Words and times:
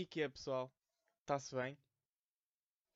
E 0.00 0.06
que 0.06 0.22
é, 0.22 0.30
pessoal? 0.30 0.72
Está-se 1.20 1.54
bem? 1.54 1.76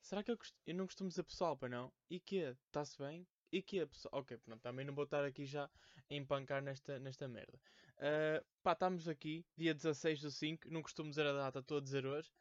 Será 0.01 0.23
que 0.23 0.31
eu, 0.31 0.37
cost... 0.39 0.55
eu 0.65 0.73
não 0.73 0.87
costumo 0.87 1.07
dizer 1.07 1.21
pessoal, 1.21 1.55
para 1.55 1.69
não? 1.69 1.93
E 2.09 2.19
que 2.19 2.43
é? 2.43 2.57
Está-se 2.65 2.97
bem? 2.97 3.27
E 3.51 3.61
que 3.61 3.79
é, 3.79 3.85
pessoal? 3.85 4.21
Ok, 4.21 4.35
pronto, 4.39 4.59
também 4.59 4.83
não 4.83 4.95
vou 4.95 5.03
estar 5.03 5.23
aqui 5.23 5.45
já 5.45 5.65
a 5.65 5.69
empancar 6.15 6.63
nesta, 6.63 6.97
nesta 6.97 7.27
merda. 7.27 7.61
Uh, 7.97 8.43
pá, 8.63 8.71
estamos 8.71 9.07
aqui, 9.07 9.45
dia 9.55 9.71
16 9.75 10.19
do 10.19 10.31
5, 10.31 10.67
não 10.71 10.81
costumo 10.81 11.11
dizer 11.11 11.27
a 11.27 11.33
data, 11.33 11.59
estou 11.59 11.77
a 11.77 11.81
dizer 11.81 12.07
hoje. 12.07 12.33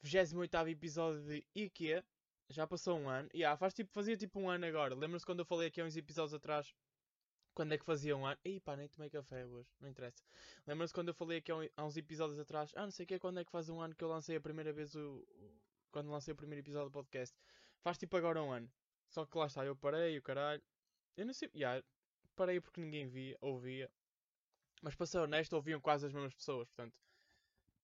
28 0.00 0.68
episódio 0.68 1.22
de 1.24 1.46
IKEA. 1.54 2.02
Já 2.48 2.66
passou 2.66 2.98
um 2.98 3.10
ano. 3.10 3.28
Yeah, 3.34 3.58
faz 3.58 3.74
tipo, 3.74 3.92
fazia 3.92 4.16
tipo 4.16 4.40
um 4.40 4.48
ano 4.48 4.64
agora. 4.64 4.94
Lembra-se 4.94 5.26
quando 5.26 5.40
eu 5.40 5.44
falei 5.44 5.68
aqui 5.68 5.82
há 5.82 5.84
uns 5.84 5.98
episódios 5.98 6.32
atrás 6.32 6.72
quando 7.54 7.72
é 7.72 7.78
que 7.78 7.84
fazia 7.84 8.16
um 8.16 8.26
ano? 8.26 8.38
Ei 8.44 8.60
pá, 8.60 8.76
nem 8.76 8.88
tomei 8.88 9.10
café 9.10 9.46
hoje, 9.46 9.68
não 9.80 9.88
interessa. 9.88 10.22
Lembra-se 10.66 10.94
quando 10.94 11.08
eu 11.08 11.14
falei 11.14 11.38
aqui 11.38 11.52
há 11.52 11.84
uns 11.84 11.96
episódios 11.96 12.38
atrás? 12.38 12.72
Ah, 12.74 12.82
não 12.82 12.90
sei 12.90 13.04
o 13.04 13.06
que 13.06 13.14
é 13.14 13.18
quando 13.18 13.40
é 13.40 13.44
que 13.44 13.50
faz 13.50 13.68
um 13.68 13.80
ano 13.80 13.94
que 13.94 14.02
eu 14.04 14.08
lancei 14.08 14.36
a 14.36 14.40
primeira 14.40 14.72
vez 14.72 14.94
o. 14.94 15.26
Quando 15.90 16.10
lancei 16.10 16.32
o 16.32 16.36
primeiro 16.36 16.60
episódio 16.64 16.88
do 16.88 16.92
podcast. 16.92 17.36
Faz 17.80 17.98
tipo 17.98 18.16
agora 18.16 18.42
um 18.42 18.50
ano. 18.52 18.70
Só 19.08 19.26
que 19.26 19.36
lá 19.36 19.46
está, 19.46 19.64
eu 19.64 19.76
parei, 19.76 20.16
o 20.18 20.22
caralho. 20.22 20.62
Eu 21.16 21.26
não 21.26 21.34
sei. 21.34 21.50
Yeah, 21.54 21.84
parei 22.34 22.60
porque 22.60 22.80
ninguém 22.80 23.06
via, 23.06 23.36
ouvia. 23.40 23.90
Mas 24.80 24.94
para 24.94 25.06
ser 25.06 25.18
honesto, 25.18 25.52
ouviam 25.54 25.80
quase 25.80 26.06
as 26.06 26.12
mesmas 26.12 26.34
pessoas, 26.34 26.68
portanto. 26.68 26.96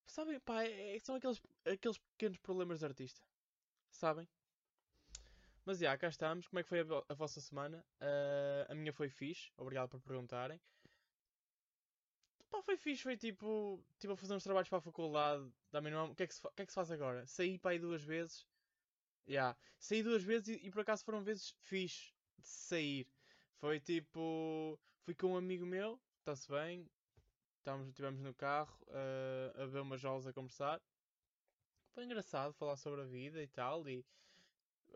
Sabem, 0.07 0.41
pá, 0.41 0.65
é, 0.65 0.97
é, 0.97 0.99
são 1.01 1.17
aqueles, 1.17 1.41
aqueles 1.67 1.99
pequenos 1.99 2.39
problemas 2.39 2.79
de 2.81 2.87
artista. 2.87 3.21
Sabem? 3.91 4.27
Mas 5.69 5.81
já, 5.81 5.99
cá 5.99 6.09
estamos. 6.09 6.49
Como 6.49 6.61
é 6.61 6.63
que 6.63 6.69
foi 6.71 6.81
a, 6.81 6.85
a 7.11 7.13
vossa 7.13 7.43
semana? 7.43 7.85
Uh, 8.01 8.73
a 8.73 8.75
minha 8.75 8.91
foi 8.91 9.11
fixe. 9.11 9.53
Obrigado 9.55 9.91
por 9.91 10.01
perguntarem. 10.01 10.59
Pá, 12.49 12.63
foi 12.63 12.79
fixe. 12.79 13.03
Foi 13.03 13.19
tipo. 13.19 13.79
Tipo 13.99 14.15
a 14.15 14.17
fazer 14.17 14.33
uns 14.33 14.43
trabalhos 14.43 14.71
para 14.71 14.79
a 14.79 14.81
faculdade. 14.81 15.47
Também 15.71 15.93
não, 15.93 16.13
o, 16.13 16.15
que 16.15 16.23
é 16.23 16.27
que 16.27 16.35
se, 16.35 16.41
o 16.43 16.51
que 16.53 16.63
é 16.63 16.65
que 16.65 16.73
se 16.73 16.75
faz 16.75 16.91
agora? 16.91 17.27
Saí 17.27 17.59
para 17.59 17.73
aí 17.73 17.79
duas 17.79 18.03
vezes. 18.03 18.47
Já. 19.27 19.33
Yeah. 19.33 19.59
Saí 19.79 20.03
duas 20.03 20.23
vezes 20.23 20.49
e, 20.49 20.67
e, 20.67 20.71
por 20.71 20.81
acaso 20.81 21.05
foram 21.05 21.23
vezes 21.23 21.55
fixe 21.61 22.15
de 22.39 22.49
sair. 22.49 23.07
Foi 23.59 23.79
tipo. 23.79 24.81
Fui 25.03 25.15
com 25.15 25.35
um 25.35 25.37
amigo 25.37 25.67
meu. 25.67 26.01
Está-se 26.21 26.49
bem. 26.49 26.89
Estávamos, 27.59 27.89
estivemos 27.89 28.23
no 28.23 28.33
carro 28.33 28.75
uh, 28.87 29.65
a 29.65 29.67
ver 29.67 29.81
umas 29.81 30.03
aulas 30.03 30.27
a 30.27 30.33
conversar. 30.33 30.81
Foi 31.93 32.05
engraçado 32.05 32.55
falar 32.55 32.79
sobre 32.79 33.03
a 33.03 33.05
vida 33.05 33.43
e 33.43 33.49
tal. 33.49 33.87
E 33.87 34.03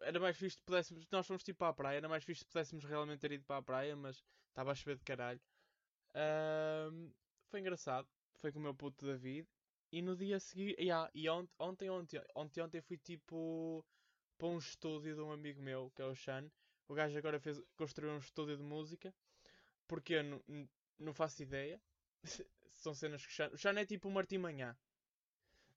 era 0.03 0.20
mais 0.20 0.36
fixe 0.36 0.56
se 0.56 0.62
pudéssemos. 0.62 1.06
Nós 1.11 1.27
fomos 1.27 1.42
tipo 1.42 1.64
a 1.64 1.72
praia, 1.72 1.97
era 1.98 2.08
mais 2.08 2.25
fixe 2.25 2.41
se 2.41 2.47
pudéssemos 2.47 2.84
realmente 2.84 3.20
ter 3.20 3.33
ido 3.33 3.45
para 3.45 3.58
a 3.58 3.62
praia, 3.62 3.97
mas 3.97 4.22
estava 4.48 4.72
a 4.72 4.75
chover 4.75 4.97
de 4.97 5.05
caralho. 5.05 5.41
Foi 7.48 7.61
engraçado. 7.61 8.09
Foi 8.41 8.53
com 8.53 8.59
o 8.59 8.62
meu 8.62 8.75
puto 8.75 9.06
David. 9.06 9.47
E 9.91 10.00
no 10.03 10.17
dia 10.17 10.36
a 10.36 10.41
seguir. 10.41 10.75
Yeah, 10.78 11.11
e 11.14 11.28
ontem, 11.28 11.53
ontem, 11.59 11.91
ontem, 11.91 12.22
ontem, 12.34 12.61
ontem 12.62 12.81
fui 12.81 12.97
tipo 12.97 13.84
para 14.39 14.48
um 14.48 14.59
estúdio 14.59 15.14
de 15.14 15.20
um 15.20 15.31
amigo 15.31 15.61
meu, 15.62 15.91
que 15.94 16.03
é 16.03 16.05
o 16.05 16.14
Shan. 16.14 16.50
O 16.89 16.94
gajo 16.94 17.16
agora 17.16 17.39
fez, 17.39 17.61
construiu 17.77 18.12
um 18.12 18.19
estúdio 18.19 18.56
de 18.56 18.62
música. 18.62 19.14
Porque 19.87 20.14
eu 20.14 20.42
não, 20.98 21.12
faço 21.12 21.42
ideia. 21.42 21.81
São 22.72 22.94
cenas 22.94 23.25
que 23.25 23.31
o 23.31 23.34
Shan. 23.34 23.50
O 23.53 23.56
Shan 23.59 23.78
é 23.78 23.84
tipo 23.84 24.09
o 24.09 24.12
Martim 24.12 24.39
Manhã 24.39 24.77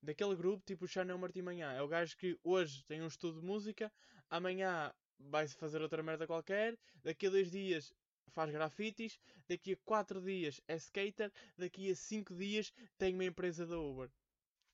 daquele 0.06 0.36
grupo, 0.36 0.64
tipo 0.64 0.84
o 0.84 0.88
Chano 0.88 1.18
Martim 1.18 1.42
Manhã. 1.42 1.72
É 1.72 1.82
o 1.82 1.88
gajo 1.88 2.16
que 2.16 2.38
hoje 2.42 2.84
tem 2.84 3.02
um 3.02 3.08
estudo 3.08 3.40
de 3.40 3.46
música, 3.46 3.92
amanhã 4.30 4.92
vai-se 5.18 5.56
fazer 5.56 5.80
outra 5.80 6.02
merda 6.02 6.26
qualquer, 6.26 6.78
daqui 7.02 7.26
a 7.26 7.30
dois 7.30 7.50
dias 7.50 7.92
faz 8.28 8.50
grafites, 8.50 9.18
daqui 9.48 9.72
a 9.72 9.76
quatro 9.84 10.20
dias 10.20 10.60
é 10.68 10.76
skater, 10.76 11.32
daqui 11.56 11.90
a 11.90 11.94
cinco 11.94 12.34
dias 12.34 12.72
tem 12.98 13.14
uma 13.14 13.24
empresa 13.24 13.66
da 13.66 13.78
Uber. 13.78 14.10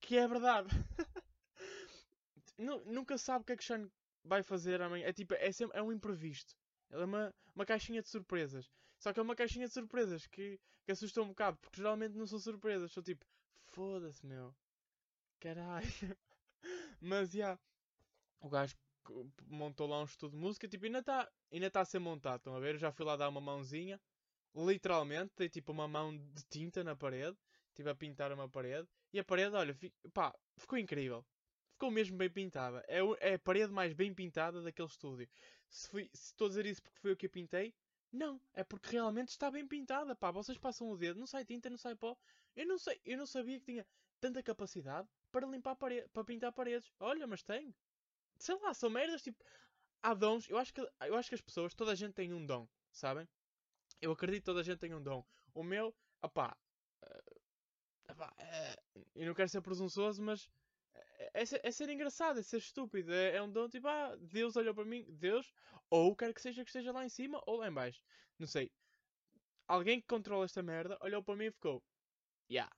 Que 0.00 0.19
é 0.19 0.27
verdade. 0.27 0.69
Nunca 2.59 3.19
sabe 3.19 3.43
o 3.43 3.47
que 3.47 3.53
é 3.53 3.56
que 3.56 3.65
Sean 3.65 3.88
vai 4.25 4.43
fazer 4.43 4.81
amanhã. 4.81 5.06
É 5.06 5.12
tipo, 5.12 5.34
é, 5.34 5.53
sempre, 5.53 5.78
é 5.78 5.82
um 5.82 5.93
imprevisto. 5.93 6.56
Ela 6.91 7.03
é 7.03 7.06
uma, 7.06 7.34
uma 7.54 7.66
caixinha 7.66 8.03
de 8.03 8.09
surpresas. 8.09 8.71
Só 8.98 9.12
que 9.12 9.21
é 9.21 9.22
uma 9.22 9.37
caixinha 9.37 9.66
de 9.66 9.72
surpresas 9.72 10.27
que, 10.27 10.60
que 10.84 10.93
assusta 10.93 11.22
um 11.22 11.28
bocado, 11.28 11.56
porque 11.59 11.78
geralmente 11.78 12.15
não 12.15 12.27
são 12.27 12.38
surpresas. 12.38 12.93
São 12.93 13.03
tipo, 13.03 13.25
foda-se, 13.66 14.25
meu. 14.27 14.54
Caralho. 15.41 15.87
Mas, 17.00 17.31
já. 17.31 17.38
Yeah, 17.38 17.60
o 18.41 18.48
gajo 18.48 18.77
montou 19.47 19.87
lá 19.87 20.01
um 20.01 20.05
estudo 20.05 20.33
de 20.33 20.39
música. 20.39 20.69
Tipo, 20.69 20.87
ainda 20.87 20.99
está 20.99 21.31
ainda 21.51 21.71
tá 21.71 21.81
a 21.81 21.85
ser 21.85 21.99
montado. 21.99 22.39
Estão 22.39 22.55
a 22.57 22.61
ver? 22.61 22.75
Eu 22.75 22.79
já 22.79 22.93
fui 22.93 23.05
lá 23.05 23.17
dar 23.17 23.29
uma 23.29 23.41
mãozinha. 23.41 24.01
Literalmente. 24.55 25.33
Tem 25.35 25.49
tipo 25.49 25.73
uma 25.73 25.89
mão 25.89 26.17
de 26.17 26.45
tinta 26.49 26.85
na 26.85 26.97
parede. 26.97 27.37
Estive 27.69 27.91
a 27.91 27.95
pintar 27.95 28.33
uma 28.33 28.49
parede. 28.49 28.89
E 29.13 29.19
a 29.19 29.25
parede, 29.25 29.55
olha, 29.55 29.77
pá, 30.13 30.35
ficou 30.59 30.79
incrível. 30.79 31.25
Ficou 31.73 31.91
mesmo 31.91 32.17
bem 32.17 32.31
pintada. 32.31 32.85
É, 32.87 33.01
é 33.21 33.35
a 33.35 33.39
parede 33.39 33.73
mais 33.73 33.93
bem 33.93 34.15
pintada 34.15 34.63
daquele 34.63 34.89
estúdio. 34.89 35.29
Se, 35.69 35.89
se 35.91 36.09
estou 36.13 36.47
a 36.47 36.49
dizer 36.49 36.67
isso 36.67 36.83
porque 36.83 37.01
foi 37.01 37.11
eu 37.13 37.17
que 37.17 37.27
a 37.27 37.31
pintei, 37.31 37.75
não. 38.13 38.41
É 38.53 38.63
porque 38.63 38.91
realmente 38.91 39.31
está 39.31 39.51
bem 39.51 39.67
pintada. 39.67 40.15
Pá, 40.15 40.31
vocês 40.31 40.59
passam 40.59 40.91
o 40.91 40.97
dedo, 40.97 41.19
não 41.19 41.27
sai 41.27 41.45
tinta, 41.45 41.71
não 41.71 41.79
sai 41.79 41.95
pó. 41.95 42.17
Eu 42.55 42.67
não 42.67 42.79
sei, 42.79 43.01
eu 43.05 43.17
não 43.17 43.27
sabia 43.27 43.59
que 43.59 43.65
tinha 43.65 43.87
tanta 44.21 44.43
capacidade 44.43 45.09
para 45.31 45.47
limpar 45.47 45.75
parede, 45.77 46.09
para 46.13 46.25
pintar 46.25 46.53
paredes. 46.53 46.93
Olha, 47.01 47.27
mas 47.27 47.43
tem. 47.43 47.75
Sei 48.42 48.56
lá, 48.56 48.75
são 48.75 48.91
merdas 48.91 49.22
tipo. 49.22 49.38
Há 50.03 50.14
dons. 50.14 50.48
Eu 50.48 50.58
acho 50.58 50.75
que, 50.75 50.80
eu 50.80 51.14
acho 51.14 51.28
que 51.28 51.36
as 51.36 51.41
pessoas, 51.41 51.75
toda 51.75 51.92
a 51.92 51.94
gente 51.94 52.12
tem 52.12 52.32
um 52.32 52.44
dom, 52.44 52.69
sabem? 52.91 53.28
Eu 54.00 54.10
acredito 54.10 54.41
que 54.41 54.47
toda 54.47 54.60
a 54.60 54.64
gente 54.64 54.80
tem 54.80 54.92
um 54.92 55.00
dom. 55.00 55.25
O 55.54 55.62
meu, 55.62 55.94
opá. 56.20 56.56
Uh, 57.04 58.12
opá 58.12 58.34
uh, 58.36 59.06
eu 59.14 59.26
não 59.28 59.34
quero 59.34 59.48
ser 59.48 59.60
presunçoso, 59.60 60.20
mas. 60.20 60.50
É, 60.92 61.30
é, 61.34 61.47
ser, 61.47 61.60
é 61.62 61.70
ser 61.70 61.88
engraçado, 61.88 62.41
é 62.41 62.42
ser 62.42 62.56
estúpido. 62.56 63.12
É, 63.12 63.36
é, 63.36 63.42
um 63.42 63.48
dom 63.48 63.69
tipo, 63.69 63.86
ah, 63.86 64.16
Deus 64.16 64.56
olhou 64.56 64.74
para 64.74 64.84
mim, 64.84 65.06
Deus, 65.09 65.53
ou 65.88 66.16
quer 66.16 66.34
que 66.34 66.42
seja 66.42 66.64
que 66.64 66.70
esteja 66.70 66.91
lá 66.91 67.04
em 67.04 67.09
cima 67.09 67.41
ou 67.47 67.59
lá 67.59 67.69
em 67.69 67.72
baixo. 67.72 68.03
Não 68.41 68.47
sei. 68.48 68.72
Alguém 69.69 70.00
que 70.00 70.09
controla 70.09 70.47
esta 70.47 70.64
merda 70.64 70.98
olhou 71.00 71.22
para 71.22 71.36
mim 71.36 71.44
e 71.44 71.53
ficou, 71.53 71.80
yeah, 72.50 72.70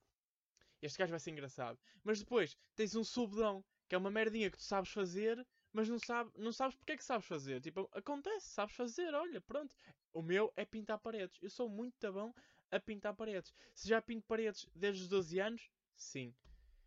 este 0.83 0.99
gajo 0.99 1.11
vai 1.11 1.21
ser 1.21 1.31
engraçado. 1.31 1.79
Mas 2.03 2.19
depois 2.19 2.55
tens 2.77 2.95
um 2.95 3.03
subdão, 3.03 3.65
que 3.89 3.95
é 3.95 3.99
uma 3.99 4.11
merdinha 4.11 4.51
que 4.51 4.59
tu 4.59 4.63
sabes 4.63 4.91
fazer, 4.91 5.45
mas 5.75 5.89
não, 5.89 5.99
sabe, 5.99 6.31
não 6.37 6.53
sabes 6.53 6.77
porque 6.77 6.93
é 6.93 6.97
que 6.97 7.05
sabes 7.05 7.27
fazer. 7.27 7.61
Tipo, 7.61 7.91
acontece, 7.93 8.47
sabes 8.47 8.77
fazer, 8.77 9.13
olha, 9.13 9.41
pronto. 9.41 9.75
O 10.13 10.23
meu 10.23 10.53
é 10.55 10.65
pintar 10.65 11.01
paredes. 11.01 11.37
Eu 11.43 11.51
sou 11.51 11.69
muito 11.69 12.13
bom 12.13 12.33
a 12.71 12.79
pintar 12.79 13.13
paredes. 13.13 13.53
Se 13.75 13.89
já 13.89 14.01
pinto 14.01 14.25
paredes 14.25 14.69
desde 14.73 15.03
os 15.03 15.09
12 15.09 15.41
anos, 15.41 15.69
sim. 15.97 16.33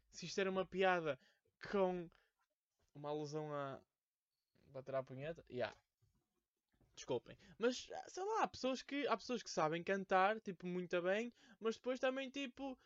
Se 0.10 0.26
isto 0.26 0.40
era 0.40 0.50
uma 0.50 0.66
piada 0.66 1.20
com 1.70 2.10
uma 2.96 3.10
alusão 3.10 3.54
a 3.54 3.78
bater 4.68 4.96
à 4.96 5.04
punheta. 5.04 5.44
Yeah. 5.50 5.78
Desculpem. 6.96 7.38
Mas, 7.60 7.90
sei 8.08 8.24
lá, 8.24 8.44
há 8.44 8.48
pessoas 8.48 8.82
que, 8.82 9.06
há 9.08 9.18
pessoas 9.18 9.44
que 9.44 9.50
sabem 9.50 9.84
cantar, 9.84 10.40
tipo, 10.40 10.66
muito 10.66 11.00
bem, 11.02 11.34
mas 11.60 11.76
depois 11.76 12.00
também, 12.00 12.30
tipo, 12.30 12.80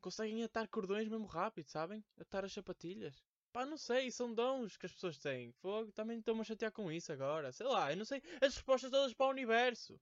conseguem 0.00 0.44
atar 0.44 0.68
cordões 0.68 1.08
mesmo 1.08 1.26
rápido, 1.26 1.68
sabem? 1.68 2.04
Atar 2.16 2.44
as 2.44 2.52
sapatilhas. 2.52 3.24
Pá, 3.52 3.66
não 3.66 3.76
sei, 3.76 4.10
são 4.10 4.32
dons 4.32 4.76
que 4.76 4.86
as 4.86 4.92
pessoas 4.92 5.18
têm. 5.18 5.50
Fogo, 5.52 5.90
também 5.92 6.18
estou-me 6.18 6.40
a 6.40 6.44
chatear 6.44 6.70
com 6.70 6.90
isso 6.90 7.12
agora. 7.12 7.52
Sei 7.52 7.66
lá, 7.66 7.90
eu 7.90 7.96
não 7.96 8.04
sei 8.04 8.22
as 8.40 8.54
respostas 8.54 8.90
todas 8.90 9.12
para 9.12 9.26
o 9.26 9.30
universo. 9.30 10.00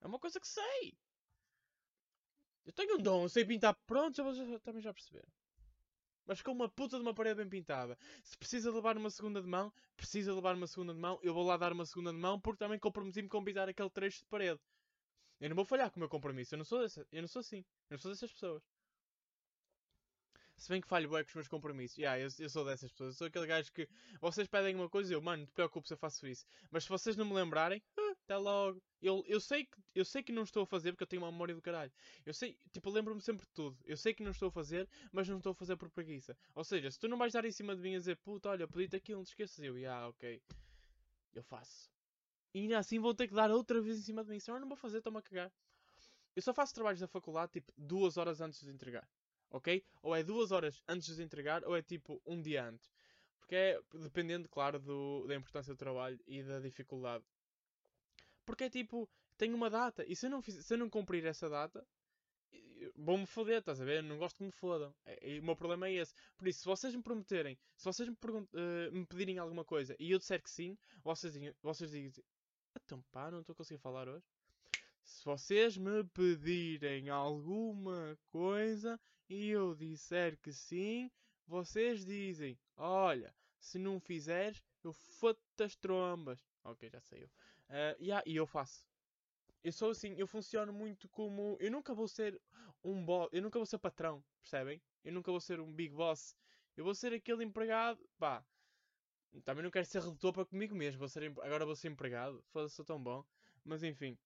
É 0.00 0.06
uma 0.06 0.18
coisa 0.18 0.40
que 0.40 0.48
sei. 0.48 0.96
Eu 2.64 2.72
tenho 2.72 2.96
um 2.96 3.02
dom, 3.02 3.22
eu 3.22 3.28
sei 3.28 3.44
pintar. 3.44 3.76
Pronto, 3.86 4.22
vocês 4.24 4.60
também 4.62 4.82
já 4.82 4.92
perceberam. 4.92 5.28
Mas 6.26 6.42
com 6.42 6.50
uma 6.50 6.68
puta 6.68 6.96
de 6.96 7.02
uma 7.02 7.14
parede 7.14 7.36
bem 7.36 7.48
pintada. 7.48 7.96
Se 8.24 8.36
precisa 8.36 8.72
levar 8.72 8.96
uma 8.96 9.10
segunda 9.10 9.40
de 9.40 9.46
mão, 9.46 9.72
precisa 9.96 10.34
levar 10.34 10.56
uma 10.56 10.66
segunda 10.66 10.92
de 10.92 10.98
mão. 10.98 11.20
Eu 11.22 11.32
vou 11.32 11.44
lá 11.44 11.56
dar 11.56 11.72
uma 11.72 11.86
segunda 11.86 12.10
de 12.12 12.18
mão 12.18 12.40
porque 12.40 12.58
também 12.58 12.80
comprometi-me 12.80 13.28
com 13.28 13.44
pintar 13.44 13.68
aquele 13.68 13.90
trecho 13.90 14.20
de 14.20 14.26
parede. 14.26 14.60
Eu 15.38 15.48
não 15.50 15.56
vou 15.56 15.64
falhar 15.64 15.88
com 15.90 15.98
o 15.98 16.00
meu 16.00 16.08
compromisso. 16.08 16.54
Eu 16.54 16.58
não 16.58 16.64
sou, 16.64 16.80
eu 17.12 17.22
não 17.22 17.28
sou 17.28 17.40
assim. 17.40 17.64
Eu 17.88 17.94
não 17.94 17.98
sou 17.98 18.10
dessas 18.10 18.32
pessoas. 18.32 18.62
Se 20.56 20.70
bem 20.70 20.80
que 20.80 20.88
falho 20.88 21.10
bem 21.10 21.22
com 21.22 21.28
os 21.28 21.34
meus 21.34 21.48
compromissos. 21.48 21.98
Yeah, 21.98 22.18
eu, 22.18 22.28
eu 22.38 22.48
sou 22.48 22.64
dessas 22.64 22.90
pessoas. 22.90 23.14
Eu 23.14 23.18
sou 23.18 23.26
aquele 23.26 23.46
gajo 23.46 23.70
que 23.72 23.86
vocês 24.20 24.48
pedem 24.48 24.74
uma 24.74 24.88
coisa 24.88 25.12
e 25.12 25.14
eu, 25.14 25.20
mano, 25.20 25.40
não 25.40 25.46
te 25.46 25.52
preocupes, 25.52 25.90
eu 25.90 25.98
faço 25.98 26.26
isso. 26.26 26.46
Mas 26.70 26.84
se 26.84 26.88
vocês 26.88 27.14
não 27.14 27.26
me 27.26 27.34
lembrarem, 27.34 27.82
ah, 27.98 28.14
até 28.24 28.36
logo. 28.38 28.82
Eu, 29.02 29.22
eu, 29.26 29.38
sei 29.38 29.66
que, 29.66 29.76
eu 29.94 30.04
sei 30.04 30.22
que 30.22 30.32
não 30.32 30.42
estou 30.42 30.62
a 30.62 30.66
fazer 30.66 30.92
porque 30.92 31.04
eu 31.04 31.06
tenho 31.06 31.22
uma 31.22 31.30
memória 31.30 31.54
do 31.54 31.60
caralho. 31.60 31.92
Eu 32.24 32.32
sei, 32.32 32.58
tipo, 32.72 32.88
lembro-me 32.90 33.20
sempre 33.20 33.44
de 33.44 33.52
tudo. 33.52 33.78
Eu 33.84 33.98
sei 33.98 34.14
que 34.14 34.22
não 34.22 34.30
estou 34.30 34.48
a 34.48 34.50
fazer, 34.50 34.88
mas 35.12 35.28
não 35.28 35.36
estou 35.36 35.52
a 35.52 35.54
fazer 35.54 35.76
por 35.76 35.90
preguiça. 35.90 36.36
Ou 36.54 36.64
seja, 36.64 36.90
se 36.90 36.98
tu 36.98 37.06
não 37.06 37.18
vais 37.18 37.34
dar 37.34 37.44
em 37.44 37.52
cima 37.52 37.76
de 37.76 37.82
mim 37.82 37.94
a 37.94 37.98
dizer, 37.98 38.16
puta, 38.16 38.48
olha, 38.48 38.66
pedi-te 38.66 38.96
aquilo, 38.96 39.18
não 39.18 39.24
te 39.24 39.28
esqueças. 39.28 39.58
Eu, 39.62 39.76
yeah, 39.76 40.08
ok. 40.08 40.42
Eu 41.34 41.42
faço. 41.42 41.90
E 42.54 42.60
ainda 42.60 42.78
assim 42.78 42.98
vou 42.98 43.14
ter 43.14 43.28
que 43.28 43.34
dar 43.34 43.50
outra 43.50 43.80
vez 43.82 43.98
em 43.98 44.02
cima 44.02 44.24
de 44.24 44.30
mim. 44.30 44.40
Senão 44.40 44.56
eu 44.56 44.62
não 44.62 44.68
vou 44.68 44.76
fazer, 44.76 44.98
estou-me 44.98 45.18
a 45.18 45.22
cagar. 45.22 45.52
Eu 46.34 46.40
só 46.40 46.54
faço 46.54 46.74
trabalhos 46.74 47.00
da 47.00 47.06
faculdade, 47.06 47.52
tipo, 47.52 47.72
duas 47.76 48.16
horas 48.16 48.40
antes 48.40 48.60
de 48.60 48.70
entregar 48.70 49.06
ok? 49.50 49.84
Ou 50.02 50.14
é 50.14 50.22
duas 50.22 50.52
horas 50.52 50.82
antes 50.88 51.16
de 51.16 51.22
entregar, 51.22 51.64
ou 51.64 51.76
é 51.76 51.82
tipo 51.82 52.20
um 52.26 52.40
dia 52.40 52.64
antes. 52.64 52.90
Porque 53.38 53.54
é 53.54 53.80
dependendo, 53.94 54.48
claro, 54.48 54.78
do, 54.78 55.26
da 55.26 55.34
importância 55.34 55.72
do 55.72 55.78
trabalho 55.78 56.18
e 56.26 56.42
da 56.42 56.58
dificuldade. 56.58 57.24
Porque 58.44 58.64
é 58.64 58.70
tipo, 58.70 59.08
tenho 59.36 59.54
uma 59.54 59.70
data, 59.70 60.04
e 60.06 60.16
se 60.16 60.26
eu 60.26 60.30
não, 60.30 60.42
fiz, 60.42 60.64
se 60.64 60.74
eu 60.74 60.78
não 60.78 60.90
cumprir 60.90 61.24
essa 61.24 61.48
data, 61.48 61.86
vou-me 62.96 63.26
foder, 63.26 63.58
estás 63.58 63.80
a 63.80 63.84
ver? 63.84 63.98
Eu 63.98 64.02
não 64.02 64.18
gosto 64.18 64.36
que 64.36 64.44
me 64.44 64.52
fodam. 64.52 64.94
É, 65.04 65.34
e 65.34 65.40
o 65.40 65.42
meu 65.42 65.56
problema 65.56 65.88
é 65.88 65.94
esse. 65.94 66.14
Por 66.36 66.48
isso, 66.48 66.60
se 66.60 66.64
vocês 66.64 66.94
me 66.94 67.02
prometerem, 67.02 67.58
se 67.76 67.84
vocês 67.84 68.08
me, 68.08 68.14
uh, 68.14 68.92
me 68.92 69.06
pedirem 69.06 69.38
alguma 69.38 69.64
coisa 69.64 69.96
e 69.98 70.10
eu 70.10 70.18
disser 70.18 70.42
que 70.42 70.50
sim, 70.50 70.76
vocês, 71.02 71.34
vocês 71.62 71.90
dizem, 71.90 72.24
então 72.84 73.02
pá, 73.10 73.30
não 73.30 73.40
estou 73.40 73.52
a 73.52 73.56
conseguir 73.56 73.80
falar 73.80 74.08
hoje. 74.08 74.24
Se 75.04 75.24
vocês 75.24 75.76
me 75.76 76.04
pedirem 76.04 77.08
alguma 77.08 78.18
coisa 78.28 79.00
e 79.28 79.50
eu 79.50 79.74
disser 79.74 80.38
que 80.38 80.52
sim, 80.52 81.10
vocês 81.46 82.04
dizem: 82.04 82.58
Olha, 82.76 83.34
se 83.58 83.78
não 83.78 84.00
fizeres, 84.00 84.62
eu 84.82 84.92
foto 84.92 85.40
as 85.60 85.74
trombas. 85.76 86.38
Ok, 86.64 86.88
já 86.90 87.00
saiu. 87.00 87.26
Uh, 87.68 88.02
yeah, 88.02 88.22
e 88.26 88.36
eu 88.36 88.46
faço. 88.46 88.84
Eu 89.62 89.72
sou 89.72 89.90
assim, 89.90 90.14
eu 90.16 90.26
funciono 90.26 90.72
muito 90.72 91.08
como. 91.08 91.56
Eu 91.60 91.70
nunca 91.70 91.94
vou 91.94 92.06
ser 92.06 92.40
um 92.84 93.04
boss. 93.04 93.28
Eu 93.32 93.42
nunca 93.42 93.58
vou 93.58 93.66
ser 93.66 93.78
patrão, 93.78 94.24
percebem? 94.40 94.80
Eu 95.04 95.12
nunca 95.12 95.30
vou 95.30 95.40
ser 95.40 95.60
um 95.60 95.72
big 95.72 95.94
boss. 95.94 96.36
Eu 96.76 96.84
vou 96.84 96.94
ser 96.94 97.12
aquele 97.12 97.44
empregado. 97.44 98.00
Pá. 98.18 98.44
Também 99.44 99.64
não 99.64 99.70
quero 99.70 99.84
ser 99.84 100.00
redutor 100.00 100.32
para 100.32 100.46
comigo 100.46 100.74
mesmo. 100.74 100.98
Vou 100.98 101.08
ser, 101.08 101.24
agora 101.42 101.66
vou 101.66 101.76
ser 101.76 101.88
empregado. 101.88 102.42
Foda-se, 102.48 102.76
sou 102.76 102.84
tão 102.84 103.02
bom. 103.02 103.24
Mas 103.64 103.82
enfim. 103.82 104.16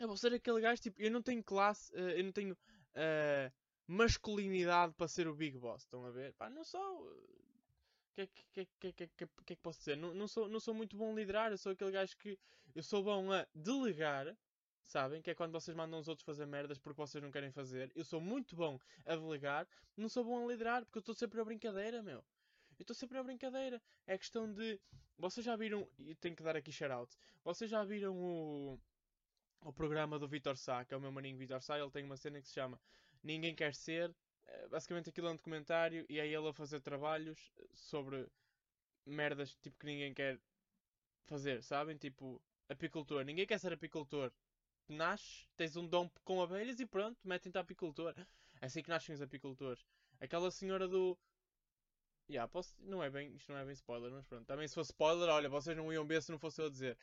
Eu 0.00 0.08
vou 0.08 0.16
ser 0.16 0.32
aquele 0.34 0.60
gajo 0.60 0.82
tipo. 0.82 1.00
Eu 1.00 1.10
não 1.10 1.22
tenho 1.22 1.42
classe. 1.44 1.92
Uh, 1.94 2.10
eu 2.10 2.24
não 2.24 2.32
tenho. 2.32 2.54
Uh, 2.54 3.52
masculinidade 3.86 4.92
para 4.94 5.08
ser 5.08 5.28
o 5.28 5.34
Big 5.34 5.56
Boss. 5.58 5.82
Estão 5.82 6.04
a 6.04 6.10
ver? 6.10 6.32
Pá, 6.34 6.50
não 6.50 6.64
sou. 6.64 7.06
O 7.06 8.14
que, 8.14 8.26
que, 8.26 8.66
que, 8.80 8.92
que, 8.92 8.92
que, 8.92 9.26
que 9.26 9.52
é 9.52 9.56
que 9.56 9.62
posso 9.62 9.78
dizer? 9.80 9.96
Não, 9.96 10.14
não, 10.14 10.26
sou, 10.26 10.48
não 10.48 10.58
sou 10.58 10.74
muito 10.74 10.96
bom 10.96 11.12
a 11.12 11.14
liderar. 11.14 11.50
Eu 11.50 11.58
sou 11.58 11.72
aquele 11.72 11.92
gajo 11.92 12.16
que. 12.16 12.38
Eu 12.74 12.82
sou 12.82 13.02
bom 13.02 13.32
a 13.32 13.46
delegar. 13.54 14.36
Sabem? 14.82 15.20
Que 15.20 15.30
é 15.30 15.34
quando 15.34 15.52
vocês 15.52 15.76
mandam 15.76 15.98
os 15.98 16.06
outros 16.06 16.24
fazer 16.24 16.46
merdas 16.46 16.78
porque 16.78 16.96
vocês 16.96 17.22
não 17.22 17.30
querem 17.30 17.50
fazer. 17.50 17.90
Eu 17.94 18.04
sou 18.04 18.20
muito 18.20 18.54
bom 18.54 18.78
a 19.04 19.16
delegar. 19.16 19.66
Não 19.96 20.08
sou 20.08 20.24
bom 20.24 20.44
a 20.44 20.48
liderar 20.48 20.84
porque 20.84 20.98
eu 20.98 21.00
estou 21.00 21.14
sempre 21.14 21.38
na 21.38 21.44
brincadeira, 21.44 22.02
meu. 22.02 22.24
Eu 22.78 22.82
estou 22.82 22.94
sempre 22.94 23.16
na 23.16 23.22
brincadeira. 23.24 23.82
É 24.06 24.16
questão 24.16 24.52
de. 24.52 24.80
Vocês 25.18 25.44
já 25.44 25.56
viram. 25.56 25.88
E 25.98 26.14
tenho 26.14 26.36
que 26.36 26.42
dar 26.42 26.56
aqui 26.56 26.70
shout-out. 26.70 27.16
Vocês 27.42 27.70
já 27.70 27.84
viram 27.84 28.16
o. 28.16 28.78
O 29.62 29.72
programa 29.72 30.18
do 30.18 30.28
Vitor 30.28 30.56
Sá, 30.56 30.84
que 30.84 30.94
é 30.94 30.96
o 30.96 31.00
meu 31.00 31.10
maninho 31.10 31.36
Vitor 31.36 31.60
Sá. 31.60 31.78
Ele 31.78 31.90
tem 31.90 32.04
uma 32.04 32.16
cena 32.16 32.40
que 32.40 32.46
se 32.46 32.54
chama 32.54 32.78
Ninguém 33.26 33.54
Quer 33.54 33.74
Ser. 33.74 34.14
Eh, 34.46 34.68
basicamente 34.68 35.10
aquilo 35.10 35.26
é 35.28 35.30
um 35.32 35.36
documentário 35.36 36.06
e 36.08 36.20
é 36.20 36.26
ele 36.26 36.48
a 36.48 36.52
fazer 36.52 36.80
trabalhos 36.80 37.52
sobre 37.74 38.26
merdas 39.04 39.56
tipo 39.56 39.76
que 39.78 39.86
ninguém 39.86 40.14
quer 40.14 40.40
fazer, 41.26 41.62
sabem? 41.62 41.96
Tipo, 41.96 42.40
apicultor. 42.68 43.24
Ninguém 43.24 43.46
quer 43.46 43.58
ser 43.58 43.72
apicultor. 43.72 44.32
Nasces, 44.88 45.48
tens 45.56 45.76
um 45.76 45.86
dom 45.86 46.08
com 46.24 46.40
abelhas 46.40 46.78
e 46.78 46.86
pronto, 46.86 47.18
metem-te 47.24 47.58
a 47.58 47.60
apicultor. 47.60 48.14
É 48.60 48.66
assim 48.66 48.82
que 48.82 48.88
nascem 48.88 49.14
os 49.14 49.20
apicultores. 49.20 49.84
Aquela 50.20 50.50
senhora 50.50 50.86
do. 50.86 51.18
Yeah, 52.30 52.48
posso... 52.50 52.74
não 52.80 53.02
é 53.02 53.10
bem, 53.10 53.34
isto 53.34 53.52
não 53.52 53.58
é 53.58 53.64
bem 53.64 53.74
spoiler, 53.74 54.10
mas 54.10 54.26
pronto. 54.26 54.46
Também 54.46 54.66
se 54.66 54.74
fosse 54.74 54.92
spoiler, 54.92 55.28
olha, 55.28 55.48
vocês 55.48 55.76
não 55.76 55.92
iam 55.92 56.06
ver 56.06 56.22
se 56.22 56.30
não 56.30 56.38
fosse 56.38 56.60
eu 56.60 56.66
a 56.66 56.70
dizer. 56.70 56.96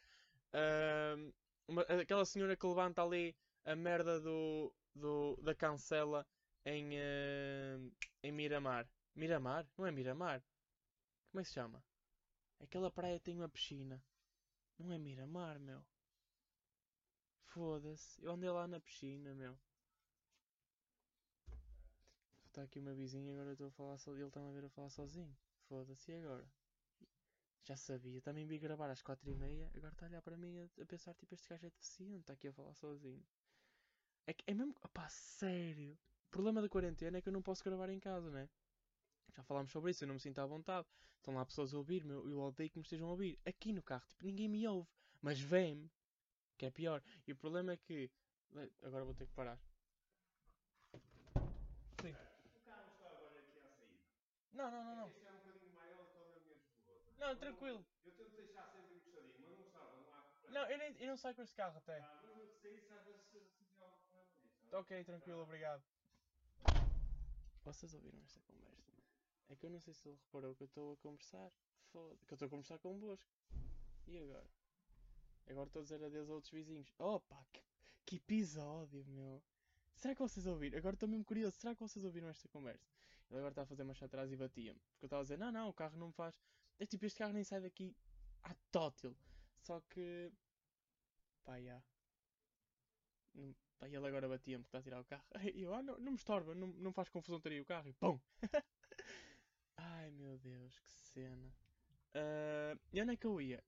Uh, 0.54 1.34
uma... 1.68 1.81
aquela 1.84 2.26
senhora 2.26 2.56
que 2.56 2.66
levanta 2.66 3.04
ali 3.04 3.36
a 3.66 3.76
merda 3.76 4.19
do, 4.19 4.74
do, 4.95 5.36
da 5.38 5.56
cancela 5.56 6.25
em, 6.66 6.98
uh, 6.98 7.92
em 8.22 8.31
Miramar. 8.31 8.88
Miramar? 9.16 9.68
Não 9.78 9.86
é 9.86 9.92
Miramar? 9.92 10.44
Como 11.31 11.42
é 11.42 11.44
que 11.44 11.50
se 11.50 11.56
chama? 11.56 11.84
Aquela 12.60 12.92
praia 12.92 13.19
tem 13.19 13.36
uma 13.36 13.50
piscina. 13.50 14.04
Não 14.78 14.92
é 14.92 14.98
Miramar, 14.98 15.60
meu. 15.60 15.84
Foda-se. 17.45 18.24
Eu 18.24 18.31
andei 18.31 18.50
lá 18.50 18.68
na 18.68 18.80
piscina, 18.80 19.34
meu. 19.34 19.57
Está 22.45 22.63
aqui 22.63 22.80
uma 22.80 22.94
vizinha 22.94 23.34
agora 23.34 23.54
estou 23.54 23.68
a 23.68 23.72
falar 23.72 23.98
só. 23.98 24.12
Ele 24.12 24.25
está-me 24.25 24.50
a 24.50 24.51
ver 24.51 24.66
a 24.66 24.69
falar 24.69 24.90
sozinho. 24.90 25.36
Foda-se, 25.68 26.12
e 26.12 26.16
agora? 26.16 26.48
Já 27.63 27.75
sabia. 27.75 28.22
Também 28.22 28.45
vi 28.45 28.60
gravar 28.60 28.90
às 28.90 29.01
quatro 29.01 29.30
e 29.30 29.36
meia. 29.36 29.72
Agora 29.75 29.94
está 29.94 30.06
a 30.06 30.10
olhar 30.10 30.22
para 30.22 30.38
mim 30.38 30.60
a, 30.60 30.81
a 30.81 30.86
pensar, 30.86 31.13
tipo, 31.16 31.34
este 31.34 31.48
gajo 31.48 31.66
é 31.66 31.69
deficiente. 31.69 32.22
Está 32.22 32.34
aqui 32.34 32.48
a 32.48 32.54
falar 32.54 32.74
sozinho. 32.75 33.24
É, 34.25 34.34
que, 34.34 34.44
é 34.48 34.54
mesmo. 34.54 34.75
Opá, 34.84 35.08
sério. 35.10 35.98
O 36.28 36.31
problema 36.31 36.62
da 36.62 36.70
quarentena 36.70 37.18
é 37.18 37.22
que 37.22 37.30
eu 37.30 37.34
não 37.34 37.42
posso 37.42 37.64
gravar 37.64 37.90
em 37.90 38.00
casa, 38.00 38.30
né? 38.30 38.50
Já 39.36 39.44
falámos 39.44 39.72
sobre 39.72 39.92
isso, 39.92 40.04
eu 40.04 40.08
não 40.08 40.16
me 40.16 40.20
sinto 40.20 40.40
à 40.40 40.46
vontade. 40.46 40.88
Estão 41.18 41.36
lá 41.36 41.46
pessoas 41.46 41.74
a 41.74 41.78
ouvir-me, 41.78 42.12
eu, 42.12 42.40
odeio 42.40 42.70
que 42.70 42.78
me 42.78 42.84
estejam 42.84 43.08
a 43.08 43.12
ouvir. 43.12 43.40
Aqui 43.46 43.72
no 43.72 43.81
carro, 43.81 44.06
tipo, 44.08 44.25
ninguém 44.25 44.48
me 44.48 44.68
ouve. 44.68 44.90
Mas 45.22 45.40
vem-me, 45.40 45.90
que 46.58 46.66
é 46.66 46.72
pior. 46.72 47.02
E 47.25 47.31
o 47.31 47.36
problema 47.36 47.72
é 47.74 47.78
que. 47.78 48.12
Agora 48.84 49.06
vou 49.06 49.16
ter 49.16 49.25
que 49.25 49.34
parar. 49.34 49.58
Sim. 52.02 52.12
O 52.12 52.60
carro 52.66 52.92
está 52.92 53.08
agora 53.08 53.40
aqui 53.40 53.60
à 53.60 53.69
saída. 53.69 54.00
Não, 54.52 54.69
não, 54.69 54.84
não, 54.84 54.96
não. 54.96 55.08
Este 55.08 55.26
é 55.26 55.31
um 55.31 55.38
bocadinho 55.38 55.74
maior, 55.74 56.08
menos 56.14 56.64
piloto. 56.86 57.19
Não, 57.19 57.36
tranquilo. 57.38 57.86
Eu 58.06 58.12
tento 58.12 58.36
deixar 58.36 58.68
sempre 58.68 58.96
encostadinho, 58.96 59.36
mas 59.40 59.58
não 59.58 59.66
estava, 59.66 59.96
não 59.96 60.14
há. 60.14 60.52
Não, 60.52 60.69
eu, 60.69 60.78
nem, 60.78 60.96
eu 61.00 61.08
não 61.08 61.18
saio 61.18 61.36
com 61.36 61.42
este 61.42 61.56
carro 61.56 61.78
até. 61.78 62.00
Ah, 62.00 62.22
mas 62.36 62.50
sei 62.62 62.76
isso 62.76 62.94
às 62.94 63.04
vezes 63.06 63.24
Ok, 64.74 65.04
tranquilo, 65.04 65.44
obrigado. 65.44 65.84
Vocês 67.64 67.94
ouviram 67.94 68.20
esta 68.24 68.42
conversa? 68.42 68.92
É 69.48 69.56
que 69.56 69.68
eu 69.68 69.70
não 69.70 69.80
sei 69.80 69.94
se 69.94 70.08
ele 70.08 70.18
reparou 70.25 70.56
que 70.56 70.64
eu 70.64 70.66
estou 70.66 70.94
a 70.94 70.98
conversar. 70.98 71.52
Foda 71.92 72.18
que 72.25 72.34
eu 72.34 72.36
estou 72.36 72.48
a 72.48 72.50
conversar 72.50 72.80
convosco. 72.80 73.30
E 74.08 74.18
agora? 74.18 74.50
Agora 75.48 75.68
estou 75.68 75.80
a 75.81 75.84
dizer 75.84 76.04
adeus 76.04 76.28
a 76.28 76.34
outros 76.34 76.52
vizinhos. 76.52 76.92
Opa, 76.98 77.46
que, 77.54 77.64
que 78.04 78.16
episódio, 78.16 79.06
meu. 79.06 79.44
Será 79.96 80.16
que 80.16 80.22
vocês 80.22 80.48
ouviram? 80.48 80.76
Agora 80.80 80.96
estou 80.96 81.08
mesmo 81.08 81.24
curioso. 81.24 81.56
Será 81.56 81.76
que 81.76 81.80
vocês 81.80 82.04
ouviram 82.04 82.28
esta 82.30 82.50
conversa? 82.50 82.90
Ele 83.30 83.38
agora 83.38 83.52
está 83.52 83.62
a 83.62 83.68
fazer 83.68 83.84
marcha 83.84 84.06
atrás 84.06 84.31
e 84.31 84.36
batia-me. 84.36 84.80
Porque 84.80 85.06
eu 85.06 85.08
estava 85.08 85.22
a 85.22 85.24
dizer, 85.24 85.38
não, 85.38 85.52
não, 85.52 85.69
o 85.69 85.74
carro 85.74 85.98
não 85.98 86.08
me 86.08 86.14
faz. 86.14 86.42
É 86.80 86.86
tipo, 86.88 87.06
este 87.06 87.19
carro 87.19 87.34
nem 87.34 87.44
sai 87.44 87.62
daqui 87.62 87.96
à 88.42 88.56
tótil. 88.72 89.16
Só 89.60 89.81
que. 89.81 90.34
Pá, 91.44 91.62
já. 91.62 91.80
Pá, 93.83 93.89
e 93.89 93.95
ele 93.95 94.07
agora 94.07 94.30
batia-me 94.30 94.63
porque 94.63 94.77
está 94.77 94.80
a 94.80 94.81
tirar 94.81 95.01
o 95.01 95.06
carro. 95.06 95.25
E 95.53 95.63
eu, 95.63 95.74
ah, 95.74 95.83
não, 95.83 95.97
não 95.97 96.12
me 96.12 96.18
estorba, 96.18 96.56
não, 96.56 96.68
não 96.68 96.94
faz 96.94 97.09
confusão 97.09 97.39
ter 97.39 97.51
aí 97.51 97.59
o 97.59 97.65
carro. 97.65 97.89
E 97.89 97.94
pum! 97.94 98.18
Ai 99.77 100.09
meu 100.12 100.38
Deus, 100.38 100.80
que 100.80 100.89
cena. 100.89 101.53
Uh, 102.15 102.80
e 102.94 103.01
onde 103.01 103.13
é 103.13 103.18
que 103.18 103.27
eu 103.27 103.41
ia? 103.41 103.62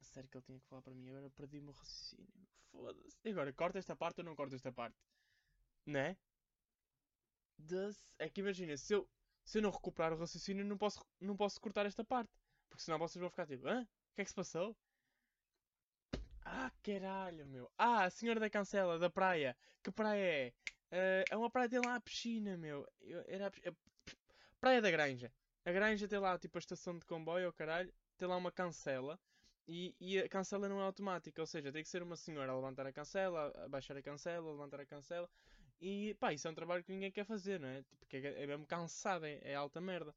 Sério 0.00 0.28
que 0.30 0.36
ele 0.36 0.44
tinha 0.44 0.60
que 0.60 0.66
falar 0.66 0.82
para 0.82 0.94
mim, 0.94 1.08
agora 1.08 1.28
perdi-me 1.30 1.68
o 1.68 1.72
raciocínio. 1.72 2.48
Foda-se. 2.70 3.18
E 3.24 3.30
agora, 3.30 3.52
corta 3.52 3.78
esta 3.78 3.96
parte 3.96 4.20
ou 4.20 4.24
não 4.24 4.36
corta 4.36 4.54
esta 4.54 4.70
parte? 4.70 4.96
Né? 5.84 6.16
É 8.18 8.28
que 8.28 8.40
imagina, 8.40 8.76
se 8.76 8.92
eu, 8.92 9.08
se 9.44 9.58
eu 9.58 9.62
não 9.62 9.70
recuperar 9.70 10.12
o 10.12 10.18
raciocínio, 10.18 10.64
não 10.64 10.78
posso, 10.78 11.04
não 11.20 11.36
posso 11.36 11.60
cortar 11.60 11.86
esta 11.86 12.04
parte. 12.04 12.30
Porque 12.68 12.84
senão 12.84 12.98
vocês 12.98 13.20
vão 13.20 13.30
ficar 13.30 13.46
tipo, 13.46 13.66
hã? 13.66 13.82
O 13.82 14.14
que 14.14 14.20
é 14.20 14.24
que 14.24 14.30
se 14.30 14.36
passou? 14.36 14.76
Ah, 16.66 16.72
caralho, 16.82 17.46
meu. 17.46 17.70
Ah, 17.78 18.04
a 18.06 18.10
senhora 18.10 18.40
da 18.40 18.50
cancela, 18.50 18.98
da 18.98 19.08
praia. 19.08 19.56
Que 19.84 19.92
praia 19.92 20.20
é? 20.20 20.52
Uh, 20.90 21.24
é 21.30 21.36
uma 21.36 21.48
praia 21.48 21.68
tem 21.68 21.78
lá 21.78 21.94
a 21.94 22.00
piscina, 22.00 22.56
meu. 22.56 22.84
Eu, 23.02 23.24
era 23.28 23.46
a, 23.46 23.68
a, 23.70 23.72
praia 24.60 24.82
da 24.82 24.90
Granja. 24.90 25.32
A 25.64 25.70
Granja 25.70 26.08
tem 26.08 26.18
lá, 26.18 26.36
tipo, 26.36 26.58
a 26.58 26.60
estação 26.60 26.98
de 26.98 27.06
comboio, 27.06 27.50
oh, 27.50 27.52
caralho. 27.52 27.92
Tem 28.18 28.26
lá 28.26 28.36
uma 28.36 28.50
cancela. 28.50 29.16
E, 29.68 29.94
e, 30.00 30.18
a 30.18 30.28
cancela 30.28 30.68
não 30.68 30.80
é 30.80 30.82
automática, 30.82 31.40
ou 31.40 31.46
seja, 31.46 31.70
tem 31.70 31.84
que 31.84 31.88
ser 31.88 32.02
uma 32.02 32.16
senhora 32.16 32.50
a 32.50 32.56
levantar 32.56 32.84
a 32.84 32.92
cancela, 32.92 33.52
a 33.64 33.68
baixar 33.68 33.96
a 33.96 34.02
cancela, 34.02 34.48
a 34.48 34.50
levantar 34.50 34.80
a 34.80 34.86
cancela. 34.86 35.30
E 35.80 36.16
pá, 36.18 36.32
isso 36.32 36.48
é 36.48 36.50
um 36.50 36.54
trabalho 36.54 36.82
que 36.82 36.92
ninguém 36.92 37.12
quer 37.12 37.24
fazer, 37.24 37.60
não 37.60 37.68
é? 37.68 37.84
Porque 38.00 38.16
é, 38.16 38.42
é 38.42 38.46
mesmo 38.46 38.66
cansado, 38.66 39.24
é, 39.24 39.38
é 39.42 39.54
alta 39.54 39.80
merda. 39.80 40.12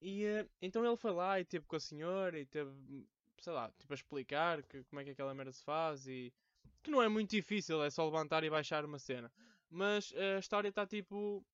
E 0.00 0.26
uh, 0.26 0.50
então 0.60 0.84
ele 0.84 0.96
foi 0.96 1.12
lá 1.12 1.38
e 1.38 1.44
teve 1.44 1.64
com 1.64 1.76
a 1.76 1.80
senhora 1.80 2.40
e 2.40 2.44
teve 2.44 3.06
sei 3.42 3.52
lá, 3.52 3.70
tipo 3.72 3.92
a 3.92 3.96
explicar 3.96 4.62
que, 4.62 4.84
como 4.84 5.00
é 5.00 5.04
que 5.04 5.10
aquela 5.10 5.34
merda 5.34 5.52
se 5.52 5.64
faz 5.64 6.06
e 6.06 6.32
que 6.82 6.90
não 6.90 7.02
é 7.02 7.08
muito 7.08 7.30
difícil, 7.30 7.82
é 7.82 7.90
só 7.90 8.04
levantar 8.04 8.44
e 8.44 8.50
baixar 8.50 8.84
uma 8.84 8.98
cena. 8.98 9.30
Mas 9.68 10.12
a 10.14 10.38
história 10.38 10.68
está 10.68 10.86
tipo. 10.86 11.44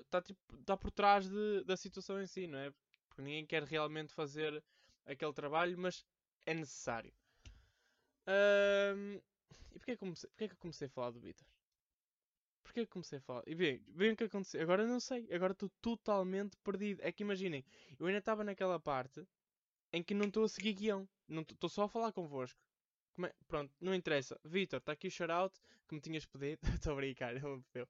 Está 0.00 0.22
tipo, 0.22 0.40
tá 0.64 0.76
por 0.76 0.90
trás 0.90 1.28
de, 1.28 1.64
da 1.64 1.76
situação 1.76 2.20
em 2.22 2.26
si, 2.26 2.46
não 2.46 2.58
é? 2.58 2.72
Porque 3.08 3.22
ninguém 3.22 3.44
quer 3.44 3.64
realmente 3.64 4.12
fazer 4.12 4.62
aquele 5.04 5.32
trabalho, 5.32 5.76
mas 5.78 6.04
é 6.46 6.54
necessário. 6.54 7.12
Um, 8.26 9.20
e 9.74 9.78
porquê 9.78 9.96
comecei, 9.96 10.30
porquê 10.30 10.48
que 10.48 10.54
eu 10.54 10.58
comecei 10.58 10.86
a 10.86 10.90
falar 10.90 11.10
do 11.10 11.20
Vitor? 11.20 11.46
Porquê 12.62 12.84
que 12.86 12.92
comecei 12.92 13.18
a 13.18 13.22
falar? 13.22 13.42
E 13.46 13.54
bem, 13.54 13.82
bem 13.88 14.12
o 14.12 14.16
que 14.16 14.24
aconteceu. 14.24 14.60
Agora 14.62 14.86
não 14.86 15.00
sei. 15.00 15.26
Agora 15.32 15.52
estou 15.52 15.70
totalmente 15.80 16.56
perdido. 16.58 17.00
É 17.02 17.10
que 17.10 17.22
imaginem, 17.22 17.64
eu 17.98 18.06
ainda 18.06 18.18
estava 18.18 18.44
naquela 18.44 18.78
parte 18.78 19.26
em 19.92 20.02
que 20.02 20.14
não 20.14 20.26
estou 20.26 20.44
a 20.44 20.48
seguir 20.48 20.74
guião. 20.74 21.08
Estou 21.28 21.68
só 21.68 21.84
a 21.84 21.88
falar 21.88 22.12
convosco. 22.12 22.60
É? 23.24 23.32
Pronto, 23.46 23.74
não 23.80 23.94
interessa. 23.94 24.38
Vitor, 24.44 24.78
está 24.78 24.92
aqui 24.92 25.08
o 25.08 25.10
shoutout 25.10 25.58
que 25.88 25.94
me 25.94 26.00
tinhas 26.00 26.24
pedido. 26.24 26.60
Estou 26.80 26.92
a 26.92 26.96
brincar, 26.96 27.34
ele 27.34 27.56
me 27.56 27.62
pediu. 27.72 27.88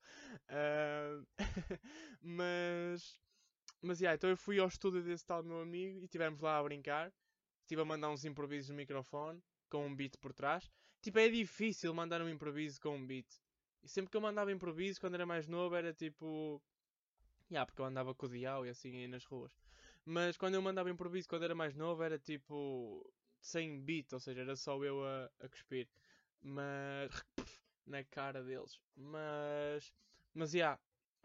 Uh... 0.49 1.26
mas. 2.23 3.19
Mas, 3.81 4.00
yeah, 4.00 4.17
então 4.17 4.28
eu 4.28 4.37
fui 4.37 4.59
ao 4.59 4.67
estúdio 4.67 5.02
desse 5.02 5.25
tal 5.25 5.43
meu 5.43 5.61
amigo 5.61 6.00
e 6.00 6.05
estivemos 6.05 6.40
lá 6.40 6.59
a 6.59 6.62
brincar. 6.62 7.12
Estive 7.61 7.83
a 7.83 7.85
mandar 7.85 8.11
uns 8.11 8.25
improvisos 8.25 8.71
no 8.71 8.76
microfone 8.76 9.43
com 9.69 9.87
um 9.87 9.95
beat 9.95 10.17
por 10.19 10.33
trás. 10.33 10.69
Tipo, 11.00 11.19
é 11.19 11.28
difícil 11.28 11.95
mandar 11.95 12.21
um 12.23 12.28
improviso 12.28 12.81
com 12.81 12.97
um 12.97 13.07
beat. 13.07 13.28
E 13.83 13.88
sempre 13.88 14.11
que 14.11 14.17
eu 14.17 14.21
mandava 14.21 14.50
improviso, 14.50 15.00
quando 15.00 15.14
era 15.14 15.26
mais 15.26 15.47
novo, 15.47 15.76
era 15.76 15.93
tipo. 15.93 16.61
Yeah, 17.50 17.64
porque 17.67 17.81
eu 17.81 17.87
andava 17.87 18.14
com 18.14 18.26
o 18.26 18.28
dial 18.28 18.67
e 18.67 18.71
assim 18.71 19.07
nas 19.07 19.25
ruas. 19.25 19.52
Mas 20.09 20.38
quando 20.38 20.55
eu 20.55 20.62
mandava 20.62 20.88
improviso, 20.88 21.29
quando 21.29 21.45
era 21.45 21.55
mais 21.55 21.75
novo, 21.75 22.03
era 22.03 22.19
tipo. 22.19 23.12
sem 23.43 23.79
beat, 23.79 24.11
ou 24.15 24.19
seja, 24.19 24.41
era 24.41 24.57
só 24.57 24.83
eu 24.83 25.05
a, 25.05 25.31
a 25.41 25.49
cuspir. 25.50 25.87
Mas. 26.41 27.11
na 27.87 28.03
cara 28.05 28.43
deles. 28.43 28.81
Mas. 28.97 29.93
Mas, 30.33 30.55
yeah, 30.55 30.81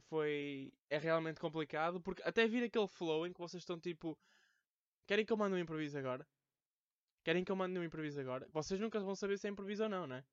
foi. 0.10 0.74
É 0.90 0.98
realmente 0.98 1.40
complicado, 1.40 2.02
porque 2.02 2.22
até 2.24 2.46
vir 2.46 2.64
aquele 2.66 2.88
flow 2.88 3.26
em 3.26 3.32
que 3.32 3.40
vocês 3.40 3.62
estão 3.62 3.80
tipo. 3.80 4.20
Querem 5.08 5.26
que 5.26 5.32
eu 5.32 5.38
mande 5.38 5.56
um 5.56 5.60
improviso 5.60 5.98
agora? 5.98 6.28
Querem 7.24 7.46
que 7.46 7.52
eu 7.52 7.56
mande 7.56 7.80
um 7.80 7.84
improviso 7.86 8.20
agora? 8.20 8.50
Vocês 8.52 8.82
nunca 8.82 9.00
vão 9.00 9.16
saber 9.16 9.38
se 9.38 9.48
é 9.48 9.50
improviso 9.50 9.84
ou 9.84 9.90
não, 9.90 10.06
né? 10.06 10.26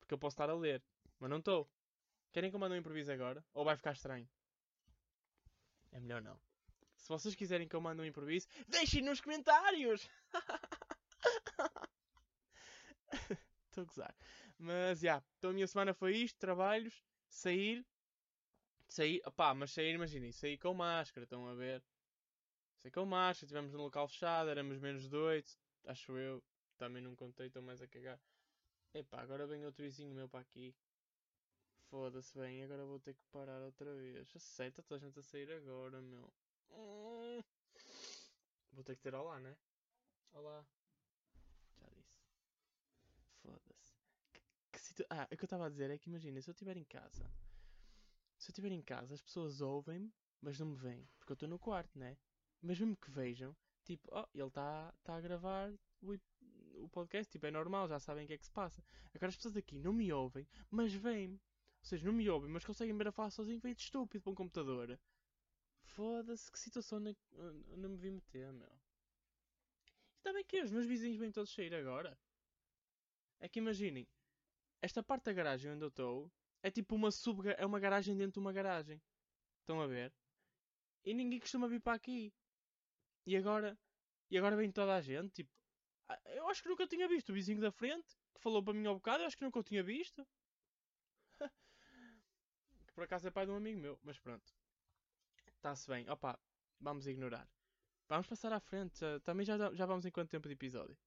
Porque 0.00 0.14
eu 0.14 0.18
posso 0.18 0.34
estar 0.34 0.48
a 0.48 0.54
ler. 0.54 0.82
Mas 1.20 1.28
não 1.28 1.38
estou. 1.38 1.68
Querem 2.32 2.48
que 2.48 2.56
eu 2.56 2.60
mande 2.60 2.74
um 2.74 2.78
improviso 2.78 3.12
agora? 3.12 3.44
Ou 3.52 3.66
vai 3.66 3.76
ficar 3.76 3.92
estranho? 3.92 4.26
É 5.90 6.00
melhor 6.00 6.22
não. 6.22 6.51
Se 7.02 7.08
vocês 7.08 7.34
quiserem 7.34 7.66
que 7.66 7.74
eu 7.74 7.80
mande 7.80 8.00
um 8.00 8.04
improviso, 8.04 8.46
deixem 8.68 9.02
nos 9.02 9.20
comentários! 9.20 10.08
Estou 13.66 13.82
a 13.82 13.84
gozar. 13.84 14.16
Mas, 14.56 15.00
já. 15.00 15.14
Yeah, 15.14 15.26
então 15.36 15.50
a 15.50 15.52
minha 15.52 15.66
semana 15.66 15.92
foi 15.92 16.16
isto. 16.16 16.38
Trabalhos. 16.38 17.02
Sair. 17.28 17.84
Sair. 18.86 19.20
Opá, 19.26 19.52
mas 19.52 19.72
sair, 19.72 19.94
imaginem. 19.94 20.30
Sair 20.30 20.56
com 20.58 20.72
máscara. 20.74 21.24
Estão 21.24 21.48
a 21.48 21.54
ver? 21.54 21.82
Sair 22.82 22.92
com 22.92 23.04
máscara. 23.04 23.46
Estivemos 23.46 23.72
num 23.72 23.80
local 23.82 24.06
fechado. 24.06 24.48
Éramos 24.48 24.78
menos 24.78 25.08
de 25.08 25.16
8. 25.16 25.58
Acho 25.86 26.16
eu. 26.16 26.40
Também 26.78 27.02
não 27.02 27.16
contei. 27.16 27.48
Estou 27.48 27.62
mais 27.62 27.82
a 27.82 27.88
cagar. 27.88 28.20
Epá, 28.94 29.22
agora 29.22 29.46
vem 29.46 29.64
outro 29.64 29.82
vizinho 29.82 30.14
meu 30.14 30.28
para 30.28 30.40
aqui. 30.40 30.72
Foda-se 31.90 32.38
bem, 32.38 32.62
agora 32.62 32.84
vou 32.84 33.00
ter 33.00 33.14
que 33.14 33.24
parar 33.32 33.60
outra 33.62 33.92
vez. 33.94 34.34
Aceita, 34.36 34.82
toda 34.82 34.96
a 34.96 34.98
gente 34.98 35.18
a 35.18 35.22
sair 35.22 35.50
agora, 35.50 36.00
meu. 36.00 36.32
Hum. 36.72 37.42
Vou 38.72 38.84
ter 38.84 38.96
que 38.96 39.02
ter 39.02 39.14
olá, 39.14 39.38
né? 39.38 39.56
Olá. 40.32 40.64
Já 41.78 41.88
disse. 41.88 42.18
Foda-se. 43.42 43.96
Que, 44.32 44.40
que 44.72 44.80
situ... 44.80 45.04
Ah, 45.10 45.28
o 45.30 45.36
que 45.36 45.44
eu 45.44 45.46
estava 45.46 45.66
a 45.66 45.68
dizer 45.68 45.90
é 45.90 45.98
que 45.98 46.08
imagina, 46.08 46.40
se 46.40 46.48
eu 46.48 46.52
estiver 46.52 46.76
em 46.76 46.84
casa. 46.84 47.30
Se 48.38 48.50
eu 48.50 48.52
estiver 48.52 48.72
em 48.72 48.82
casa, 48.82 49.14
as 49.14 49.22
pessoas 49.22 49.60
ouvem-me, 49.60 50.12
mas 50.40 50.58
não 50.58 50.66
me 50.68 50.76
veem. 50.76 51.08
Porque 51.18 51.32
eu 51.32 51.34
estou 51.34 51.48
no 51.48 51.58
quarto, 51.58 51.98
né? 51.98 52.16
Mas 52.60 52.78
mesmo 52.78 52.96
que 52.96 53.10
vejam, 53.10 53.56
tipo, 53.84 54.08
oh, 54.12 54.26
ele 54.34 54.48
está 54.48 54.92
tá 55.04 55.16
a 55.16 55.20
gravar 55.20 55.72
o, 56.00 56.14
o 56.84 56.88
podcast, 56.88 57.30
tipo, 57.30 57.46
é 57.46 57.50
normal, 57.50 57.88
já 57.88 57.98
sabem 57.98 58.24
o 58.24 58.26
que 58.26 58.34
é 58.34 58.38
que 58.38 58.44
se 58.44 58.50
passa. 58.50 58.82
Agora 59.14 59.28
as 59.28 59.36
pessoas 59.36 59.56
aqui 59.56 59.78
não 59.78 59.92
me 59.92 60.12
ouvem, 60.12 60.46
mas 60.70 60.92
veem-me. 60.92 61.34
Ou 61.34 61.86
seja, 61.86 62.06
não 62.06 62.12
me 62.12 62.28
ouvem, 62.30 62.48
mas 62.50 62.64
conseguem 62.64 62.96
ver 62.96 63.08
a 63.08 63.12
falar 63.12 63.30
sozinho, 63.30 63.60
de 63.60 63.70
estúpido 63.72 64.22
para 64.22 64.32
um 64.32 64.36
computador. 64.36 64.98
Foda-se, 65.92 66.50
que 66.50 66.58
situação 66.58 66.98
onde 66.98 67.88
me 67.88 67.96
vi 67.96 68.10
meter, 68.10 68.50
meu. 68.52 68.72
E 70.16 70.20
também 70.22 70.44
que 70.44 70.62
os 70.62 70.70
meus 70.70 70.86
vizinhos 70.86 71.18
vêm 71.18 71.30
todos 71.30 71.52
sair 71.52 71.74
agora. 71.74 72.18
É 73.40 73.48
que 73.48 73.58
imaginem, 73.58 74.08
esta 74.80 75.02
parte 75.02 75.24
da 75.24 75.32
garagem 75.32 75.72
onde 75.72 75.84
eu 75.84 75.88
estou 75.88 76.32
é 76.62 76.70
tipo 76.70 76.94
uma 76.94 77.10
sub 77.10 77.42
é 77.58 77.66
uma 77.66 77.78
garagem 77.78 78.16
dentro 78.16 78.34
de 78.34 78.38
uma 78.38 78.52
garagem. 78.52 79.02
Estão 79.60 79.80
a 79.82 79.86
ver? 79.86 80.14
E 81.04 81.12
ninguém 81.12 81.40
costuma 81.40 81.68
vir 81.68 81.80
para 81.80 81.94
aqui. 81.94 82.32
E 83.26 83.36
agora, 83.36 83.78
e 84.30 84.38
agora 84.38 84.56
vem 84.56 84.72
toda 84.72 84.94
a 84.96 85.00
gente, 85.00 85.30
tipo, 85.32 85.50
ah, 86.08 86.20
eu 86.26 86.48
acho 86.48 86.62
que 86.62 86.68
nunca 86.68 86.86
tinha 86.86 87.06
visto 87.06 87.30
o 87.30 87.34
vizinho 87.34 87.60
da 87.60 87.70
frente 87.70 88.16
que 88.34 88.40
falou 88.40 88.62
para 88.62 88.72
mim 88.74 88.86
ao 88.86 88.94
bocado, 88.94 89.22
eu 89.22 89.26
acho 89.26 89.36
que 89.36 89.44
nunca 89.44 89.58
o 89.58 89.62
tinha 89.62 89.82
visto. 89.82 90.26
que 92.86 92.92
por 92.94 93.04
acaso 93.04 93.28
é 93.28 93.30
pai 93.30 93.44
de 93.44 93.52
um 93.52 93.56
amigo 93.56 93.78
meu, 93.78 93.98
mas 94.02 94.18
pronto. 94.18 94.61
Está-se 95.62 95.86
bem. 95.86 96.10
Opa, 96.10 96.36
vamos 96.80 97.06
ignorar. 97.06 97.48
Vamos 98.08 98.26
passar 98.26 98.52
à 98.52 98.58
frente. 98.58 98.98
Também 99.22 99.46
já, 99.46 99.72
já 99.72 99.86
vamos 99.86 100.04
em 100.04 100.10
quanto 100.10 100.28
tempo 100.28 100.48
de 100.48 100.54
episódio? 100.54 100.98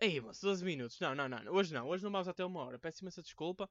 Ei, 0.00 0.18
moço, 0.18 0.40
12 0.40 0.64
minutos. 0.64 0.98
Não, 0.98 1.14
não, 1.14 1.28
não. 1.28 1.52
Hoje 1.52 1.74
não. 1.74 1.86
Hoje 1.86 2.02
não 2.02 2.10
vamos 2.10 2.26
até 2.26 2.42
uma 2.42 2.60
hora. 2.60 2.78
Peço 2.78 3.04
imensa 3.04 3.20
desculpa. 3.20 3.68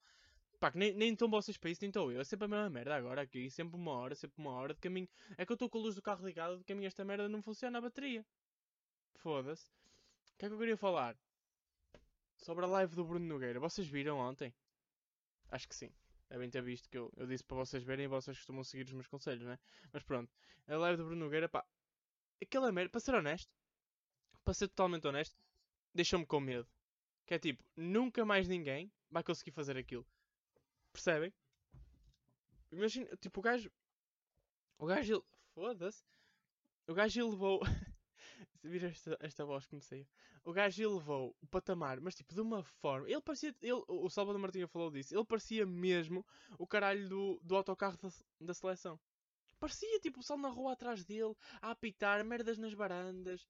Pá, 0.59 0.69
que 0.71 0.77
nem, 0.77 0.93
nem 0.93 1.13
estão 1.13 1.27
vocês 1.27 1.57
para 1.57 1.71
isso, 1.71 1.81
nem 1.81 1.89
estou 1.89 2.11
eu. 2.11 2.21
É 2.21 2.23
sempre 2.23 2.45
a 2.45 2.47
mesma 2.47 2.69
merda 2.69 2.95
agora 2.95 3.23
aqui. 3.23 3.49
Sempre 3.49 3.77
uma 3.77 3.93
hora, 3.93 4.13
sempre 4.13 4.39
uma 4.39 4.51
hora 4.51 4.75
de 4.75 4.79
caminho. 4.79 5.09
É 5.39 5.43
que 5.43 5.51
eu 5.51 5.55
estou 5.55 5.67
com 5.67 5.79
a 5.79 5.81
luz 5.81 5.95
do 5.95 6.03
carro 6.03 6.23
ligada 6.23 6.55
de 6.55 6.63
caminho 6.63 6.85
esta 6.85 7.03
merda 7.03 7.27
não 7.27 7.41
funciona 7.41 7.79
a 7.79 7.81
bateria. 7.81 8.23
Foda-se. 9.15 9.71
O 10.35 10.37
que 10.37 10.45
é 10.45 10.49
que 10.49 10.53
eu 10.53 10.59
queria 10.59 10.77
falar? 10.77 11.17
Sobre 12.37 12.63
a 12.63 12.67
live 12.67 12.95
do 12.95 13.03
Bruno 13.03 13.25
Nogueira. 13.25 13.59
Vocês 13.59 13.87
viram 13.87 14.19
ontem? 14.19 14.53
Acho 15.49 15.67
que 15.67 15.75
sim. 15.75 15.91
Devem 16.29 16.49
ter 16.49 16.61
visto 16.61 16.87
que 16.89 16.97
eu, 16.97 17.11
eu 17.17 17.25
disse 17.25 17.43
para 17.43 17.57
vocês 17.57 17.83
verem 17.83 18.05
e 18.05 18.07
vocês 18.07 18.37
costumam 18.37 18.63
seguir 18.63 18.85
os 18.85 18.93
meus 18.93 19.07
conselhos, 19.07 19.45
né? 19.45 19.57
Mas 19.91 20.03
pronto. 20.03 20.31
A 20.67 20.77
live 20.77 20.97
do 20.97 21.05
Bruno 21.05 21.25
Nogueira, 21.25 21.49
pá. 21.49 21.65
Aquela 22.41 22.71
merda, 22.71 22.91
para 22.91 22.99
ser 22.99 23.15
honesto, 23.15 23.51
para 24.43 24.53
ser 24.53 24.67
totalmente 24.67 25.07
honesto, 25.07 25.35
deixou-me 25.93 26.25
com 26.25 26.39
medo. 26.39 26.67
Que 27.25 27.33
é 27.33 27.39
tipo, 27.39 27.63
nunca 27.75 28.23
mais 28.25 28.47
ninguém 28.47 28.91
vai 29.09 29.23
conseguir 29.23 29.51
fazer 29.51 29.75
aquilo. 29.75 30.05
Percebem? 30.93 31.33
Imagina, 32.71 33.15
tipo, 33.17 33.39
o 33.39 33.43
gajo. 33.43 33.71
O 34.77 34.85
gajo. 34.85 35.25
Foda-se. 35.53 36.03
O 36.87 36.93
gajo 36.93 37.29
levou. 37.29 37.61
Vira 38.63 38.87
esta, 38.87 39.17
esta 39.19 39.45
voz 39.45 39.65
que 39.65 39.75
me 39.75 39.81
saiu. 39.81 40.07
O 40.43 40.53
gajo 40.53 40.81
elevou 40.81 41.35
o 41.41 41.47
patamar, 41.47 41.99
mas 41.99 42.15
tipo 42.15 42.33
de 42.33 42.41
uma 42.41 42.63
forma. 42.63 43.09
Ele 43.09 43.21
parecia. 43.21 43.55
Ele, 43.61 43.83
o 43.87 44.09
Salvador 44.09 44.41
Martinha 44.41 44.67
falou 44.67 44.91
disso. 44.91 45.15
Ele 45.15 45.25
parecia 45.25 45.65
mesmo 45.65 46.25
o 46.57 46.67
caralho 46.67 47.07
do, 47.07 47.39
do 47.43 47.55
autocarro 47.55 47.97
da, 47.97 48.09
da 48.41 48.53
seleção. 48.53 48.99
Parecia 49.59 49.99
tipo 49.99 50.17
o 50.17 50.21
pessoal 50.21 50.39
na 50.39 50.49
rua 50.49 50.73
atrás 50.73 51.03
dele, 51.03 51.35
a 51.61 51.71
apitar, 51.71 52.23
merdas 52.23 52.57
nas 52.57 52.73
varandas. 52.73 53.45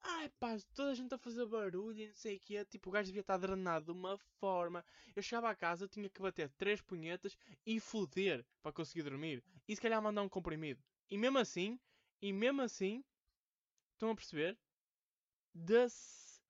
Ai 0.00 0.28
pá, 0.38 0.56
toda 0.74 0.90
a 0.90 0.94
gente 0.94 1.12
a 1.12 1.18
fazer 1.18 1.44
barulho 1.46 2.00
e 2.00 2.06
não 2.06 2.14
sei 2.14 2.36
o 2.36 2.40
que 2.40 2.56
é. 2.56 2.64
Tipo, 2.64 2.88
o 2.88 2.92
gajo 2.92 3.06
devia 3.06 3.22
estar 3.22 3.36
drenado 3.36 3.86
de 3.86 3.90
uma 3.90 4.16
forma. 4.38 4.84
Eu 5.14 5.22
chegava 5.22 5.50
a 5.50 5.56
casa, 5.56 5.88
tinha 5.88 6.08
que 6.08 6.22
bater 6.22 6.48
três 6.50 6.80
punhetas 6.80 7.36
e 7.66 7.80
foder 7.80 8.44
para 8.62 8.72
conseguir 8.72 9.02
dormir. 9.02 9.42
E 9.66 9.74
se 9.74 9.82
calhar 9.82 10.00
mandar 10.00 10.22
um 10.22 10.28
comprimido. 10.28 10.80
E 11.10 11.18
mesmo 11.18 11.38
assim, 11.38 11.78
e 12.22 12.32
mesmo 12.32 12.62
assim, 12.62 13.04
estão 13.98 14.10
a 14.10 14.14
perceber? 14.14 14.56
Das... 15.52 16.40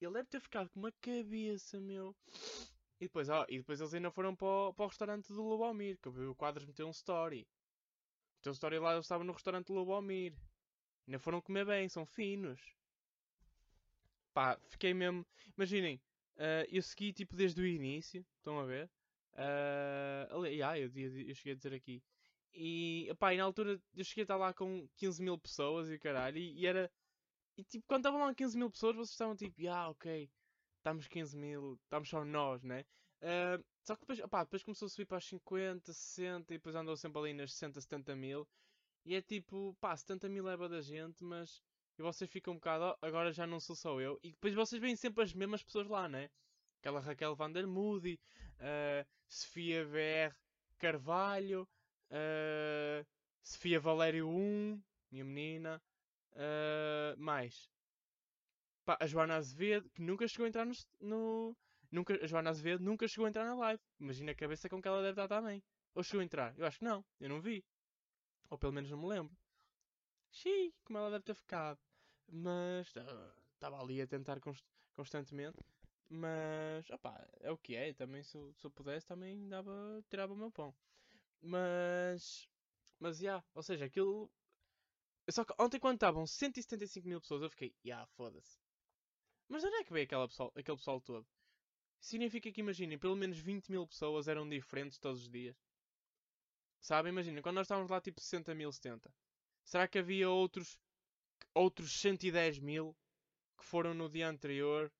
Ele 0.00 0.12
deve 0.12 0.28
ter 0.28 0.40
ficado 0.40 0.70
com 0.70 0.78
uma 0.78 0.92
cabeça, 0.92 1.80
meu. 1.80 2.14
E 3.00 3.06
depois, 3.06 3.28
ó, 3.28 3.44
e 3.48 3.58
depois 3.58 3.80
eles 3.80 3.92
ainda 3.92 4.10
foram 4.10 4.34
para 4.36 4.46
o, 4.46 4.74
para 4.74 4.84
o 4.84 4.88
restaurante 4.88 5.32
do 5.32 5.42
Lubomir, 5.42 5.98
que 5.98 6.08
o 6.08 6.34
Quadros 6.34 6.66
meteu 6.66 6.86
um 6.86 6.90
story. 6.90 7.46
Meteu 8.36 8.52
um 8.52 8.54
story 8.54 8.78
lá, 8.78 8.92
eu 8.92 9.00
estava 9.00 9.24
no 9.24 9.32
restaurante 9.32 9.66
do 9.66 9.74
Lubomir. 9.74 10.34
Ainda 11.06 11.18
foram 11.18 11.40
comer 11.40 11.64
bem, 11.66 11.88
são 11.88 12.06
finos. 12.06 12.60
Pá, 14.32 14.58
fiquei 14.68 14.94
mesmo. 14.94 15.26
Imaginem, 15.56 15.96
uh, 16.36 16.66
eu 16.70 16.82
segui 16.82 17.12
tipo 17.12 17.34
desde 17.34 17.60
o 17.60 17.66
início, 17.66 18.24
estão 18.38 18.60
a 18.60 18.64
ver? 18.64 18.90
Uh, 19.32 20.36
ali, 20.36 20.62
ah, 20.62 20.78
eu, 20.78 20.90
eu, 20.94 21.20
eu 21.28 21.34
cheguei 21.34 21.54
a 21.54 21.56
dizer 21.56 21.74
aqui. 21.74 22.02
E, 22.58 23.12
pá, 23.18 23.34
e 23.34 23.36
na 23.36 23.44
altura 23.44 23.80
eu 23.94 24.04
cheguei 24.04 24.22
a 24.22 24.24
estar 24.24 24.36
lá 24.36 24.54
com 24.54 24.88
15 24.96 25.22
mil 25.22 25.38
pessoas 25.38 25.90
e 25.90 25.98
caralho, 25.98 26.38
e, 26.38 26.60
e, 26.60 26.66
era. 26.66 26.90
E 27.56 27.64
tipo, 27.64 27.84
quando 27.86 28.00
estavam 28.00 28.20
lá 28.20 28.34
15 28.34 28.56
mil 28.56 28.70
pessoas, 28.70 28.96
vocês 28.96 29.10
estavam 29.10 29.36
tipo, 29.36 29.68
ah, 29.68 29.90
ok, 29.90 30.30
estamos 30.78 31.06
15 31.06 31.36
mil, 31.36 31.78
estamos 31.84 32.08
só 32.08 32.24
nós, 32.24 32.62
né? 32.62 32.84
Uh, 33.20 33.62
só 33.82 33.94
que 33.94 34.00
depois, 34.00 34.20
opá, 34.20 34.44
depois 34.44 34.62
começou 34.62 34.86
a 34.86 34.88
subir 34.88 35.06
para 35.06 35.18
os 35.18 35.28
50, 35.28 35.92
60 35.92 36.54
e 36.54 36.56
depois 36.58 36.74
andou 36.74 36.96
sempre 36.96 37.20
ali 37.20 37.34
nas 37.34 37.52
60, 37.52 37.80
70 37.80 38.16
mil. 38.16 38.48
E 39.04 39.14
é 39.14 39.22
tipo, 39.22 39.76
pá, 39.80 39.96
70 39.96 40.28
mil 40.28 40.48
é 40.48 40.56
da 40.68 40.80
gente, 40.80 41.22
mas. 41.24 41.62
E 41.98 42.02
vocês 42.02 42.30
ficam 42.30 42.54
um 42.54 42.56
bocado, 42.56 42.96
oh, 43.00 43.06
agora 43.06 43.32
já 43.32 43.46
não 43.46 43.60
sou 43.60 43.76
só 43.76 44.00
eu. 44.00 44.18
E 44.22 44.30
depois 44.32 44.54
vocês 44.54 44.80
veem 44.80 44.96
sempre 44.96 45.24
as 45.24 45.32
mesmas 45.32 45.62
pessoas 45.62 45.88
lá, 45.88 46.08
né? 46.08 46.28
Aquela 46.80 47.00
Raquel 47.00 47.34
Vandermoody, 47.34 48.20
uh, 48.60 49.06
Sofia 49.28 49.84
VR 49.84 50.36
Carvalho, 50.78 51.66
uh, 52.10 53.06
Sofia 53.42 53.80
Valério 53.80 54.28
1, 54.28 54.82
minha 55.10 55.24
menina. 55.24 55.82
Uh, 56.32 57.18
mais. 57.18 57.70
Pá, 58.84 58.96
a 59.00 59.06
Joana 59.06 59.36
Azevedo, 59.36 59.88
que 59.90 60.02
nunca 60.02 60.28
chegou 60.28 60.44
a 60.44 60.48
entrar 60.48 60.64
no, 60.64 60.74
no. 61.00 61.56
nunca, 61.90 62.14
a 62.22 62.26
Joana 62.26 62.50
Azevedo 62.50 62.84
nunca 62.84 63.08
chegou 63.08 63.26
a 63.26 63.28
entrar 63.28 63.44
na 63.44 63.54
live. 63.54 63.82
Imagina 63.98 64.32
a 64.32 64.34
cabeça 64.34 64.68
com 64.68 64.80
que 64.80 64.88
ela 64.88 65.02
deve 65.02 65.20
estar 65.20 65.28
também. 65.28 65.62
Ou 65.94 66.02
chegou 66.02 66.20
a 66.20 66.24
entrar? 66.24 66.56
Eu 66.58 66.66
acho 66.66 66.78
que 66.78 66.84
não, 66.84 67.04
eu 67.20 67.28
não 67.28 67.40
vi. 67.40 67.64
Ou 68.50 68.58
pelo 68.58 68.72
menos 68.72 68.90
não 68.90 68.98
me 68.98 69.08
lembro. 69.08 69.36
Xiii, 70.30 70.74
como 70.84 70.98
ela 70.98 71.10
deve 71.10 71.24
ter 71.24 71.34
ficado. 71.34 71.78
Mas 72.28 72.88
estava 72.88 73.76
uh, 73.76 73.80
ali 73.80 74.00
a 74.02 74.06
tentar 74.06 74.40
const 74.40 74.64
constantemente. 74.94 75.58
Mas, 76.08 76.88
opá, 76.90 77.26
é 77.40 77.50
o 77.50 77.58
que 77.58 77.74
é. 77.74 77.92
Também 77.94 78.22
se, 78.22 78.38
se 78.54 78.66
eu 78.66 78.70
pudesse, 78.70 79.06
também 79.06 79.48
dava, 79.48 80.04
tirava 80.08 80.32
o 80.32 80.36
meu 80.36 80.50
pão. 80.50 80.74
Mas, 81.46 82.48
mas, 82.98 83.18
já, 83.18 83.22
yeah, 83.22 83.46
ou 83.54 83.62
seja, 83.62 83.84
aquilo. 83.84 84.30
Só 85.30 85.44
que 85.44 85.54
ontem, 85.60 85.78
quando 85.78 85.94
estavam 85.94 86.26
175 86.26 87.06
mil 87.06 87.20
pessoas, 87.20 87.42
eu 87.42 87.50
fiquei, 87.50 87.68
ya, 87.84 87.94
yeah, 87.94 88.06
foda-se. 88.16 88.58
Mas 89.48 89.62
onde 89.62 89.76
é 89.76 89.84
que 89.84 89.92
veio 89.92 90.04
aquela 90.04 90.26
pessoal, 90.26 90.52
aquele 90.56 90.76
pessoal 90.76 91.00
todo? 91.00 91.26
Significa 92.00 92.50
que, 92.50 92.60
imaginem, 92.60 92.98
pelo 92.98 93.16
menos 93.16 93.38
20 93.38 93.70
mil 93.70 93.86
pessoas 93.86 94.26
eram 94.28 94.48
diferentes 94.48 94.98
todos 94.98 95.22
os 95.22 95.28
dias. 95.28 95.56
Sabe? 96.80 97.08
Imagina, 97.08 97.40
quando 97.42 97.56
nós 97.56 97.66
estávamos 97.66 97.90
lá 97.90 98.00
tipo 98.00 98.20
60 98.20 98.54
mil, 98.54 98.72
70. 98.72 99.12
Será 99.64 99.88
que 99.88 99.98
havia 99.98 100.28
outros, 100.28 100.78
outros 101.54 101.92
110 102.00 102.58
mil 102.58 102.96
que 103.56 103.64
foram 103.64 103.94
no 103.94 104.08
dia 104.08 104.28
anterior 104.28 104.92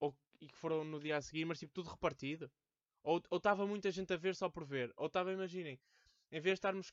ou, 0.00 0.16
e 0.40 0.48
que 0.48 0.56
foram 0.56 0.84
no 0.84 1.00
dia 1.00 1.16
a 1.16 1.22
seguir, 1.22 1.44
mas 1.44 1.58
tipo 1.58 1.72
tudo 1.72 1.90
repartido? 1.90 2.50
Ou 3.04 3.22
estava 3.36 3.66
muita 3.66 3.90
gente 3.90 4.12
a 4.14 4.16
ver 4.16 4.34
só 4.34 4.48
por 4.48 4.64
ver? 4.64 4.92
Ou 4.96 5.06
estava, 5.06 5.30
imaginem, 5.30 5.78
em 6.32 6.40
vez 6.40 6.54
de 6.54 6.58
estarmos 6.58 6.92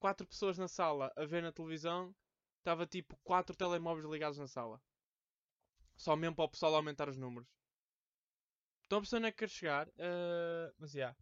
quatro 0.00 0.26
pessoas 0.26 0.58
na 0.58 0.66
sala 0.66 1.12
a 1.16 1.24
ver 1.24 1.42
na 1.42 1.52
televisão, 1.52 2.14
estava 2.58 2.86
tipo 2.86 3.16
quatro 3.22 3.56
telemóveis 3.56 4.04
ligados 4.04 4.36
na 4.36 4.48
sala. 4.48 4.82
Só 5.96 6.16
mesmo 6.16 6.34
para 6.34 6.44
o 6.44 6.48
pessoal 6.48 6.74
aumentar 6.74 7.08
os 7.08 7.16
números. 7.16 7.48
Estão 8.82 8.98
a 8.98 9.00
perceber 9.00 9.18
onde 9.18 9.28
é 9.28 9.32
que 9.32 9.48
chegar? 9.48 9.88
Uh, 9.90 10.74
mas 10.76 10.90
já. 10.90 10.98
Yeah. 10.98 11.18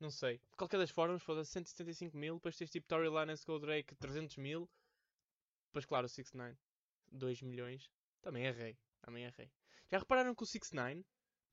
Não 0.00 0.10
sei. 0.10 0.38
De 0.38 0.56
qualquer 0.56 0.78
das 0.78 0.90
formas, 0.90 1.22
foda 1.22 1.44
175 1.44 2.16
mil. 2.16 2.34
Depois 2.34 2.56
tens 2.56 2.70
tipo 2.70 2.88
Tory 2.88 3.08
Lanez 3.08 3.44
com 3.44 3.52
o 3.52 3.58
Drake 3.58 3.94
300 3.94 4.36
mil. 4.36 4.68
Depois, 5.68 5.84
claro, 5.86 6.06
o 6.06 6.08
6 6.08 6.32
9 6.32 6.56
2 7.12 7.42
milhões. 7.42 7.88
Também 8.20 8.44
errei. 8.44 8.76
Também 9.00 9.24
errei. 9.24 9.50
Já 9.90 9.98
repararam 9.98 10.34
que 10.34 10.42
o 10.42 10.46
6 10.46 10.72
9 10.72 11.04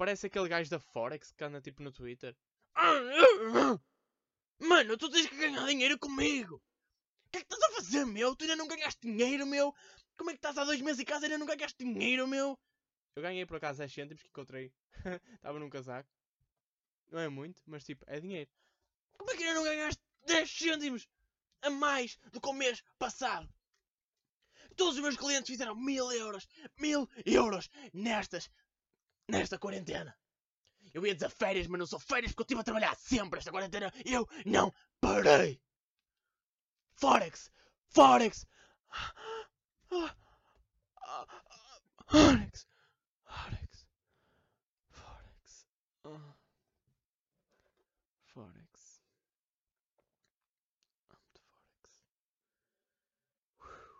parece 0.01 0.25
aquele 0.25 0.50
gajo 0.50 0.67
da 0.67 0.79
Forex 0.79 1.31
que 1.31 1.43
anda 1.43 1.62
tipo 1.62 1.84
no 1.84 1.91
Twitter? 1.91 2.36
Mano, 4.58 4.98
tu 4.98 5.12
tens 5.12 5.27
que 5.27 5.38
ganhar 5.38 5.63
dinheiro 5.67 6.00
comigo! 6.00 6.55
O 6.55 7.29
que 7.29 7.38
é 7.38 7.41
que 7.43 7.53
estás 7.53 7.62
a 7.62 7.75
fazer, 7.75 8.05
meu? 8.05 8.36
Tu 8.36 8.46
ainda 8.46 8.55
não 8.55 8.67
ganhaste 8.67 9.00
dinheiro, 9.00 9.46
meu? 9.46 9.72
Como 10.17 10.31
é 10.31 10.34
que 10.34 10.39
estás 10.39 10.58
há 10.58 10.63
dois 10.65 10.81
meses 10.81 11.00
em 11.00 11.05
casa 11.05 11.25
e 11.25 11.27
ainda 11.27 11.38
não 11.38 11.46
ganhaste 11.46 11.77
dinheiro, 11.77 12.27
meu? 12.27 12.58
Eu 13.15 13.22
ganhei 13.22 13.46
por 13.46 13.58
acaso 13.58 13.77
10 13.77 13.93
cêntimos 13.93 14.24
que 14.24 14.29
encontrei. 14.29 14.74
Estava 15.36 15.60
num 15.60 15.70
casaco. 15.70 16.10
Não 17.12 17.20
é 17.20 17.29
muito, 17.29 17.62
mas 17.67 17.84
tipo, 17.84 18.03
é 18.08 18.20
dinheiro. 18.20 18.50
Como 19.20 19.29
é 19.29 19.38
que 19.38 19.43
ainda 19.43 19.53
não 19.53 19.63
ganhaste 19.63 20.01
10 20.25 20.51
cêntimos 20.51 21.08
a 21.62 21.70
mais 21.70 22.17
do 22.31 22.41
que 22.41 22.50
o 22.50 22.53
mês 22.53 22.84
passado? 22.98 23.48
Todos 24.75 24.96
os 24.96 25.01
meus 25.01 25.15
clientes 25.15 25.51
fizeram 25.51 25.75
mil 25.75 26.12
euros, 26.12 26.48
mil 26.79 27.08
euros 27.24 27.70
nestas, 27.93 28.50
nesta 29.31 29.57
quarentena. 29.57 30.15
Eu 30.93 31.05
ia 31.05 31.13
dizer 31.15 31.29
férias, 31.29 31.67
mas 31.67 31.79
não 31.79 31.88
sou 31.88 32.00
férias 32.00 32.31
porque 32.31 32.41
eu 32.41 32.43
estive 32.43 32.61
a 32.61 32.63
trabalhar 32.63 32.95
sempre 32.95 33.39
esta 33.39 33.51
quarentena. 33.51 33.91
Eu 34.05 34.27
não 34.45 34.73
parei. 35.00 35.61
Forex, 36.95 37.50
Forex, 37.88 38.45
Forex, 39.88 40.27
Forex, 42.07 42.67
Forex. 44.91 45.67
Forex. 48.33 49.01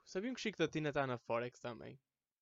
Sabiam 0.06 0.34
que 0.34 0.40
o 0.40 0.42
Chico 0.42 0.58
da 0.58 0.68
Tina 0.68 0.90
está 0.90 1.08
na 1.08 1.18
Forex 1.18 1.60
também? 1.60 1.98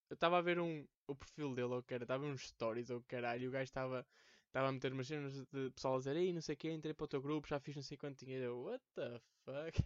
Eu 0.10 0.16
estava 0.16 0.38
a 0.38 0.42
ver 0.42 0.60
um, 0.60 0.86
o 1.08 1.16
perfil 1.16 1.54
dele, 1.54 1.74
ou 1.74 1.84
que 1.84 1.94
era, 1.94 2.04
estava 2.04 2.26
uns 2.26 2.48
stories, 2.48 2.90
ou 2.90 3.02
caralho, 3.04 3.44
e 3.44 3.48
o 3.48 3.52
gajo 3.52 3.64
estava 3.64 4.06
estava 4.50 4.68
a 4.68 4.72
meter 4.72 4.92
umas 4.92 5.08
cenas 5.08 5.46
de 5.46 5.70
pessoal 5.72 5.96
a 5.96 5.98
dizer, 6.00 6.16
ei, 6.16 6.34
não 6.34 6.42
sei 6.42 6.56
o 6.56 6.58
que, 6.58 6.72
entrei 6.72 6.94
para 6.94 7.06
o 7.06 7.08
teu 7.08 7.22
grupo, 7.22 7.48
já 7.48 7.60
fiz 7.60 7.76
não 7.76 7.84
sei 7.84 7.98
quanto 7.98 8.26
dinheiro. 8.26 8.46
Eu, 8.46 8.64
what 8.64 8.84
the 8.96 9.22
fuck? 9.46 9.84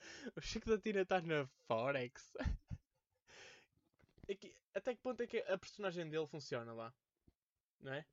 o 0.36 0.40
Chico 0.40 0.68
da 0.70 0.78
Tina 0.78 1.02
está 1.02 1.20
na 1.20 1.46
Forex. 1.66 2.34
Aqui, 4.30 4.54
até 4.74 4.94
que 4.94 5.00
ponto 5.00 5.22
é 5.22 5.26
que 5.26 5.38
a 5.38 5.56
personagem 5.56 6.08
dele 6.08 6.26
funciona 6.26 6.72
lá? 6.72 6.92
Não 7.80 7.92
é? 7.92 8.04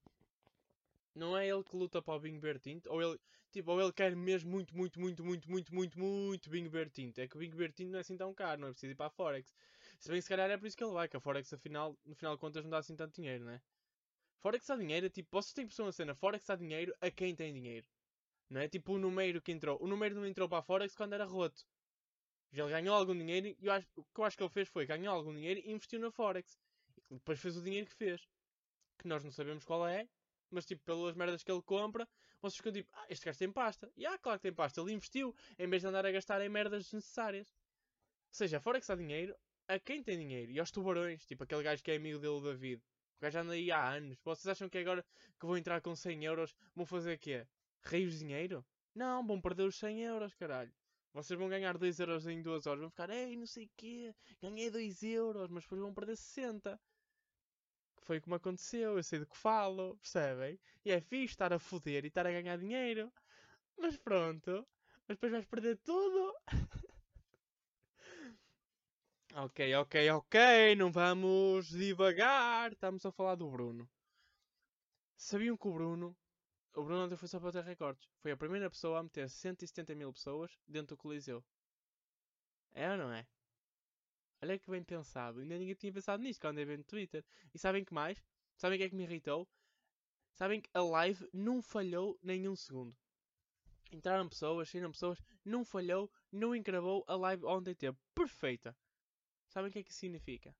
Não 1.13 1.37
é 1.37 1.47
ele 1.47 1.63
que 1.63 1.75
luta 1.75 2.01
para 2.01 2.15
o 2.15 2.19
Bingo 2.19 2.41
Bear 2.41 2.59
Tinto, 2.59 2.89
ou 2.91 3.01
ele, 3.01 3.19
tipo, 3.51 3.71
ou 3.71 3.81
ele 3.81 3.93
quer 3.93 4.15
mesmo 4.15 4.51
muito, 4.51 4.75
muito, 4.75 4.99
muito, 4.99 5.23
muito, 5.23 5.49
muito, 5.49 5.73
muito, 5.73 5.99
muito 5.99 6.49
Bingo 6.49 6.69
Bear 6.69 6.89
Tinto. 6.89 7.19
É 7.19 7.27
que 7.27 7.37
o 7.37 7.39
Bingo 7.39 7.55
Bear 7.55 7.71
Tinto 7.71 7.91
não 7.91 7.97
é 7.97 8.01
assim 8.01 8.17
tão 8.17 8.33
caro, 8.33 8.61
não 8.61 8.67
é 8.67 8.71
preciso 8.71 8.91
ir 8.91 8.95
para 8.95 9.07
a 9.07 9.09
Forex. 9.09 9.53
Se 10.05 10.11
bem 10.11 10.21
se 10.21 10.29
calhar 10.29 10.51
é 10.51 10.55
por 10.55 10.67
isso 10.67 10.77
que 10.77 10.83
ele 10.83 10.93
vai, 10.93 11.09
que 11.09 11.17
a 11.17 11.19
Forex 11.19 11.51
afinal, 11.51 11.97
no 12.05 12.13
final 12.13 12.35
de 12.35 12.39
contas 12.39 12.63
não 12.63 12.69
dá 12.69 12.77
assim 12.77 12.95
tanto 12.95 13.15
dinheiro, 13.15 13.43
não 13.43 13.53
é? 13.53 13.61
Forex 14.39 14.67
dá 14.67 14.75
dinheiro, 14.75 15.09
tipo, 15.09 15.29
vocês 15.31 15.51
têm 15.51 15.65
perceber 15.65 15.87
uma 15.87 15.91
cena, 15.91 16.13
Forex 16.13 16.45
dá 16.45 16.55
dinheiro 16.55 16.95
a 17.01 17.09
quem 17.09 17.35
tem 17.35 17.51
dinheiro. 17.51 17.87
Não 18.47 18.61
é? 18.61 18.67
Tipo 18.69 18.93
o 18.93 18.99
número 18.99 19.41
que 19.41 19.51
entrou. 19.51 19.81
O 19.81 19.87
número 19.87 20.13
não 20.13 20.27
entrou 20.27 20.47
para 20.47 20.59
a 20.59 20.61
Forex 20.61 20.95
quando 20.95 21.13
era 21.13 21.25
roto. 21.25 21.65
Já 22.51 22.65
ele 22.65 22.71
ganhou 22.73 22.95
algum 22.95 23.17
dinheiro 23.17 23.47
e 23.47 23.65
eu 23.65 23.71
acho, 23.71 23.87
o 23.95 24.03
que 24.03 24.19
eu 24.19 24.25
acho 24.25 24.37
que 24.37 24.43
ele 24.43 24.49
fez 24.51 24.69
foi 24.69 24.85
ganhou 24.85 25.11
algum 25.11 25.33
dinheiro 25.33 25.59
e 25.65 25.71
investiu 25.71 25.99
na 25.99 26.11
Forex. 26.11 26.55
E 27.09 27.15
depois 27.15 27.39
fez 27.39 27.57
o 27.57 27.63
dinheiro 27.63 27.87
que 27.87 27.95
fez. 27.95 28.29
Que 28.99 29.07
nós 29.07 29.23
não 29.23 29.31
sabemos 29.31 29.65
qual 29.65 29.87
é, 29.87 30.07
mas 30.51 30.67
tipo, 30.67 30.83
pelas 30.83 31.15
merdas 31.15 31.41
que 31.41 31.51
ele 31.51 31.63
compra, 31.63 32.07
vocês 32.43 32.57
ficam 32.57 32.71
tipo, 32.71 32.91
ah, 32.93 33.07
este 33.09 33.25
gajo 33.25 33.39
tem 33.39 33.51
pasta. 33.51 33.91
E 33.97 34.05
ah, 34.05 34.19
claro 34.19 34.37
que 34.37 34.43
tem 34.43 34.53
pasta, 34.53 34.79
ele 34.81 34.93
investiu, 34.93 35.35
em 35.57 35.67
vez 35.67 35.81
de 35.81 35.87
andar 35.87 36.05
a 36.05 36.11
gastar 36.11 36.39
em 36.41 36.49
merdas 36.49 36.83
desnecessárias. 36.83 37.49
Ou 37.49 38.37
seja, 38.37 38.57
a 38.57 38.61
Forex 38.61 38.85
dá 38.85 38.95
dinheiro 38.95 39.35
a 39.67 39.79
quem 39.79 40.03
tem 40.03 40.17
dinheiro. 40.17 40.51
E 40.51 40.59
aos 40.59 40.71
tubarões, 40.71 41.25
tipo 41.25 41.43
aquele 41.43 41.63
gajo 41.63 41.83
que 41.83 41.91
é 41.91 41.95
amigo 41.95 42.19
dele, 42.19 42.41
David. 42.41 42.81
O 43.17 43.21
gajo 43.21 43.39
anda 43.39 43.53
aí 43.53 43.71
há 43.71 43.89
anos. 43.93 44.17
Vocês 44.23 44.47
acham 44.47 44.69
que 44.69 44.77
agora 44.77 45.05
que 45.39 45.45
vou 45.45 45.57
entrar 45.57 45.81
com 45.81 45.95
100 45.95 46.25
euros 46.25 46.55
vão 46.75 46.85
fazer 46.85 47.17
quê? 47.17 47.47
Rios 47.83 48.13
de 48.13 48.19
dinheiro? 48.19 48.65
Não, 48.93 49.25
vão 49.25 49.41
perder 49.41 49.63
os 49.63 49.77
100 49.77 50.01
euros, 50.03 50.33
caralho. 50.35 50.73
Vocês 51.13 51.39
vão 51.39 51.49
ganhar 51.49 51.77
2 51.77 51.99
euros 51.99 52.27
em 52.27 52.41
2 52.41 52.65
horas. 52.67 52.81
Vão 52.81 52.89
ficar, 52.89 53.09
ei, 53.09 53.35
não 53.37 53.45
sei 53.47 53.65
o 53.65 53.69
quê, 53.77 54.13
ganhei 54.41 54.69
2 54.69 55.03
euros, 55.03 55.49
mas 55.49 55.63
depois 55.63 55.81
vão 55.81 55.93
perder 55.93 56.17
60 56.17 56.79
foi 58.05 58.21
como 58.21 58.35
aconteceu, 58.35 58.97
eu 58.97 59.03
sei 59.03 59.19
do 59.19 59.25
que 59.25 59.35
falo, 59.35 59.97
percebem? 59.97 60.59
E 60.85 60.91
é 60.91 61.01
fixe 61.01 61.33
estar 61.33 61.51
a 61.51 61.59
foder 61.59 62.05
e 62.05 62.07
estar 62.07 62.25
a 62.27 62.31
ganhar 62.31 62.57
dinheiro. 62.57 63.11
Mas 63.77 63.97
pronto, 63.97 64.65
mas 65.07 65.17
depois 65.17 65.31
vais 65.31 65.45
perder 65.45 65.77
tudo. 65.77 66.35
ok, 69.35 69.75
ok, 69.75 70.09
ok, 70.11 70.75
não 70.77 70.89
vamos 70.91 71.67
devagar. 71.69 72.71
Estamos 72.71 73.05
a 73.05 73.11
falar 73.11 73.35
do 73.35 73.49
Bruno. 73.49 73.89
Sabiam 75.17 75.57
que 75.57 75.67
o 75.67 75.73
Bruno, 75.73 76.15
o 76.73 76.83
Bruno 76.83 77.03
ontem 77.03 77.17
foi 77.17 77.27
só 77.27 77.39
para 77.39 77.51
ter 77.51 77.63
recordes. 77.63 78.07
Foi 78.21 78.31
a 78.31 78.37
primeira 78.37 78.69
pessoa 78.69 78.99
a 78.99 79.03
meter 79.03 79.29
170 79.29 79.93
mil 79.93 80.13
pessoas 80.13 80.57
dentro 80.65 80.95
do 80.95 81.01
Coliseu. 81.01 81.43
É 82.73 82.89
ou 82.91 82.97
não 82.97 83.11
é? 83.11 83.27
Olha 84.41 84.57
que 84.57 84.71
bem 84.71 84.83
pensado. 84.83 85.39
Ainda 85.39 85.57
ninguém 85.57 85.75
tinha 85.75 85.91
pensado 85.91 86.23
nisto 86.23 86.39
quando 86.39 86.59
eu 86.59 86.67
vi 86.67 86.77
no 86.77 86.83
Twitter. 86.85 87.25
E 87.53 87.59
sabem 87.59 87.83
que 87.83 87.93
mais? 87.93 88.23
Sabem 88.55 88.77
o 88.77 88.79
que 88.79 88.85
é 88.85 88.89
que 88.89 88.95
me 88.95 89.03
irritou? 89.03 89.47
Sabem 90.33 90.61
que 90.61 90.69
a 90.73 90.81
live 90.81 91.27
não 91.33 91.61
falhou 91.61 92.17
nem 92.23 92.47
um 92.47 92.55
segundo. 92.55 92.95
Entraram 93.91 94.29
pessoas, 94.29 94.69
saíram 94.69 94.91
pessoas, 94.91 95.21
não 95.43 95.65
falhou, 95.65 96.09
não 96.31 96.55
encravou. 96.55 97.03
A 97.07 97.15
live 97.15 97.45
ontem 97.45 97.75
teve 97.75 97.97
perfeita. 98.13 98.75
Sabem 99.55 99.69
o 99.69 99.71
que 99.71 99.79
é 99.79 99.83
que 99.83 99.89
isso 99.89 99.99
significa? 99.99 100.53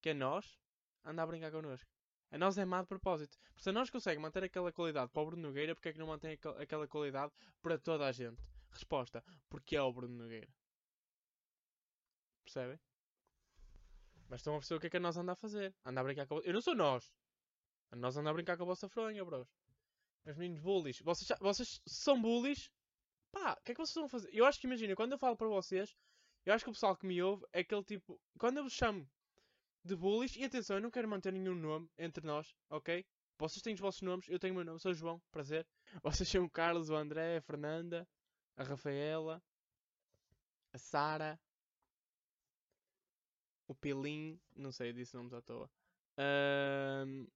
Que 0.00 0.08
a 0.08 0.14
nós 0.14 0.58
anda 1.04 1.22
a 1.22 1.26
brincar 1.26 1.52
connosco. 1.52 1.86
A 2.30 2.38
nós 2.38 2.56
é 2.56 2.64
má 2.64 2.80
de 2.80 2.88
propósito. 2.88 3.36
Porque 3.50 3.62
se 3.62 3.68
a 3.68 3.74
nós 3.74 3.90
consegue 3.90 4.18
manter 4.18 4.42
aquela 4.42 4.72
qualidade 4.72 5.10
para 5.12 5.20
o 5.20 5.26
Bruno 5.26 5.42
Nogueira, 5.42 5.74
porque 5.74 5.90
é 5.90 5.92
que 5.92 5.98
não 5.98 6.06
mantém 6.06 6.38
aquela 6.58 6.88
qualidade 6.88 7.30
para 7.60 7.76
toda 7.76 8.06
a 8.06 8.10
gente? 8.10 8.42
Resposta: 8.70 9.22
porque 9.50 9.76
é 9.76 9.82
o 9.82 9.92
Bruno 9.92 10.14
Nogueira. 10.14 10.48
Percebem? 12.42 12.80
Mas 14.30 14.40
estão 14.40 14.54
a 14.54 14.60
perceber 14.60 14.78
o 14.78 14.80
que 14.80 14.86
é 14.86 14.90
que 14.90 14.96
a 14.96 15.00
nós 15.00 15.18
anda 15.18 15.32
a 15.32 15.36
fazer. 15.36 15.74
Anda 15.84 16.00
a 16.00 16.04
brincar 16.04 16.26
com. 16.26 16.38
Eu 16.38 16.54
não 16.54 16.62
sou 16.62 16.74
nós. 16.74 17.12
A 17.90 17.96
nós 17.96 18.16
anda 18.16 18.30
a 18.30 18.32
brincar 18.32 18.56
com 18.56 18.62
a 18.62 18.66
vossa 18.66 18.88
fronha, 18.88 19.22
bros. 19.26 19.46
Meus 20.24 20.38
meninos 20.38 20.62
bullies. 20.62 21.00
Vocês, 21.00 21.38
vocês 21.38 21.82
são 21.86 22.18
bullies? 22.18 22.70
Pá, 23.30 23.58
o 23.60 23.62
que 23.62 23.72
é 23.72 23.74
que 23.74 23.80
vocês 23.82 23.94
vão 23.94 24.08
fazer? 24.08 24.30
Eu 24.32 24.46
acho 24.46 24.58
que, 24.58 24.66
imagina, 24.66 24.96
quando 24.96 25.12
eu 25.12 25.18
falo 25.18 25.36
para 25.36 25.48
vocês, 25.48 25.94
eu 26.44 26.54
acho 26.54 26.64
que 26.64 26.70
o 26.70 26.72
pessoal 26.72 26.96
que 26.96 27.06
me 27.06 27.22
ouve 27.22 27.44
é 27.52 27.60
aquele 27.60 27.84
tipo... 27.84 28.20
Quando 28.38 28.58
eu 28.58 28.64
vos 28.64 28.72
chamo 28.72 29.08
de 29.84 29.96
bullies, 29.96 30.36
e 30.36 30.44
atenção, 30.44 30.76
eu 30.76 30.82
não 30.82 30.90
quero 30.90 31.08
manter 31.08 31.32
nenhum 31.32 31.54
nome 31.54 31.88
entre 31.98 32.24
nós, 32.26 32.54
ok? 32.70 33.04
Vocês 33.38 33.62
têm 33.62 33.74
os 33.74 33.80
vossos 33.80 34.02
nomes, 34.02 34.28
eu 34.28 34.38
tenho 34.38 34.52
o 34.52 34.56
meu 34.56 34.64
nome, 34.64 34.78
sou 34.78 34.94
João, 34.94 35.20
prazer. 35.32 35.66
Vocês 36.02 36.28
são 36.28 36.44
o 36.44 36.50
Carlos, 36.50 36.90
o 36.90 36.94
André, 36.94 37.38
a 37.38 37.42
Fernanda, 37.42 38.08
a 38.56 38.62
Rafaela, 38.62 39.42
a 40.72 40.78
Sara, 40.78 41.40
o 43.66 43.74
Pelim, 43.74 44.40
não 44.54 44.70
sei, 44.70 44.92
disse 44.92 45.16
nomes 45.16 45.32
à 45.32 45.42
toa. 45.42 45.70
Um, 47.06 47.26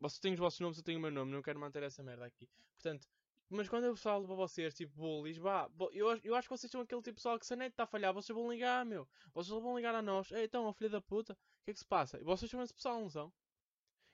vocês 0.00 0.20
têm 0.20 0.32
os 0.32 0.38
vossos 0.38 0.60
nomes, 0.60 0.78
eu 0.78 0.84
tenho 0.84 0.98
o 0.98 1.02
meu 1.02 1.10
nome, 1.10 1.32
não 1.32 1.42
quero 1.42 1.58
manter 1.58 1.82
essa 1.82 2.02
merda 2.02 2.24
aqui. 2.24 2.48
Portanto, 2.74 3.08
mas 3.50 3.68
quando 3.68 3.84
eu 3.84 3.96
falo 3.96 4.26
para 4.26 4.34
vocês, 4.34 4.74
tipo, 4.74 4.94
bullies, 4.94 5.38
vá, 5.38 5.70
eu, 5.92 6.20
eu 6.22 6.34
acho 6.34 6.48
que 6.48 6.56
vocês 6.56 6.70
são 6.70 6.82
aquele 6.82 7.00
tipo 7.00 7.12
de 7.12 7.16
pessoal 7.16 7.38
que 7.38 7.46
se 7.46 7.54
a 7.54 7.56
net 7.56 7.72
está 7.72 7.84
a 7.84 7.86
falhar, 7.86 8.12
vocês 8.12 8.36
vão 8.36 8.50
ligar, 8.50 8.84
meu. 8.84 9.08
Vocês 9.32 9.48
vão 9.48 9.76
ligar 9.76 9.94
a 9.94 10.02
nós. 10.02 10.30
Ei, 10.32 10.44
então, 10.44 10.70
filha 10.74 10.90
da 10.90 11.00
puta, 11.00 11.32
o 11.32 11.64
que 11.64 11.70
é 11.70 11.72
que 11.72 11.78
se 11.78 11.86
passa? 11.86 12.20
E 12.20 12.24
vocês 12.24 12.50
são 12.50 12.62
esse 12.62 12.74
pessoal, 12.74 13.00
não 13.00 13.08
são? 13.08 13.32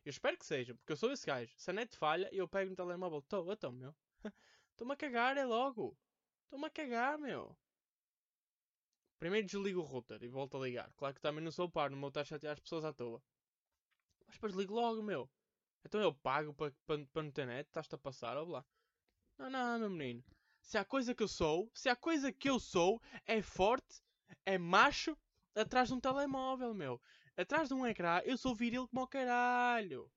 Eu 0.04 0.10
espero 0.10 0.38
que 0.38 0.46
seja, 0.46 0.74
porque 0.74 0.92
eu 0.92 0.96
sou 0.96 1.10
esse 1.10 1.26
gajo. 1.26 1.52
Se 1.56 1.70
a 1.70 1.72
net 1.72 1.96
falha, 1.96 2.28
eu 2.32 2.46
pego 2.46 2.70
no 2.70 2.76
telemóvel, 2.76 3.18
estou, 3.18 3.52
então, 3.52 3.72
meu. 3.72 3.94
Estou-me 4.70 4.92
a 4.92 4.96
cagar, 4.96 5.36
é 5.36 5.44
logo. 5.44 5.96
Estou-me 6.44 6.66
a 6.66 6.70
cagar, 6.70 7.18
meu. 7.18 7.56
Primeiro 9.18 9.46
desligo 9.46 9.80
o 9.80 9.84
router 9.84 10.22
e 10.22 10.28
volto 10.28 10.56
a 10.56 10.60
ligar. 10.60 10.92
Claro 10.94 11.14
que 11.14 11.20
também 11.20 11.42
não 11.42 11.50
sou 11.50 11.70
par, 11.70 11.90
não 11.90 11.98
vou 11.98 12.08
estar 12.08 12.20
a 12.20 12.24
chatear 12.24 12.52
as 12.52 12.60
pessoas 12.60 12.84
à 12.84 12.92
toa. 12.92 13.22
Mas 14.26 14.36
depois 14.36 14.54
ligo 14.54 14.74
logo, 14.74 15.02
meu. 15.02 15.28
Então 15.84 16.00
eu 16.00 16.14
pago 16.14 16.52
para 16.54 16.70
pa, 16.86 16.98
pa 17.12 17.22
não 17.22 17.30
ter 17.30 17.46
net, 17.46 17.66
estás-te 17.68 17.94
a 17.94 17.98
passar, 17.98 18.36
ou 18.36 18.48
lá. 18.48 18.64
Não, 19.38 19.50
não, 19.50 19.78
meu 19.78 19.90
menino. 19.90 20.24
Se 20.60 20.78
há 20.78 20.84
coisa 20.84 21.14
que 21.14 21.22
eu 21.22 21.28
sou, 21.28 21.70
se 21.74 21.88
há 21.88 21.96
coisa 21.96 22.32
que 22.32 22.48
eu 22.48 22.58
sou, 22.58 23.00
é 23.26 23.42
forte, 23.42 24.02
é 24.46 24.56
macho, 24.56 25.16
atrás 25.54 25.88
de 25.88 25.94
um 25.94 26.00
telemóvel, 26.00 26.72
meu. 26.72 27.00
Atrás 27.36 27.68
de 27.68 27.74
um 27.74 27.86
ecrã, 27.86 28.20
eu 28.24 28.36
sou 28.38 28.54
viril 28.54 28.88
como 28.88 29.02
o 29.02 29.08
caralho. 29.08 30.10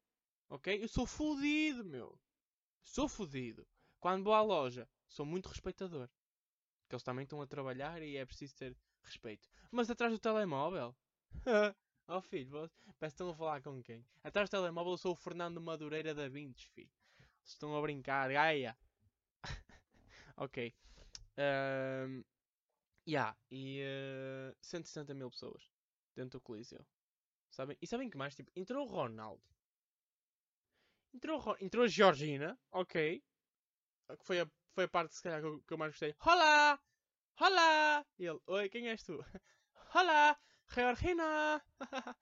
Ok? 0.50 0.82
Eu 0.82 0.88
sou 0.88 1.06
fodido, 1.06 1.84
meu. 1.84 2.20
Sou 2.82 3.08
fodido. 3.08 3.68
Quando 4.00 4.24
vou 4.24 4.34
à 4.34 4.42
loja, 4.42 4.88
sou 5.08 5.26
muito 5.26 5.50
respeitador. 5.50 6.08
Porque 6.82 6.96
eles 6.96 7.04
também 7.04 7.24
estão 7.24 7.42
a 7.42 7.48
trabalhar 7.48 8.02
e 8.02 8.16
é 8.16 8.26
preciso 8.26 8.56
ter 8.56 8.78
respeito. 9.04 9.50
Mas 9.72 9.90
atrás 9.90 10.14
do 10.14 10.20
telemóvel? 10.20 10.96
oh 12.08 12.22
filho, 12.22 12.52
parece 12.52 12.98
que 12.98 13.06
estão 13.06 13.30
a 13.30 13.36
falar 13.36 13.62
com 13.62 13.84
quem? 13.84 14.06
Atrás 14.24 14.50
do 14.50 14.52
telemóvel 14.52 14.94
eu 14.94 14.98
sou 14.98 15.12
o 15.12 15.16
Fernando 15.16 15.60
Madureira 15.60 16.14
da 16.14 16.30
Vintes, 16.30 16.64
filho. 16.66 16.92
Estão 17.44 17.76
a 17.76 17.82
brincar, 17.82 18.32
gaia. 18.32 18.78
Ok. 20.38 20.74
Um, 21.38 22.24
yeah, 23.08 23.36
e 23.52 23.82
uh, 23.84 24.56
160 24.62 25.14
mil 25.14 25.30
pessoas 25.30 25.70
dentro 26.16 26.40
do 26.40 26.42
Coliseu. 26.42 26.86
Sabem? 27.50 27.78
E 27.82 27.88
sabem 27.88 28.10
que 28.10 28.18
mais? 28.18 28.36
Tipo, 28.36 28.52
entrou 28.56 28.86
o 28.86 28.90
Ronaldo. 28.90 29.44
Entrou, 31.14 31.58
entrou 31.60 31.86
a 31.86 31.88
Georgina, 31.88 32.60
ok. 32.72 33.24
Que 34.20 34.26
foi 34.26 34.40
a, 34.42 34.48
foi 34.74 34.86
a 34.86 34.88
parte, 34.88 35.16
se 35.16 35.24
calhar, 35.24 35.42
que 35.42 35.48
eu, 35.48 35.60
que 35.62 35.74
eu 35.74 35.78
mais 35.78 35.92
gostei. 35.92 36.16
Olá! 36.26 36.80
Olá! 37.40 38.06
E 38.20 38.26
ele, 38.26 38.40
oi, 38.48 38.70
quem 38.70 38.90
és 38.90 39.04
tu? 39.04 39.24
Olá! 39.96 40.38
Georgina! 40.74 41.64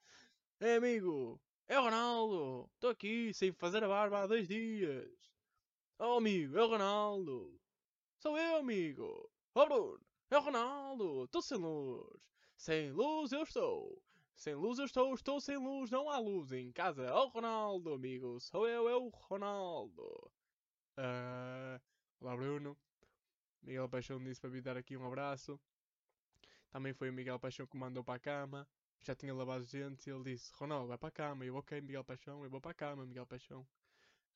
é 0.60 0.76
amigo! 0.76 1.40
É 1.66 1.78
o 1.78 1.84
Ronaldo! 1.84 2.70
Estou 2.74 2.90
aqui 2.90 3.32
sem 3.34 3.52
fazer 3.52 3.82
a 3.82 3.88
barba 3.88 4.20
há 4.22 4.26
dois 4.26 4.46
dias! 4.46 5.10
Oh 5.98 6.18
amigo, 6.18 6.56
é 6.58 6.62
o 6.62 6.68
Ronaldo! 6.68 7.58
Sou 8.26 8.36
eu, 8.36 8.56
amigo! 8.56 9.30
Oh 9.54 9.66
Bruno! 9.66 10.00
É 10.32 10.36
o 10.36 10.40
Ronaldo! 10.40 11.26
Estou 11.26 11.40
sem 11.40 11.58
luz! 11.58 12.20
Sem 12.56 12.90
luz 12.90 13.30
eu 13.30 13.44
estou! 13.44 14.02
Sem 14.34 14.52
luz 14.56 14.80
eu 14.80 14.84
estou, 14.84 15.14
estou 15.14 15.40
sem 15.40 15.56
luz, 15.56 15.92
não 15.92 16.10
há 16.10 16.18
luz 16.18 16.50
em 16.50 16.72
casa. 16.72 17.08
Oh 17.14 17.28
Ronaldo, 17.28 17.94
amigo, 17.94 18.40
sou 18.40 18.66
eu, 18.66 18.88
eu, 18.88 19.10
Ronaldo. 19.10 20.02
Uh, 20.98 21.80
olá 22.18 22.36
Bruno. 22.36 22.76
Miguel 23.62 23.88
Paixão 23.88 24.18
disse 24.18 24.40
para 24.40 24.50
me 24.50 24.60
dar 24.60 24.76
aqui 24.76 24.96
um 24.96 25.06
abraço. 25.06 25.60
Também 26.68 26.92
foi 26.92 27.10
o 27.10 27.12
Miguel 27.12 27.38
Paixão 27.38 27.64
que 27.64 27.76
me 27.76 27.82
mandou 27.82 28.02
para 28.02 28.16
a 28.16 28.18
cama. 28.18 28.68
Já 29.02 29.14
tinha 29.14 29.32
lavado 29.32 29.62
os 29.62 29.70
dentes 29.70 30.04
e 30.04 30.10
ele 30.10 30.24
disse: 30.24 30.52
Ronaldo, 30.56 30.88
vai 30.88 30.98
para 30.98 31.10
a 31.10 31.12
cama. 31.12 31.44
Eu, 31.44 31.54
ok, 31.54 31.80
Miguel 31.80 32.02
Paixão, 32.02 32.42
eu 32.42 32.50
vou 32.50 32.60
para 32.60 32.72
a 32.72 32.74
cama, 32.74 33.06
Miguel 33.06 33.24
Paixão. 33.24 33.64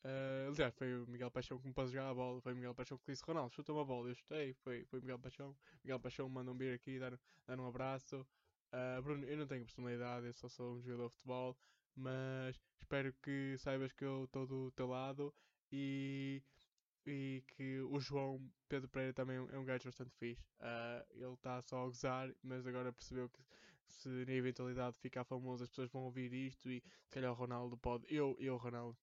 Uh, 0.02 0.48
aliás, 0.48 0.74
foi 0.74 0.94
o 0.94 1.06
Miguel 1.06 1.30
Paixão 1.30 1.58
que 1.58 1.66
me 1.66 1.74
pôs 1.74 1.90
jogar 1.90 2.08
a 2.08 2.14
bola. 2.14 2.40
Foi 2.40 2.52
o 2.52 2.56
Miguel 2.56 2.74
Paixão 2.74 2.98
que 2.98 3.12
disse: 3.12 3.22
Ronaldo, 3.24 3.54
chuta 3.54 3.72
uma 3.72 3.84
bola. 3.84 4.08
Eu 4.08 4.14
chutei. 4.14 4.54
Foi, 4.54 4.84
foi 4.84 4.98
o 4.98 5.02
Miguel 5.02 5.18
Paixão. 5.18 5.56
Miguel 5.84 6.00
Paixão 6.00 6.28
mandou 6.28 6.54
vir 6.54 6.74
aqui 6.74 6.98
dar, 6.98 7.18
dar 7.46 7.60
um 7.60 7.66
abraço. 7.66 8.26
Uh, 8.72 9.02
Bruno, 9.02 9.24
eu 9.24 9.36
não 9.36 9.46
tenho 9.46 9.64
personalidade, 9.64 10.26
eu 10.26 10.32
só 10.32 10.48
sou 10.48 10.74
um 10.74 10.80
jogador 10.80 11.08
de 11.08 11.14
futebol, 11.16 11.58
mas 11.96 12.56
espero 12.78 13.12
que 13.20 13.56
saibas 13.58 13.92
que 13.92 14.04
eu 14.04 14.24
estou 14.24 14.46
do 14.46 14.70
teu 14.70 14.86
lado 14.86 15.34
e, 15.72 16.40
e 17.04 17.42
que 17.48 17.80
o 17.80 17.98
João 17.98 18.40
Pedro 18.68 18.88
Pereira 18.88 19.12
também 19.12 19.36
é 19.36 19.58
um 19.58 19.64
gajo 19.64 19.86
bastante 19.86 20.14
fixe. 20.16 20.46
Uh, 20.60 21.04
ele 21.14 21.34
está 21.34 21.60
só 21.62 21.82
a 21.82 21.86
gozar, 21.86 22.32
mas 22.42 22.64
agora 22.64 22.92
percebeu 22.92 23.28
que 23.28 23.42
se 23.88 24.08
na 24.08 24.32
eventualidade 24.32 24.98
ficar 24.98 25.24
famoso 25.24 25.64
as 25.64 25.68
pessoas 25.68 25.90
vão 25.90 26.04
ouvir 26.04 26.32
isto 26.32 26.70
e 26.70 26.80
se 26.80 27.10
calhar 27.10 27.32
o 27.32 27.34
Ronaldo 27.34 27.76
pode. 27.76 28.06
Eu, 28.08 28.36
eu 28.38 28.56
Ronaldo, 28.56 28.96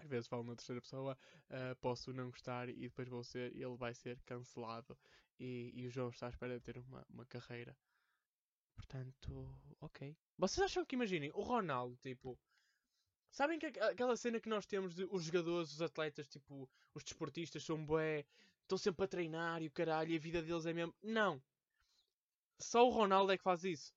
às 0.00 0.08
vezes 0.08 0.28
falo 0.28 0.44
na 0.44 0.56
terceira 0.56 0.80
pessoa, 0.80 1.16
uh, 1.50 1.76
posso 1.80 2.12
não 2.12 2.30
gostar 2.30 2.68
e 2.68 2.74
depois 2.74 3.08
vou 3.08 3.22
ser, 3.22 3.54
ele 3.54 3.76
vai 3.76 3.94
ser 3.94 4.20
cancelado. 4.22 4.96
E, 5.38 5.72
e 5.74 5.86
o 5.86 5.90
João 5.90 6.10
está 6.10 6.26
à 6.26 6.30
espera 6.30 6.58
de 6.58 6.60
ter 6.60 6.78
uma, 6.78 7.04
uma 7.08 7.24
carreira 7.24 7.76
Portanto, 8.80 9.54
ok. 9.80 10.16
Vocês 10.38 10.64
acham 10.64 10.84
que, 10.86 10.96
imaginem, 10.96 11.30
o 11.34 11.42
Ronaldo, 11.42 11.96
tipo. 11.98 12.38
Sabem 13.30 13.58
que 13.58 13.66
aquela 13.66 14.16
cena 14.16 14.40
que 14.40 14.48
nós 14.48 14.66
temos 14.66 14.94
de 14.94 15.04
os 15.04 15.24
jogadores, 15.24 15.72
os 15.72 15.82
atletas, 15.82 16.26
tipo, 16.26 16.68
os 16.94 17.04
desportistas 17.04 17.62
são 17.62 17.84
bué, 17.84 18.24
estão 18.62 18.78
sempre 18.78 19.04
a 19.04 19.08
treinar 19.08 19.62
e 19.62 19.68
o 19.68 19.70
caralho, 19.70 20.10
e 20.10 20.16
a 20.16 20.18
vida 20.18 20.42
deles 20.42 20.66
é 20.66 20.72
mesmo. 20.72 20.94
Não. 21.02 21.40
Só 22.58 22.86
o 22.86 22.90
Ronaldo 22.90 23.32
é 23.32 23.38
que 23.38 23.44
faz 23.44 23.64
isso. 23.64 23.92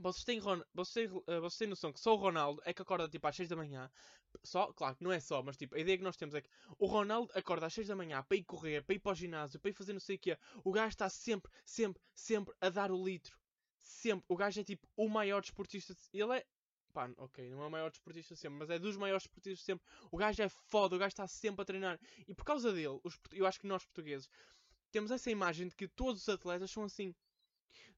Vocês 0.00 0.24
têm, 0.24 0.40
vocês, 0.74 1.10
uh, 1.12 1.22
vocês 1.40 1.58
têm 1.58 1.68
noção 1.68 1.92
que 1.92 2.00
só 2.00 2.14
o 2.14 2.16
Ronaldo 2.16 2.60
é 2.64 2.72
que 2.72 2.82
acorda 2.82 3.08
tipo 3.08 3.26
às 3.26 3.36
6 3.36 3.48
da 3.48 3.56
manhã. 3.56 3.90
Só, 4.42 4.72
claro 4.72 4.96
que 4.96 5.04
não 5.04 5.12
é 5.12 5.20
só, 5.20 5.42
mas 5.42 5.56
tipo, 5.56 5.74
a 5.74 5.78
ideia 5.78 5.98
que 5.98 6.04
nós 6.04 6.16
temos 6.16 6.34
é 6.34 6.40
que 6.40 6.48
o 6.78 6.86
Ronaldo 6.86 7.30
acorda 7.34 7.66
às 7.66 7.74
6 7.74 7.88
da 7.88 7.96
manhã 7.96 8.22
para 8.22 8.36
ir 8.36 8.44
correr, 8.44 8.82
para 8.82 8.94
ir 8.94 8.98
para 8.98 9.12
o 9.12 9.14
ginásio, 9.14 9.60
para 9.60 9.70
ir 9.70 9.74
fazer 9.74 9.92
não 9.92 10.00
sei 10.00 10.16
o 10.16 10.18
que 10.18 10.38
O 10.64 10.72
gajo 10.72 10.88
está 10.88 11.08
sempre, 11.08 11.50
sempre, 11.64 12.02
sempre 12.14 12.54
a 12.60 12.70
dar 12.70 12.90
o 12.90 13.04
litro 13.04 13.40
sempre. 13.82 14.24
O 14.28 14.36
gajo 14.36 14.60
é 14.60 14.64
tipo 14.64 14.88
o 14.96 15.08
maior 15.08 15.40
desportista. 15.40 15.94
Ele 16.12 16.38
é. 16.38 16.46
Pá, 16.92 17.08
ok, 17.18 17.48
não 17.50 17.62
é 17.62 17.66
o 17.66 17.70
maior 17.70 17.90
desportista 17.90 18.34
sempre, 18.34 18.58
mas 18.58 18.70
é 18.70 18.78
dos 18.78 18.96
maiores 18.96 19.22
desportistas 19.22 19.64
sempre. 19.64 19.86
O 20.10 20.16
gajo 20.16 20.42
é 20.42 20.48
foda, 20.48 20.96
o 20.96 20.98
gajo 20.98 21.12
está 21.12 21.26
sempre 21.26 21.62
a 21.62 21.64
treinar. 21.64 22.00
E 22.26 22.34
por 22.34 22.44
causa 22.44 22.72
dele, 22.72 22.98
os, 23.04 23.18
eu 23.32 23.46
acho 23.46 23.60
que 23.60 23.66
nós 23.66 23.84
portugueses 23.84 24.28
temos 24.90 25.12
essa 25.12 25.30
imagem 25.30 25.68
de 25.68 25.76
que 25.76 25.86
todos 25.86 26.22
os 26.22 26.28
atletas 26.28 26.70
são 26.70 26.82
assim. 26.82 27.14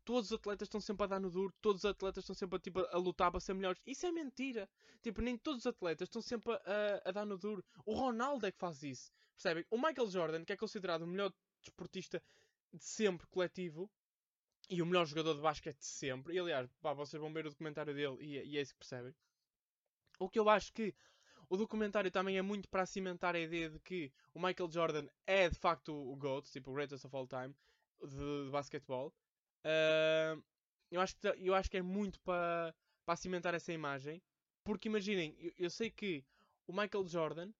Todos 0.04 0.30
os 0.30 0.38
atletas 0.38 0.66
estão 0.66 0.80
sempre 0.80 1.04
a 1.04 1.06
dar 1.06 1.20
no 1.20 1.30
duro, 1.30 1.54
todos 1.60 1.84
os 1.84 1.90
atletas 1.90 2.24
estão 2.24 2.34
sempre 2.34 2.56
a, 2.56 2.58
tipo, 2.58 2.80
a 2.80 2.98
lutar 2.98 3.30
para 3.30 3.40
ser 3.40 3.54
melhores. 3.54 3.80
Isso 3.86 4.04
é 4.04 4.10
mentira. 4.12 4.68
Tipo, 5.00 5.20
nem 5.20 5.36
todos 5.36 5.60
os 5.60 5.66
atletas 5.66 6.08
estão 6.08 6.20
sempre 6.20 6.52
a, 6.52 7.02
a 7.04 7.12
dar 7.12 7.24
no 7.24 7.38
duro. 7.38 7.64
O 7.86 7.94
Ronaldo 7.94 8.46
é 8.46 8.52
que 8.52 8.58
faz 8.58 8.82
isso. 8.82 9.12
Percebem? 9.34 9.64
O 9.70 9.76
Michael 9.76 10.10
Jordan, 10.10 10.44
que 10.44 10.52
é 10.52 10.56
considerado 10.56 11.02
o 11.02 11.06
melhor 11.06 11.32
desportista 11.60 12.22
de 12.72 12.84
sempre 12.84 13.26
coletivo, 13.28 13.88
e 14.72 14.80
o 14.80 14.86
melhor 14.86 15.04
jogador 15.04 15.34
de 15.34 15.40
basquete 15.40 15.78
de 15.78 15.84
sempre. 15.84 16.34
E 16.34 16.38
aliás, 16.38 16.68
pá, 16.80 16.94
vocês 16.94 17.20
vão 17.20 17.32
ver 17.32 17.46
o 17.46 17.50
documentário 17.50 17.94
dele 17.94 18.16
e, 18.20 18.38
e, 18.38 18.58
é 18.58 18.62
isso 18.62 18.72
que 18.72 18.78
percebem. 18.78 19.14
O 20.18 20.28
que 20.28 20.38
eu 20.38 20.48
acho 20.48 20.72
que 20.72 20.94
o 21.48 21.56
documentário 21.56 22.10
também 22.10 22.38
é 22.38 22.42
muito 22.42 22.68
para 22.68 22.86
cimentar 22.86 23.34
a 23.34 23.38
ideia 23.38 23.68
de 23.68 23.78
que 23.80 24.10
o 24.32 24.40
Michael 24.40 24.70
Jordan 24.70 25.06
é 25.26 25.48
de 25.48 25.58
facto 25.58 25.92
o 25.92 26.16
GOAT, 26.16 26.50
tipo 26.50 26.70
o 26.70 26.74
greatest 26.74 27.04
of 27.04 27.14
all 27.14 27.26
time, 27.26 27.54
de, 28.02 28.44
de 28.44 28.50
basquetebol. 28.50 29.12
Eu, 30.90 31.00
acho 31.00 31.16
que, 31.16 31.26
eu 31.26 31.54
acho 31.54 31.70
que 31.70 31.76
é 31.76 31.82
muito 31.82 32.20
para, 32.20 32.74
para 33.04 33.16
cimentar 33.16 33.54
essa 33.54 33.72
imagem. 33.72 34.22
Porque 34.64 34.88
imaginem, 34.88 35.34
eu, 35.38 35.52
eu 35.58 35.70
sei 35.70 35.90
que 35.90 36.24
o 36.66 36.72
Michael 36.72 37.06
Jordan 37.06 37.52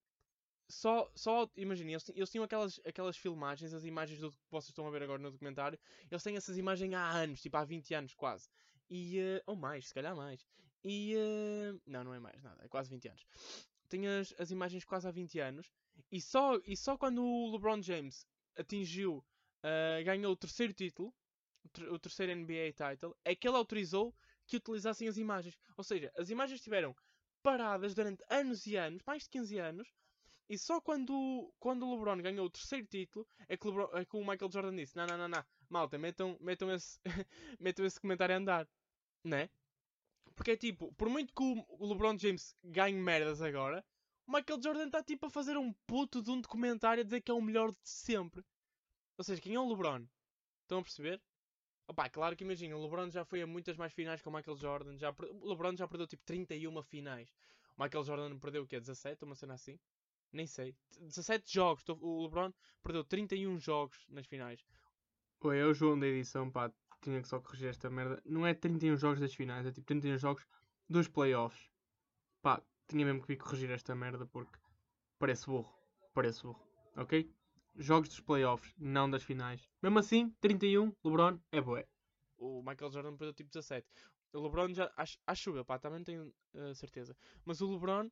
só, 0.69 1.11
só 1.15 1.51
imaginem, 1.57 1.93
eles, 1.93 2.09
eles, 2.11 2.31
tinham 2.31 2.45
aquelas, 2.45 2.81
aquelas 2.85 3.17
filmagens, 3.17 3.75
as 3.75 3.85
imagens 3.85 4.21
do 4.21 4.31
que 4.31 4.39
vocês 4.51 4.71
estão 4.71 4.87
a 4.87 4.91
ver 4.91 5.03
agora 5.03 5.21
no 5.21 5.31
documentário, 5.31 5.79
eles 6.11 6.23
têm 6.23 6.37
essas 6.37 6.57
imagens 6.57 6.93
há 6.95 7.11
anos, 7.11 7.43
tipo 7.43 7.57
há 7.57 7.65
20 7.65 7.95
anos 7.95 8.15
quase. 8.15 8.49
E, 8.89 9.21
uh, 9.21 9.43
ou 9.47 9.57
mais, 9.57 9.89
se 9.89 9.95
calhar 9.95 10.17
mais. 10.17 10.47
E, 10.83 11.15
uh, 11.15 11.81
não, 11.87 12.05
não 12.05 12.15
é 12.15 12.19
mais 12.19 12.43
nada, 12.43 12.65
é 12.65 12.69
quase 12.69 12.91
20 12.91 13.09
anos. 13.09 13.27
Tem 13.89 14.07
as, 14.07 14.35
as 14.39 14.51
imagens 14.51 14.85
quase 14.85 15.07
há 15.07 15.11
20 15.11 15.39
anos, 15.41 15.71
e 16.11 16.21
só, 16.21 16.59
e 16.65 16.77
só 16.77 16.97
quando 16.97 17.23
o 17.23 17.53
LeBron 17.53 17.83
James 17.83 18.27
atingiu, 18.57 19.19
uh, 19.19 20.05
ganhou 20.05 20.33
o 20.33 20.37
terceiro 20.37 20.73
título, 20.73 21.13
o, 21.73 21.81
ter, 21.81 21.93
o 21.93 21.99
terceiro 21.99 22.37
NBA 22.37 22.73
title, 22.73 23.17
é 23.25 23.35
que 23.35 23.49
ele 23.49 23.57
autorizou 23.57 24.15
que 24.47 24.57
utilizassem 24.57 25.09
as 25.09 25.17
imagens. 25.17 25.59
Ou 25.77 25.85
seja, 25.85 26.13
as 26.17 26.31
imagens 26.31 26.61
estiveram 26.61 26.95
paradas 27.43 27.95
durante 27.95 28.23
anos 28.29 28.67
e 28.67 28.77
anos, 28.77 29.03
mais 29.07 29.25
de 29.25 29.31
15 29.31 29.59
anos, 29.59 29.89
e 30.49 30.59
só 30.59 30.81
quando, 30.81 31.53
quando 31.59 31.87
o 31.87 31.95
LeBron 31.95 32.21
ganhou 32.21 32.47
o 32.47 32.51
terceiro 32.51 32.87
título 32.87 33.27
é 33.49 33.57
que, 33.57 33.67
LeBron, 33.67 33.89
é 33.95 34.05
que 34.05 34.17
o 34.17 34.21
Michael 34.21 34.51
Jordan 34.53 34.77
disse: 34.77 34.97
Não, 34.97 35.07
não, 35.07 35.17
não, 35.17 35.29
não, 35.29 35.45
malta, 35.69 35.99
metam, 35.99 36.37
metam, 36.41 36.71
esse, 36.73 37.01
metam 37.59 37.87
esse 37.87 38.01
comentário 38.01 38.35
a 38.35 38.39
andar, 38.39 38.69
né? 39.25 39.49
Porque 40.35 40.53
é 40.53 40.57
tipo, 40.57 40.93
por 40.95 41.09
muito 41.09 41.33
que 41.35 41.43
o 41.43 41.87
LeBron 41.87 42.19
James 42.19 42.55
ganhe 42.63 42.99
merdas 42.99 43.41
agora, 43.41 43.85
o 44.27 44.33
Michael 44.33 44.63
Jordan 44.63 44.87
está 44.87 45.03
tipo 45.03 45.27
a 45.27 45.31
fazer 45.31 45.57
um 45.57 45.73
puto 45.87 46.23
de 46.23 46.31
um 46.31 46.41
documentário 46.41 47.03
a 47.03 47.05
dizer 47.05 47.21
que 47.21 47.31
é 47.31 47.35
o 47.35 47.41
melhor 47.41 47.73
de 47.73 47.79
sempre. 47.89 48.45
Ou 49.19 49.25
seja, 49.25 49.41
quem 49.41 49.55
é 49.55 49.61
o 49.61 49.69
LeBron? 49.69 50.07
Estão 50.63 50.79
a 50.79 50.83
perceber? 50.83 51.21
Opa, 51.87 52.09
claro 52.09 52.37
que 52.37 52.45
imagina, 52.45 52.77
o 52.77 52.83
LeBron 52.83 53.11
já 53.11 53.25
foi 53.25 53.43
a 53.43 53.47
muitas 53.47 53.77
mais 53.77 53.93
finais 53.93 54.23
que 54.23 54.29
o 54.29 54.33
Michael 54.33 54.57
Jordan. 54.57 54.97
Já, 54.97 55.11
o 55.11 55.49
LeBron 55.49 55.77
já 55.77 55.87
perdeu 55.89 56.07
tipo 56.07 56.25
31 56.25 56.83
finais. 56.83 57.35
O 57.77 57.83
Michael 57.83 58.05
Jordan 58.05 58.39
perdeu 58.39 58.63
o 58.63 58.67
quê? 58.67 58.79
17? 58.79 59.25
Uma 59.25 59.35
cena 59.35 59.55
assim? 59.55 59.79
Nem 60.33 60.47
sei. 60.47 60.75
17 61.01 61.53
jogos. 61.53 61.85
O 61.89 62.23
LeBron 62.23 62.53
perdeu 62.83 63.05
31 63.05 63.59
jogos 63.59 64.07
nas 64.09 64.27
finais. 64.27 64.65
Oi, 65.41 65.59
é 65.59 65.65
o 65.67 65.75
João 65.75 65.99
da 65.99 66.07
edição, 66.07 66.51
pá. 66.51 66.73
Tinha 67.01 67.21
que 67.21 67.29
só 67.29 67.41
corrigir 67.41 67.69
esta 67.69 67.91
merda. 67.91 68.23
Não 68.25 68.47
é 68.47 68.55
31 68.55 68.97
jogos 68.97 69.19
das 69.19 69.35
finais, 69.35 69.67
é 69.67 69.73
tipo 69.73 69.87
31 69.87 70.19
jogos 70.19 70.47
dos 70.89 71.09
playoffs. 71.09 71.69
Pá, 72.41 72.63
tinha 72.87 73.05
mesmo 73.05 73.21
que 73.23 73.29
vir 73.29 73.37
corrigir 73.37 73.71
esta 73.71 73.95
merda 73.95 74.25
porque 74.25 74.57
parece 75.19 75.47
burro. 75.47 75.75
Parece 76.15 76.45
burro. 76.45 76.63
Ok? 76.97 77.29
Jogos 77.77 78.09
dos 78.11 78.21
playoffs, 78.21 78.75
não 78.79 79.09
das 79.11 79.23
finais. 79.23 79.69
Mesmo 79.83 79.99
assim, 79.99 80.31
31, 80.41 80.95
LeBron 81.05 81.39
é 81.51 81.61
boé. 81.61 81.87
O 82.37 82.63
Michael 82.63 82.91
Jordan 82.91 83.17
perdeu 83.17 83.33
tipo 83.33 83.51
17. 83.51 83.87
O 84.35 84.41
LeBron 84.41 84.73
já. 84.75 84.93
Acho, 84.97 85.19
acho 85.27 85.57
eu, 85.57 85.65
pá, 85.65 85.79
também 85.79 86.03
tenho 86.05 86.35
uh, 86.55 86.75
certeza. 86.75 87.17
Mas 87.45 87.61
o 87.61 87.73
LeBron 87.73 88.11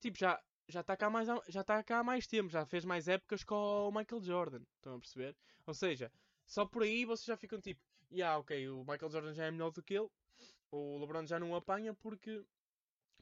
tipo, 0.00 0.18
já 0.18 0.40
já 0.70 0.80
está 0.80 0.96
cá, 0.96 1.10
mais, 1.10 1.28
já 1.48 1.64
tá 1.64 1.82
cá 1.82 1.98
há 1.98 2.04
mais 2.04 2.26
tempo, 2.26 2.48
já 2.48 2.64
fez 2.64 2.84
mais 2.84 3.08
épocas 3.08 3.42
com 3.42 3.88
o 3.88 3.90
Michael 3.90 4.22
Jordan. 4.22 4.62
Estão 4.76 4.94
a 4.94 4.98
perceber? 4.98 5.36
Ou 5.66 5.74
seja, 5.74 6.12
só 6.46 6.64
por 6.64 6.82
aí 6.82 7.04
vocês 7.04 7.26
já 7.26 7.36
ficam 7.36 7.60
tipo, 7.60 7.80
yeah, 8.10 8.38
ok, 8.38 8.68
o 8.68 8.80
Michael 8.80 9.10
Jordan 9.10 9.32
já 9.34 9.46
é 9.46 9.50
melhor 9.50 9.72
do 9.72 9.82
que 9.82 9.94
ele, 9.94 10.08
o 10.70 10.98
LeBron 10.98 11.26
já 11.26 11.38
não 11.38 11.54
apanha 11.54 11.92
porque 11.94 12.44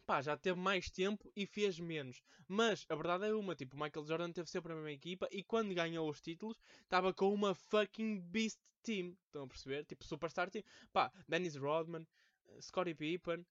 pá, 0.08 0.22
já 0.22 0.38
teve 0.38 0.58
mais 0.58 0.88
tempo 0.88 1.30
e 1.36 1.44
fez 1.44 1.78
menos. 1.78 2.22
Mas 2.48 2.86
a 2.88 2.94
verdade 2.94 3.26
é 3.26 3.34
uma, 3.34 3.54
tipo, 3.54 3.76
o 3.76 3.78
Michael 3.78 4.06
Jordan 4.06 4.32
teve 4.32 4.48
sempre 4.48 4.72
a 4.72 4.74
mesma 4.74 4.90
equipa 4.90 5.28
e 5.30 5.44
quando 5.44 5.74
ganhou 5.74 6.08
os 6.08 6.18
títulos 6.22 6.56
estava 6.82 7.12
com 7.12 7.30
uma 7.32 7.54
fucking 7.54 8.18
beast 8.22 8.58
team. 8.82 9.14
Estão 9.26 9.44
a 9.44 9.46
perceber? 9.46 9.84
Tipo, 9.84 10.02
superstar 10.06 10.48
team. 10.50 10.64
Pá, 10.94 11.12
Dennis 11.28 11.56
Rodman, 11.56 12.06
Scottie 12.58 12.94
Pippen, 12.94 13.44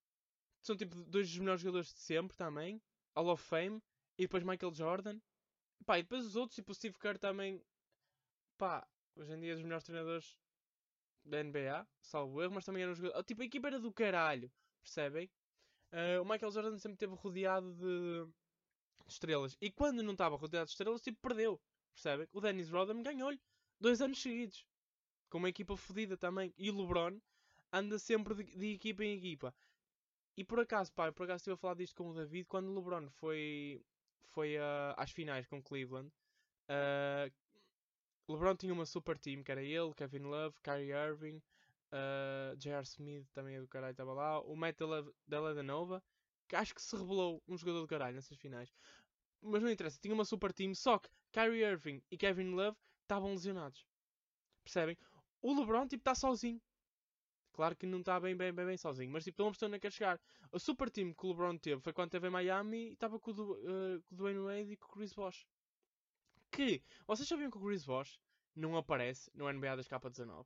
são 0.63 0.75
tipo 0.75 0.95
dois 0.95 1.29
dos 1.29 1.37
melhores 1.37 1.61
jogadores 1.61 1.93
de 1.93 1.99
sempre 1.99 2.35
também. 2.35 2.81
Hall 3.15 3.29
of 3.29 3.43
Fame. 3.43 3.79
E 4.17 4.23
depois 4.23 4.43
Michael 4.43 4.73
Jordan. 4.73 5.19
Pá, 5.85 5.99
e 5.99 6.01
depois 6.01 6.25
os 6.25 6.35
outros, 6.35 6.55
tipo 6.55 6.71
o 6.71 6.75
Steve 6.75 6.97
Kerr 6.97 7.19
também. 7.19 7.61
Pá, 8.57 8.87
hoje 9.15 9.31
em 9.31 9.39
dia 9.41 9.51
é 9.51 9.53
dos 9.53 9.63
melhores 9.63 9.83
treinadores 9.83 10.39
da 11.23 11.43
NBA, 11.43 11.87
salvo 12.01 12.41
erro, 12.41 12.55
mas 12.55 12.65
também 12.65 12.81
era 12.81 12.91
um 12.91 12.95
jogador. 12.95 13.23
Tipo, 13.23 13.43
a 13.43 13.45
equipa 13.45 13.67
era 13.67 13.79
do 13.79 13.93
caralho, 13.93 14.51
percebem? 14.81 15.29
Uh, 15.91 16.21
o 16.21 16.25
Michael 16.25 16.51
Jordan 16.51 16.77
sempre 16.77 16.95
esteve 16.95 17.15
rodeado 17.15 17.73
de, 17.73 18.25
de, 19.05 19.11
estrelas. 19.11 19.57
E 19.61 19.71
quando 19.71 20.03
não 20.03 20.13
estava 20.13 20.35
rodeado 20.35 20.65
de 20.65 20.71
estrelas, 20.71 21.01
tipo, 21.01 21.19
perdeu. 21.21 21.59
Percebem? 21.93 22.27
O 22.31 22.41
Dennis 22.41 22.69
Rodman 22.69 23.03
ganhou-lhe 23.03 23.39
dois 23.79 24.01
anos 24.01 24.21
seguidos. 24.21 24.65
Com 25.29 25.39
uma 25.39 25.49
equipa 25.49 25.75
fodida 25.75 26.17
também. 26.17 26.53
E 26.57 26.69
o 26.69 26.77
LeBron 26.77 27.19
anda 27.71 27.97
sempre 27.97 28.35
de, 28.35 28.43
de, 28.43 28.73
equipa 28.73 29.03
em 29.03 29.17
equipa. 29.17 29.53
E 30.35 30.43
por 30.43 30.59
acaso, 30.59 30.91
pá, 30.93 31.11
por 31.11 31.23
acaso 31.23 31.41
estive 31.41 31.55
a 31.55 31.57
falar 31.57 31.75
disto 31.75 31.95
com 31.95 32.09
o 32.09 32.13
David 32.13 32.45
quando 32.47 32.69
o 32.69 32.75
LeBron 32.75 33.09
foi, 33.09 33.81
foi 34.25 34.57
uh, 34.57 34.93
às 34.95 35.11
finais 35.11 35.47
com 35.47 35.61
Cleveland. 35.61 36.11
Uh, 36.69 37.31
LeBron 38.31 38.55
tinha 38.55 38.73
uma 38.73 38.85
super 38.85 39.17
team 39.17 39.41
que 39.41 39.51
era 39.51 39.63
ele, 39.63 39.93
Kevin 39.95 40.23
Love, 40.23 40.55
Kyrie 40.61 40.91
Irving, 40.91 41.41
Uh, 41.91 42.55
J.R. 42.57 42.83
Smith 42.83 43.27
também 43.33 43.55
é 43.55 43.61
do 43.61 43.67
caralho, 43.67 43.91
estava 43.91 44.13
lá. 44.13 44.39
O 44.41 44.55
Matt 44.55 44.77
Dellavedova, 45.27 46.03
que 46.47 46.55
acho 46.55 46.75
que 46.75 46.81
se 46.81 46.95
revelou 46.95 47.41
um 47.47 47.57
jogador 47.57 47.81
do 47.81 47.87
caralho 47.87 48.15
nessas 48.15 48.37
finais. 48.37 48.73
Mas 49.41 49.61
não 49.61 49.69
interessa, 49.69 49.99
tinha 50.01 50.13
uma 50.13 50.25
super 50.25 50.51
team, 50.51 50.73
só 50.73 50.97
que 50.97 51.09
Kyrie 51.31 51.63
Irving 51.63 52.01
e 52.11 52.17
Kevin 52.17 52.51
Love 52.51 52.77
estavam 53.03 53.31
lesionados. 53.31 53.85
Percebem? 54.63 54.97
O 55.41 55.57
LeBron, 55.57 55.87
tipo, 55.87 56.01
está 56.01 56.15
sozinho. 56.15 56.61
Claro 57.53 57.75
que 57.75 57.87
não 57.87 57.99
está 57.99 58.19
bem, 58.19 58.35
bem, 58.35 58.53
bem, 58.53 58.65
bem 58.65 58.77
sozinho, 58.77 59.11
mas 59.11 59.23
tipo, 59.23 59.49
estão 59.49 59.67
a 59.67 59.69
onde 59.69 59.79
quer 59.79 59.91
chegar. 59.91 60.19
O 60.51 60.59
super 60.59 60.89
team 60.89 61.13
que 61.13 61.25
o 61.25 61.29
LeBron 61.29 61.57
teve 61.57 61.81
foi 61.81 61.93
quando 61.93 62.09
esteve 62.09 62.27
em 62.27 62.31
Miami 62.31 62.89
e 62.89 62.93
estava 62.93 63.19
com, 63.19 63.31
uh, 63.31 64.01
com 64.03 64.13
o 64.13 64.15
Dwayne 64.15 64.39
Wade 64.39 64.73
e 64.73 64.77
com 64.77 64.87
o 64.87 64.91
Chris 64.91 65.13
Bosh. 65.13 65.47
Que, 66.51 66.83
vocês 67.07 67.27
sabiam 67.27 67.49
que 67.49 67.57
o 67.57 67.61
Chris 67.61 67.85
Bosh 67.85 68.19
não 68.55 68.77
aparece 68.77 69.31
no 69.33 69.51
NBA 69.51 69.75
das 69.75 69.87
K19? 69.87 70.45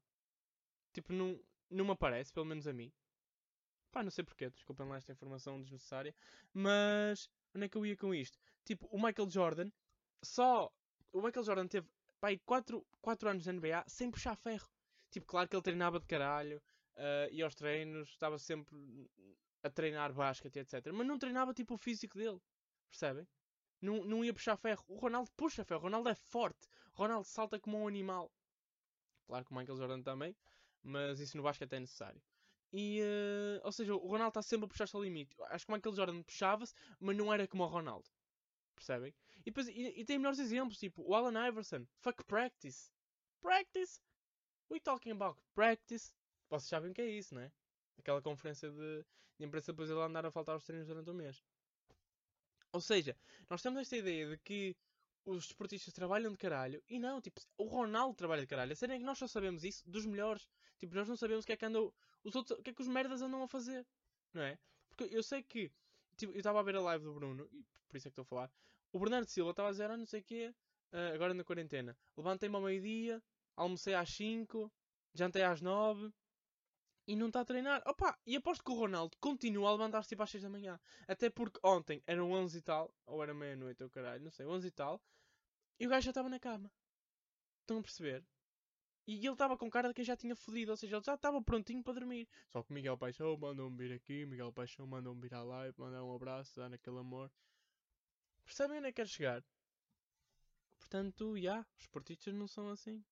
Tipo, 0.93 1.13
não, 1.13 1.39
não 1.69 1.85
me 1.85 1.91
aparece, 1.91 2.33
pelo 2.33 2.45
menos 2.45 2.67
a 2.67 2.73
mim. 2.73 2.91
Pá, 3.91 4.03
não 4.03 4.11
sei 4.11 4.23
porquê, 4.23 4.49
desculpem 4.49 4.87
lá 4.87 4.97
esta 4.97 5.11
informação 5.11 5.61
desnecessária. 5.61 6.15
Mas, 6.53 7.29
onde 7.53 7.65
é 7.65 7.69
que 7.69 7.77
eu 7.77 7.85
ia 7.85 7.97
com 7.97 8.13
isto? 8.13 8.37
Tipo, 8.63 8.87
o 8.87 9.01
Michael 9.01 9.29
Jordan, 9.29 9.69
só. 10.23 10.71
O 11.11 11.21
Michael 11.21 11.43
Jordan 11.43 11.67
teve, 11.67 11.87
pá, 12.19 12.29
4, 12.45 12.85
4 13.01 13.29
anos 13.29 13.43
de 13.43 13.51
NBA 13.51 13.83
sem 13.87 14.09
puxar 14.09 14.35
ferro. 14.35 14.69
Tipo, 15.09 15.27
claro 15.27 15.49
que 15.49 15.55
ele 15.55 15.63
treinava 15.63 15.99
de 15.99 16.05
caralho, 16.05 16.61
uh, 16.95 17.33
ia 17.33 17.43
aos 17.43 17.53
treinos, 17.53 18.09
estava 18.09 18.39
sempre 18.39 18.77
a 19.61 19.69
treinar 19.69 20.13
basquete, 20.13 20.59
etc. 20.59 20.91
Mas 20.93 21.05
não 21.05 21.19
treinava 21.19 21.53
tipo 21.53 21.73
o 21.73 21.77
físico 21.77 22.17
dele. 22.17 22.39
Percebem? 22.89 23.27
Não, 23.81 24.05
não 24.05 24.23
ia 24.23 24.33
puxar 24.33 24.55
ferro. 24.55 24.83
O 24.87 24.97
Ronaldo 24.97 25.29
puxa 25.35 25.65
ferro. 25.65 25.81
O 25.81 25.83
Ronaldo 25.83 26.09
é 26.09 26.15
forte. 26.15 26.67
O 26.93 26.99
Ronaldo 26.99 27.27
salta 27.27 27.59
como 27.59 27.77
um 27.77 27.87
animal. 27.87 28.31
Claro 29.25 29.45
que 29.45 29.51
o 29.51 29.55
Michael 29.55 29.77
Jordan 29.77 30.01
também 30.01 30.35
mas 30.83 31.19
isso 31.19 31.37
no 31.37 31.43
basquete 31.43 31.73
é 31.73 31.79
necessário. 31.79 32.21
E, 32.73 33.01
uh, 33.01 33.65
ou 33.65 33.71
seja, 33.71 33.93
o 33.93 34.07
Ronaldo 34.07 34.29
está 34.29 34.41
sempre 34.41 34.65
a 34.65 34.67
puxar-se 34.69 34.95
ao 34.95 35.03
limite. 35.03 35.35
Acho 35.49 35.65
que 35.65 35.71
o 35.71 35.75
Michael 35.75 35.95
Jordan 35.95 36.23
puxava-se, 36.23 36.73
mas 36.99 37.17
não 37.17 37.33
era 37.33 37.47
como 37.47 37.63
o 37.63 37.67
Ronaldo. 37.67 38.09
Percebem? 38.75 39.13
E, 39.41 39.43
depois, 39.45 39.67
e, 39.67 39.99
e 39.99 40.05
tem 40.05 40.17
melhores 40.17 40.39
exemplos, 40.39 40.77
tipo 40.79 41.03
o 41.03 41.13
Allen 41.13 41.47
Iverson. 41.47 41.85
Fuck 41.99 42.23
practice. 42.25 42.89
Practice? 43.41 43.99
We 44.69 44.79
talking 44.79 45.11
about 45.11 45.39
practice? 45.53 46.13
Vocês 46.49 46.69
sabem 46.69 46.91
o 46.91 46.93
que 46.93 47.01
é 47.01 47.09
isso, 47.09 47.35
não 47.35 47.41
é? 47.41 47.51
Aquela 47.97 48.21
conferência 48.21 48.71
de, 48.71 49.05
de 49.37 49.45
imprensa 49.45 49.73
depois 49.73 49.89
ele 49.89 49.99
andar 49.99 50.25
a 50.25 50.31
faltar 50.31 50.55
aos 50.55 50.63
treinos 50.63 50.87
durante 50.87 51.09
o 51.09 51.13
mês. 51.13 51.43
Ou 52.71 52.79
seja, 52.79 53.17
nós 53.49 53.61
temos 53.61 53.81
esta 53.81 53.97
ideia 53.97 54.29
de 54.29 54.37
que 54.37 54.75
os 55.25 55.45
desportistas 55.45 55.93
trabalham 55.93 56.31
de 56.31 56.37
caralho 56.37 56.81
e 56.87 56.99
não, 56.99 57.21
tipo, 57.21 57.41
o 57.57 57.65
Ronaldo 57.65 58.15
trabalha 58.15 58.41
de 58.41 58.47
caralho. 58.47 58.71
A 58.71 58.75
sério 58.75 58.95
é 58.95 58.97
que 58.97 59.03
nós 59.03 59.17
só 59.17 59.27
sabemos 59.27 59.63
isso 59.63 59.83
dos 59.89 60.05
melhores. 60.05 60.47
Tipo, 60.81 60.95
nós 60.95 61.07
não 61.07 61.15
sabemos 61.15 61.43
o 61.43 61.45
que 61.45 61.53
é 61.53 61.57
que 61.57 61.65
andam. 61.65 61.93
Os 62.23 62.35
outros, 62.35 62.57
o 62.57 62.63
que 62.63 62.71
é 62.71 62.73
que 62.73 62.81
os 62.81 62.87
merdas 62.87 63.21
andam 63.21 63.43
a 63.43 63.47
fazer, 63.47 63.85
não 64.33 64.41
é? 64.41 64.57
Porque 64.89 65.15
eu 65.15 65.21
sei 65.21 65.43
que. 65.43 65.71
Tipo, 66.17 66.33
eu 66.33 66.39
estava 66.39 66.59
a 66.59 66.63
ver 66.63 66.75
a 66.75 66.81
live 66.81 67.05
do 67.05 67.13
Bruno, 67.13 67.47
e 67.53 67.63
por 67.87 67.97
isso 67.97 68.07
é 68.07 68.09
que 68.09 68.19
estou 68.19 68.23
a 68.23 68.25
falar. 68.25 68.51
O 68.91 68.99
Bernardo 68.99 69.27
Silva 69.27 69.51
estava 69.51 69.69
a 69.69 69.71
dizer, 69.71 69.91
ah, 69.91 69.95
não 69.95 70.07
sei 70.07 70.21
o 70.21 70.23
quê, 70.23 70.55
uh, 70.91 71.13
agora 71.13 71.35
na 71.35 71.43
quarentena. 71.43 71.95
Levantei-me 72.17 72.55
ao 72.55 72.63
meio-dia, 72.63 73.21
almocei 73.55 73.93
às 73.93 74.09
5, 74.09 74.71
jantei 75.13 75.43
às 75.43 75.61
9 75.61 76.11
e 77.07 77.15
não 77.15 77.27
está 77.27 77.41
a 77.41 77.45
treinar. 77.45 77.83
Opa, 77.85 78.17
e 78.25 78.35
aposto 78.35 78.63
que 78.63 78.71
o 78.71 78.75
Ronaldo 78.75 79.15
continua 79.19 79.69
a 79.69 79.73
levantar-se 79.73 80.09
tipo 80.09 80.23
às 80.23 80.31
6 80.31 80.41
da 80.43 80.49
manhã. 80.49 80.79
Até 81.07 81.29
porque 81.29 81.59
ontem 81.63 82.01
eram 82.07 82.31
11 82.31 82.57
e 82.57 82.61
tal, 82.63 82.91
ou 83.05 83.21
era 83.21 83.35
meia-noite, 83.35 83.83
ou 83.83 83.89
caralho, 83.89 84.23
não 84.23 84.31
sei, 84.31 84.47
11 84.47 84.67
e 84.67 84.71
tal, 84.71 84.99
e 85.79 85.85
o 85.85 85.89
gajo 85.89 86.05
já 86.05 86.11
estava 86.11 86.27
na 86.27 86.39
cama. 86.39 86.71
Estão 87.61 87.77
a 87.77 87.81
perceber? 87.83 88.25
E 89.07 89.15
ele 89.15 89.29
estava 89.29 89.57
com 89.57 89.69
cara 89.69 89.87
de 89.87 89.93
quem 89.93 90.05
já 90.05 90.15
tinha 90.15 90.35
fodido, 90.35 90.71
ou 90.71 90.77
seja, 90.77 90.97
ele 90.97 91.03
já 91.03 91.15
estava 91.15 91.41
prontinho 91.41 91.83
para 91.83 91.93
dormir. 91.93 92.27
Só 92.49 92.61
que 92.61 92.71
Miguel 92.71 92.97
Paixão 92.97 93.35
mandou-me 93.37 93.75
vir 93.77 93.93
aqui, 93.93 94.25
Miguel 94.25 94.53
Paixão 94.53 94.85
mandou-me 94.85 95.21
vir 95.21 95.33
à 95.33 95.43
live, 95.43 95.73
mandar 95.77 96.03
um 96.03 96.15
abraço, 96.15 96.59
dar 96.59 96.71
aquele 96.71 96.99
amor. 96.99 97.31
Percebem 98.45 98.77
onde 98.77 98.87
é 98.87 98.91
que 98.91 98.97
quer 98.97 99.07
chegar? 99.07 99.43
Portanto, 100.77 101.35
já, 101.35 101.41
yeah, 101.41 101.67
os 101.77 101.81
esportistas 101.83 102.33
não 102.33 102.47
são 102.47 102.69
assim. 102.69 103.03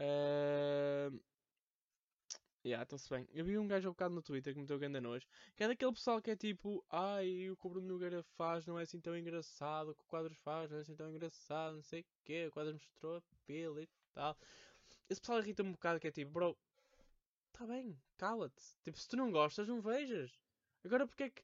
Uh... 0.00 1.20
Yeah, 2.64 2.84
está-se 2.84 3.10
bem. 3.10 3.28
Eu 3.34 3.44
vi 3.44 3.58
um 3.58 3.66
gajo 3.66 3.88
ao 3.88 3.92
bocado 3.92 4.14
no 4.14 4.22
Twitter 4.22 4.54
que 4.54 4.60
me 4.60 4.66
deu 4.66 4.78
grande 4.78 5.00
nojo. 5.00 5.26
Que 5.56 5.64
é 5.64 5.68
daquele 5.68 5.92
pessoal 5.92 6.22
que 6.22 6.30
é 6.30 6.36
tipo, 6.36 6.84
ai, 6.88 7.50
o 7.50 7.56
que 7.56 7.66
o 7.66 7.70
Bruno 7.70 7.88
Nogueira 7.88 8.22
faz 8.36 8.64
não 8.66 8.78
é 8.78 8.84
assim 8.84 9.00
tão 9.00 9.16
engraçado, 9.16 9.90
o 9.90 9.94
que 9.94 10.02
o 10.04 10.06
Quadros 10.06 10.38
faz 10.38 10.70
não 10.70 10.78
é 10.78 10.80
assim 10.82 10.94
tão 10.94 11.10
engraçado, 11.10 11.74
não 11.74 11.82
sei 11.82 12.02
o 12.02 12.04
quê, 12.24 12.46
o 12.46 12.52
Quadros 12.52 12.74
mostrou 12.74 13.16
a 13.16 13.22
pele 13.46 13.82
e 13.82 13.88
tal. 14.14 14.36
Esse 15.10 15.20
pessoal 15.20 15.40
irrita-me 15.40 15.70
um 15.70 15.72
bocado 15.72 15.98
que 15.98 16.06
é 16.06 16.12
tipo, 16.12 16.30
bro, 16.30 16.56
tá 17.52 17.66
bem, 17.66 18.00
cala-te. 18.16 18.62
Tipo, 18.84 18.96
se 18.96 19.08
tu 19.08 19.16
não 19.16 19.32
gostas, 19.32 19.66
não 19.66 19.80
vejas. 19.80 20.32
Agora 20.84 21.04
porque 21.06 21.24
é 21.24 21.30
que. 21.30 21.42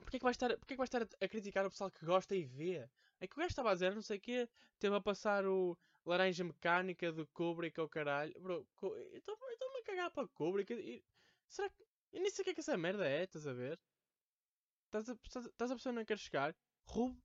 Porque 0.00 0.16
é 0.16 0.18
que 0.18 0.24
vais 0.24 0.34
estar, 0.34 0.56
porque 0.56 0.74
é 0.74 0.76
que 0.76 0.78
vais 0.78 0.88
estar 0.88 1.02
a, 1.02 1.24
a 1.24 1.28
criticar 1.28 1.64
o 1.64 1.70
pessoal 1.70 1.90
que 1.90 2.04
gosta 2.04 2.34
e 2.34 2.44
vê? 2.44 2.88
É 3.20 3.26
que 3.28 3.34
o 3.34 3.38
gajo 3.38 3.48
estava 3.48 3.70
a 3.70 3.74
dizer, 3.74 3.94
não 3.94 4.02
sei 4.02 4.18
o 4.18 4.20
quê, 4.20 4.48
teve 4.78 4.94
a 4.96 5.00
passar 5.00 5.46
o 5.46 5.76
Laranja 6.04 6.42
Mecânica 6.42 7.12
do 7.12 7.26
Kubrick 7.28 7.78
ao 7.78 7.88
caralho. 7.88 8.32
Bro, 8.40 8.66
eu 8.82 9.18
estou-me 9.18 9.44
a 9.44 9.67
cagar 9.88 10.10
para 10.10 10.28
Kubrick. 10.28 10.72
E, 10.72 11.04
será 11.48 11.70
que. 11.70 11.82
Eu 12.12 12.20
nem 12.20 12.30
sei 12.30 12.42
o 12.42 12.44
que 12.44 12.50
é 12.50 12.54
que 12.54 12.60
essa 12.60 12.76
merda 12.76 13.06
é, 13.06 13.24
estás 13.24 13.46
a 13.46 13.52
ver? 13.52 13.78
Estás 14.86 15.08
a, 15.08 15.12
a 15.12 15.16
perceber 15.76 15.98
onde 15.98 16.04
quero 16.06 16.20
chegar? 16.20 16.56
Rub, 16.86 17.18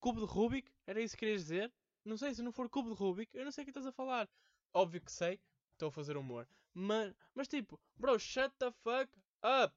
cubo 0.00 0.20
de 0.20 0.32
Rubik? 0.32 0.72
Era 0.86 1.00
isso 1.00 1.14
que 1.14 1.20
querias 1.20 1.42
dizer? 1.42 1.72
Não 2.04 2.16
sei, 2.16 2.34
se 2.34 2.42
não 2.42 2.52
for 2.52 2.68
cubo 2.68 2.90
de 2.90 2.96
Rubik, 2.96 3.36
eu 3.36 3.44
não 3.44 3.52
sei 3.52 3.62
o 3.62 3.64
que 3.66 3.70
estás 3.70 3.86
a 3.86 3.92
falar. 3.92 4.28
Óbvio 4.72 5.02
que 5.02 5.12
sei, 5.12 5.40
estou 5.72 5.88
a 5.88 5.92
fazer 5.92 6.16
humor. 6.16 6.48
Mas, 6.72 7.14
mas 7.34 7.48
tipo, 7.48 7.78
bro, 7.96 8.18
shut 8.18 8.54
the 8.58 8.70
fuck 8.70 9.10
up. 9.42 9.74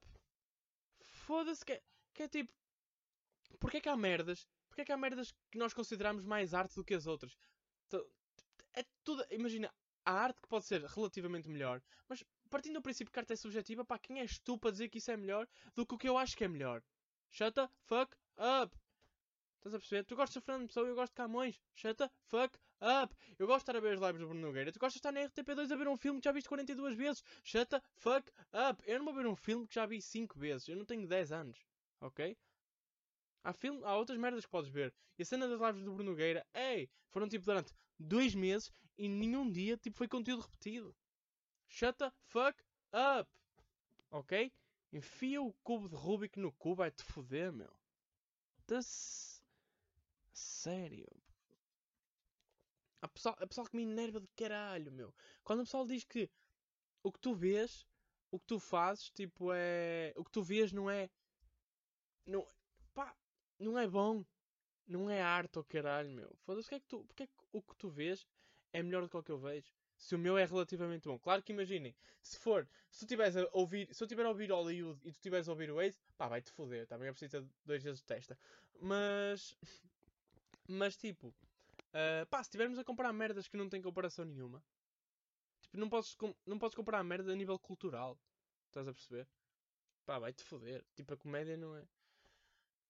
Foda-se 1.04 1.64
que, 1.64 1.72
é, 1.72 1.82
que 2.14 2.22
é 2.22 2.28
tipo. 2.28 2.52
Porquê 3.60 3.80
que 3.80 3.88
há 3.88 3.96
merdas? 3.96 4.48
Porquê 4.68 4.84
que 4.84 4.92
há 4.92 4.96
merdas 4.96 5.32
que 5.50 5.58
nós 5.58 5.74
consideramos 5.74 6.24
mais 6.24 6.54
arte 6.54 6.74
do 6.74 6.84
que 6.84 6.94
as 6.94 7.06
outras? 7.06 7.36
é 8.74 8.84
tudo. 9.04 9.24
Imagina, 9.30 9.72
a 10.08 10.12
arte 10.12 10.40
que 10.40 10.48
pode 10.48 10.64
ser 10.64 10.82
relativamente 10.82 11.50
melhor, 11.50 11.82
mas 12.08 12.24
partindo 12.48 12.76
do 12.76 12.82
princípio 12.82 13.12
que 13.12 13.18
a 13.18 13.20
arte 13.20 13.34
é 13.34 13.36
subjetiva, 13.36 13.84
pá, 13.84 13.98
quem 13.98 14.20
és 14.20 14.38
tu 14.38 14.56
para 14.56 14.70
dizer 14.70 14.88
que 14.88 14.96
isso 14.96 15.10
é 15.10 15.16
melhor 15.18 15.46
do 15.74 15.84
que 15.84 15.94
o 15.94 15.98
que 15.98 16.08
eu 16.08 16.16
acho 16.16 16.34
que 16.34 16.44
é 16.44 16.48
melhor? 16.48 16.82
Shut 17.30 17.52
the 17.52 17.68
fuck 17.82 18.16
up! 18.38 18.74
Estás 19.58 19.74
a 19.74 19.78
perceber? 19.78 20.04
Tu 20.04 20.16
gostas 20.16 20.40
de 20.40 20.46
Fernando 20.46 20.66
Pessoa 20.66 20.88
eu 20.88 20.94
gosto 20.94 21.12
de 21.12 21.16
Camões. 21.16 21.60
Shut 21.74 21.94
the 21.98 22.10
fuck 22.24 22.58
up! 22.80 23.14
Eu 23.38 23.46
gosto 23.46 23.58
de 23.58 23.62
estar 23.70 23.76
a 23.76 23.80
ver 23.80 23.96
as 23.96 24.00
lives 24.00 24.18
do 24.18 24.28
Bruno 24.28 24.40
Nogueira. 24.40 24.72
Tu 24.72 24.78
gostas 24.78 24.94
de 24.94 24.98
estar 25.00 25.12
na 25.12 25.20
RTP2 25.28 25.70
a 25.70 25.76
ver 25.76 25.88
um 25.88 25.96
filme 25.96 26.20
que 26.20 26.24
já 26.24 26.32
viste 26.32 26.48
42 26.48 26.96
vezes. 26.96 27.22
Shut 27.44 27.66
the 27.68 27.82
fuck 27.96 28.32
up! 28.54 28.82
Eu 28.86 28.98
não 28.98 29.04
vou 29.04 29.12
ver 29.12 29.26
um 29.26 29.36
filme 29.36 29.66
que 29.66 29.74
já 29.74 29.84
vi 29.84 30.00
5 30.00 30.38
vezes. 30.38 30.68
Eu 30.68 30.76
não 30.76 30.86
tenho 30.86 31.06
10 31.06 31.32
anos. 31.32 31.58
Ok? 32.00 32.34
Há, 33.44 33.52
filme, 33.52 33.84
há 33.84 33.94
outras 33.94 34.18
merdas 34.18 34.46
que 34.46 34.50
podes 34.50 34.70
ver. 34.70 34.94
E 35.18 35.22
a 35.22 35.26
cena 35.26 35.46
das 35.46 35.60
lives 35.60 35.84
do 35.84 35.92
Bruno 35.92 36.12
Nogueira, 36.12 36.46
ei, 36.54 36.88
foram 37.10 37.28
tipo 37.28 37.44
durante 37.44 37.74
dois 37.98 38.34
meses 38.34 38.70
e 38.96 39.08
nenhum 39.08 39.50
dia 39.50 39.76
tipo, 39.76 39.96
foi 39.96 40.08
conteúdo 40.08 40.42
repetido. 40.42 40.94
Shut 41.68 41.98
the 41.98 42.10
fuck 42.26 42.62
up! 42.92 43.30
Ok? 44.10 44.52
Enfia 44.92 45.42
o 45.42 45.52
cubo 45.62 45.88
de 45.88 45.96
Rubik 45.96 46.38
no 46.38 46.52
cubo, 46.52 46.76
vai-te 46.76 47.02
foder, 47.02 47.52
meu. 47.52 47.72
Das... 48.66 49.42
Sério. 50.32 51.06
Há 53.00 53.08
pessoal, 53.08 53.36
há 53.38 53.46
pessoal 53.46 53.66
que 53.66 53.76
me 53.76 53.82
enerva 53.82 54.20
de 54.20 54.28
caralho, 54.28 54.90
meu. 54.90 55.14
Quando 55.44 55.60
o 55.60 55.64
pessoal 55.64 55.86
diz 55.86 56.04
que 56.04 56.30
o 57.02 57.12
que 57.12 57.20
tu 57.20 57.34
vês, 57.34 57.86
o 58.30 58.38
que 58.38 58.46
tu 58.46 58.58
fazes, 58.58 59.10
tipo, 59.10 59.52
é. 59.52 60.12
O 60.16 60.24
que 60.24 60.30
tu 60.30 60.42
vês 60.42 60.72
não 60.72 60.90
é. 60.90 61.10
Não, 62.26 62.46
pá, 62.94 63.16
não 63.58 63.78
é 63.78 63.86
bom. 63.86 64.24
Não 64.86 65.08
é 65.10 65.20
arte 65.20 65.58
ou 65.58 65.64
caralho, 65.64 66.10
meu. 66.10 66.34
Foda-se, 66.44 66.68
porque 66.68 66.74
é 66.76 66.80
que 66.80 66.86
tu. 66.86 67.04
Porque 67.04 67.22
é 67.24 67.26
que 67.26 67.34
o 67.52 67.62
que 67.62 67.76
tu 67.76 67.88
vês 67.88 68.26
é 68.72 68.82
melhor 68.82 69.02
do 69.02 69.08
que 69.08 69.16
o 69.16 69.22
que 69.22 69.32
eu 69.32 69.38
vejo? 69.38 69.72
Se 69.96 70.14
o 70.14 70.18
meu 70.18 70.38
é 70.38 70.44
relativamente 70.44 71.08
bom. 71.08 71.18
Claro 71.18 71.42
que 71.42 71.52
imaginem, 71.52 71.94
se 72.22 72.38
for, 72.38 72.68
se 72.90 73.00
tu 73.00 73.08
tiveres 73.08 73.36
a 73.36 73.48
ouvir, 73.52 73.92
se 73.92 74.02
eu 74.02 74.06
tiver 74.06 74.24
a 74.24 74.28
ouvir 74.28 74.50
Hollywood 74.50 75.00
e 75.04 75.12
tu 75.12 75.18
tiveres 75.18 75.48
a 75.48 75.52
ouvir 75.52 75.70
o 75.70 75.80
Ace, 75.80 75.98
pá, 76.16 76.28
vai-te 76.28 76.52
foder, 76.52 76.86
também 76.86 77.08
é 77.08 77.12
preciso 77.12 77.42
ter 77.42 77.50
dois 77.64 77.82
vezes 77.82 78.00
de 78.00 78.06
testa. 78.06 78.38
Mas, 78.80 79.56
mas 80.68 80.96
tipo, 80.96 81.28
uh, 81.28 82.26
pá, 82.30 82.42
se 82.44 82.50
tivermos 82.50 82.78
a 82.78 82.84
comprar 82.84 83.12
merdas 83.12 83.48
que 83.48 83.56
não 83.56 83.68
têm 83.68 83.82
comparação 83.82 84.24
nenhuma, 84.24 84.62
tipo, 85.60 85.76
não 85.76 85.88
podes, 85.88 86.16
não 86.46 86.58
podes 86.58 86.76
comprar 86.76 87.02
merda 87.02 87.32
a 87.32 87.36
nível 87.36 87.58
cultural, 87.58 88.16
estás 88.66 88.86
a 88.86 88.92
perceber? 88.92 89.26
Pá, 90.06 90.18
vai-te 90.18 90.44
foder, 90.44 90.84
tipo, 90.94 91.12
a 91.12 91.16
comédia 91.16 91.56
não 91.56 91.76
é. 91.76 91.88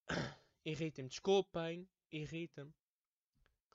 irrita-me, 0.63 1.09
desculpem, 1.09 1.89
irrita-me. 2.11 2.73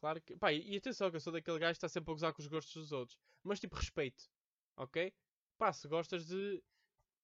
Claro 0.04 0.20
que. 0.20 0.36
Pá, 0.36 0.52
e 0.52 0.76
atenção 0.76 1.08
que 1.08 1.16
eu 1.16 1.20
sou 1.20 1.32
daquele 1.32 1.58
gajo 1.58 1.72
que 1.72 1.78
está 1.78 1.88
sempre 1.88 2.10
a 2.10 2.14
gozar 2.14 2.34
com 2.34 2.42
os 2.42 2.46
gostos 2.46 2.74
dos 2.74 2.92
outros. 2.92 3.16
Mas 3.42 3.58
tipo, 3.58 3.74
respeito. 3.74 4.28
Ok? 4.76 5.10
Pá, 5.56 5.72
se 5.72 5.88
gostas 5.88 6.26
de. 6.26 6.62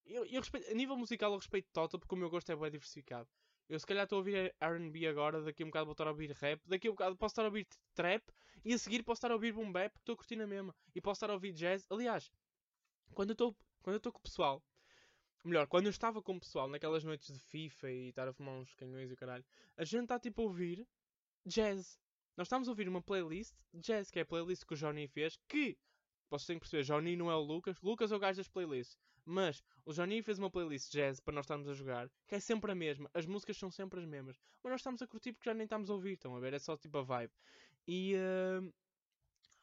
Eu, 0.07 0.25
eu 0.25 0.41
respeito. 0.41 0.71
A 0.71 0.73
nível 0.73 0.97
musical 0.97 1.31
eu 1.31 1.37
respeito 1.37 1.69
total 1.75 2.01
porque 2.01 2.15
o 2.15 2.17
meu 2.17 2.31
gosto 2.31 2.51
é 2.51 2.57
bem 2.57 2.71
diversificado. 2.71 3.29
Eu 3.69 3.79
se 3.79 3.85
calhar 3.85 4.05
estou 4.05 4.17
a 4.17 4.21
ouvir 4.21 4.57
RB 4.63 5.07
agora, 5.07 5.43
daqui 5.43 5.63
a 5.63 5.67
um 5.67 5.69
bocado 5.69 5.85
vou 5.85 5.93
estar 5.93 6.07
a 6.07 6.11
ouvir 6.11 6.31
rap, 6.33 6.63
daqui 6.67 6.89
a 6.89 6.91
um 6.91 6.95
bocado 6.95 7.17
posso 7.19 7.33
estar 7.33 7.43
a 7.43 7.49
ouvir 7.49 7.67
trap 7.95 8.25
e 8.65 8.73
a 8.73 8.79
seguir 8.79 9.03
posso 9.03 9.19
estar 9.19 9.31
a 9.31 9.35
ouvir 9.35 9.53
boom 9.53 9.71
bap 9.71 9.93
porque 9.93 10.01
estou 10.01 10.15
a 10.15 10.17
curtir 10.17 10.37
na 10.37 10.47
mesma. 10.47 10.75
E 10.95 11.03
posso 11.03 11.19
estar 11.19 11.29
a 11.29 11.35
ouvir 11.35 11.53
jazz. 11.53 11.87
Aliás, 11.91 12.33
quando 13.13 13.31
eu 13.31 13.35
estou 13.35 13.55
quando 13.83 14.03
eu 14.03 14.11
com 14.11 14.19
o 14.19 14.23
pessoal, 14.23 14.65
melhor, 15.45 15.67
quando 15.67 15.85
eu 15.85 15.91
estava 15.91 16.23
com 16.23 16.35
o 16.35 16.41
pessoal 16.41 16.67
naquelas 16.67 17.05
noites 17.05 17.31
de 17.31 17.41
FIFA 17.41 17.91
e 17.91 18.09
estar 18.09 18.27
a 18.27 18.33
fumar 18.33 18.55
uns 18.55 18.73
canhões 18.73 19.11
e 19.11 19.13
o 19.13 19.17
caralho, 19.19 19.45
a 19.77 19.85
gente 19.85 20.05
está 20.05 20.19
tipo 20.19 20.41
a 20.41 20.45
ouvir 20.47 20.89
jazz. 21.45 22.01
Nós 22.41 22.47
estamos 22.47 22.69
a 22.69 22.71
ouvir 22.71 22.89
uma 22.89 23.03
playlist 23.03 23.55
jazz, 23.75 24.11
que 24.11 24.19
é 24.19 24.23
a 24.23 24.25
playlist 24.25 24.65
que 24.65 24.73
o 24.73 24.77
Johnny 24.79 25.07
fez, 25.07 25.39
que 25.47 25.77
vocês 26.31 26.47
têm 26.47 26.57
que 26.57 26.61
perceber, 26.61 26.85
Johnny 26.85 27.15
não 27.15 27.31
é 27.31 27.35
o 27.35 27.43
Lucas, 27.43 27.79
Lucas 27.83 28.11
é 28.11 28.17
o 28.17 28.19
gajo 28.19 28.39
das 28.39 28.49
playlists. 28.49 28.97
Mas 29.27 29.63
o 29.85 29.93
Johnny 29.93 30.23
fez 30.23 30.39
uma 30.39 30.51
playlist 30.51 30.91
jazz 30.91 31.21
para 31.21 31.35
nós 31.35 31.45
estarmos 31.45 31.69
a 31.69 31.75
jogar, 31.75 32.09
que 32.27 32.35
é 32.35 32.41
sempre 32.41 32.73
a 32.73 32.75
mesma, 32.75 33.11
as 33.13 33.27
músicas 33.27 33.59
são 33.59 33.71
sempre 33.71 34.01
as 34.01 34.07
mesmas, 34.07 34.41
mas 34.63 34.71
nós 34.71 34.81
estamos 34.81 35.03
a 35.03 35.07
curtir 35.07 35.35
porque 35.35 35.51
já 35.51 35.53
nem 35.53 35.65
estamos 35.65 35.91
a 35.91 35.93
ouvir, 35.93 36.15
estão 36.15 36.35
a 36.35 36.41
ver? 36.41 36.55
É 36.55 36.59
só 36.59 36.79
tipo 36.79 36.97
a 36.97 37.03
vibe. 37.03 37.33
E. 37.87 38.15
Uh... 38.15 38.73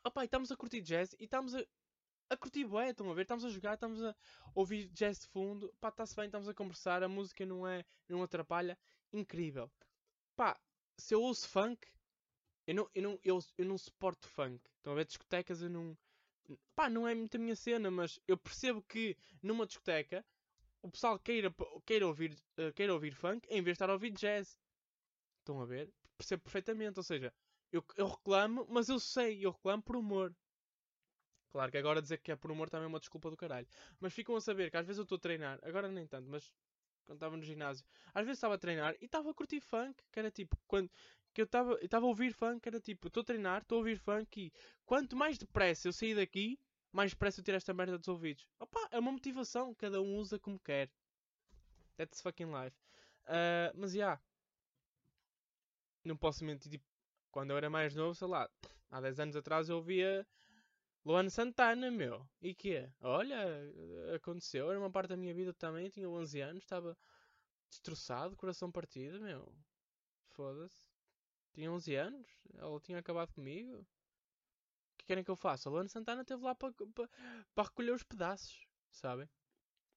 Opa, 0.04 0.24
estamos 0.24 0.52
a 0.52 0.56
curtir 0.56 0.82
jazz 0.82 1.16
e 1.20 1.24
estamos 1.24 1.56
a, 1.56 1.66
a 2.30 2.38
curtir 2.38 2.64
bué, 2.64 2.92
estão 2.92 3.10
a 3.10 3.16
ver? 3.16 3.24
Estamos 3.24 3.44
a 3.44 3.50
jogar, 3.50 3.74
estamos 3.74 4.04
a 4.04 4.16
ouvir 4.54 4.88
jazz 4.90 5.22
de 5.22 5.28
fundo, 5.30 5.74
pá, 5.82 5.90
está-se 5.90 6.16
bem, 6.16 6.26
estamos 6.26 6.48
a 6.48 6.54
conversar, 6.54 7.02
a 7.02 7.08
música 7.08 7.44
não 7.44 7.68
é, 7.68 7.84
não 8.08 8.22
atrapalha, 8.22 8.78
incrível. 9.12 9.68
Pá, 10.36 10.56
se 10.96 11.16
eu 11.16 11.24
ouço 11.24 11.50
funk, 11.50 11.88
eu 12.68 12.76
não, 12.76 12.90
eu 12.94 13.02
não, 13.02 13.20
eu, 13.24 13.40
eu 13.58 13.66
não 13.66 13.78
suporto 13.78 14.28
funk. 14.28 14.62
Estão 14.76 14.94
a 14.94 14.96
ver 14.98 15.06
discotecas, 15.06 15.62
eu 15.62 15.70
não. 15.70 15.98
Pá, 16.76 16.90
não 16.90 17.08
é 17.08 17.16
muito 17.16 17.36
a 17.36 17.40
minha 17.40 17.56
cena, 17.56 17.90
mas 17.90 18.20
eu 18.28 18.38
percebo 18.38 18.82
que 18.82 19.18
numa 19.42 19.66
discoteca 19.66 20.26
o 20.82 20.92
pessoal 20.92 21.18
queira, 21.20 21.54
queira, 21.86 22.06
ouvir, 22.06 22.38
uh, 22.58 22.72
queira 22.74 22.94
ouvir 22.94 23.12
funk 23.12 23.48
em 23.50 23.62
vez 23.62 23.66
de 23.66 23.72
estar 23.72 23.90
a 23.90 23.94
ouvir 23.94 24.12
jazz. 24.12 24.60
Estão 25.40 25.62
a 25.62 25.66
ver? 25.66 25.92
Percebo 26.18 26.44
perfeitamente. 26.44 27.00
Ou 27.00 27.04
seja, 27.04 27.34
eu, 27.72 27.84
eu 27.96 28.08
reclamo, 28.08 28.66
mas 28.70 28.90
eu 28.90 29.00
sei, 29.00 29.46
eu 29.46 29.52
reclamo 29.52 29.82
por 29.84 29.96
humor. 29.96 30.36
Claro 31.50 31.72
que 31.72 31.78
agora 31.78 32.02
dizer 32.02 32.20
que 32.20 32.32
é 32.32 32.36
por 32.36 32.52
humor 32.52 32.70
também 32.70 32.86
é 32.86 32.88
uma 32.88 33.00
desculpa 33.00 33.30
do 33.30 33.38
caralho. 33.38 33.68
Mas 34.00 34.14
ficam 34.14 34.36
a 34.36 34.42
saber 34.42 34.70
que 34.70 34.78
às 34.78 34.86
vezes 34.86 34.98
eu 34.98 35.04
estou 35.04 35.16
a 35.16 35.20
treinar, 35.20 35.60
agora 35.64 35.88
nem 35.90 36.06
tanto, 36.06 36.30
mas 36.30 36.52
quando 37.06 37.18
estava 37.18 37.38
no 37.38 37.44
ginásio, 37.44 37.86
às 38.14 38.26
vezes 38.26 38.38
estava 38.38 38.56
a 38.56 38.58
treinar 38.58 38.96
e 39.00 39.06
estava 39.06 39.32
a 39.32 39.34
curtir 39.34 39.62
funk, 39.62 40.04
que 40.12 40.20
era 40.20 40.30
tipo, 40.30 40.58
quando 40.68 40.92
que 41.38 41.42
eu 41.42 41.80
estava 41.84 42.06
a 42.06 42.10
ouvir 42.10 42.34
funk, 42.34 42.68
era 42.68 42.80
tipo, 42.80 43.08
estou 43.08 43.22
a 43.22 43.24
treinar, 43.24 43.62
estou 43.62 43.76
a 43.76 43.80
ouvir 43.80 44.00
funk 44.00 44.42
e 44.42 44.52
quanto 44.88 45.16
mais 45.16 45.38
depressa 45.38 45.88
eu 45.88 45.94
sair 45.94 46.16
daqui, 46.16 46.60
mais 46.92 47.12
depressa 47.12 47.40
eu 47.40 47.44
tiro 47.44 47.58
esta 47.58 47.76
merda 47.76 47.96
dos 47.96 48.08
ouvidos. 48.08 48.50
Opa, 48.60 48.88
é 48.90 48.98
uma 48.98 49.12
motivação, 49.12 49.76
cada 49.76 50.02
um 50.02 50.18
usa 50.18 50.40
como 50.40 50.58
quer. 50.60 50.90
That's 51.96 52.22
fucking 52.22 52.52
life. 52.52 52.76
Uh, 53.26 53.72
mas 53.76 53.92
já. 53.92 53.98
Yeah, 53.98 54.22
não 56.06 56.18
posso 56.18 56.44
mentir, 56.44 56.72
tipo, 56.72 56.86
quando 57.30 57.52
eu 57.52 57.58
era 57.58 57.70
mais 57.70 57.94
novo, 57.94 58.16
sei 58.16 58.28
lá, 58.28 58.50
há 58.90 59.00
10 59.00 59.20
anos 59.20 59.36
atrás 59.36 59.70
eu 59.70 59.76
ouvia 59.76 60.26
Luana 61.06 61.30
Santana, 61.30 61.92
meu. 61.92 62.28
E 62.42 62.56
que 62.56 62.90
Olha, 63.00 63.46
aconteceu, 64.16 64.72
era 64.72 64.80
uma 64.80 64.90
parte 64.90 65.10
da 65.10 65.18
minha 65.18 65.36
vida 65.36 65.54
também, 65.54 65.88
tinha 65.88 66.10
11 66.10 66.42
anos, 66.42 66.64
estava 66.64 66.98
destroçado, 67.70 68.36
coração 68.36 68.72
partido, 68.72 69.22
meu. 69.22 69.54
Foda-se 70.30 70.87
tinha 71.58 71.72
11 71.72 71.96
anos, 71.96 72.28
ela 72.54 72.80
tinha 72.80 73.00
acabado 73.00 73.34
comigo. 73.34 73.80
O 73.80 73.86
que 75.00 75.06
querem 75.08 75.24
que 75.24 75.32
eu 75.32 75.36
faça? 75.36 75.68
A 75.68 75.72
Luana 75.72 75.90
Santana 75.90 76.22
esteve 76.22 76.44
lá 76.44 76.54
para 76.54 76.72
pa, 76.72 77.10
pa 77.56 77.64
recolher 77.64 77.94
os 77.94 78.04
pedaços, 78.04 78.68
sabem? 78.92 79.28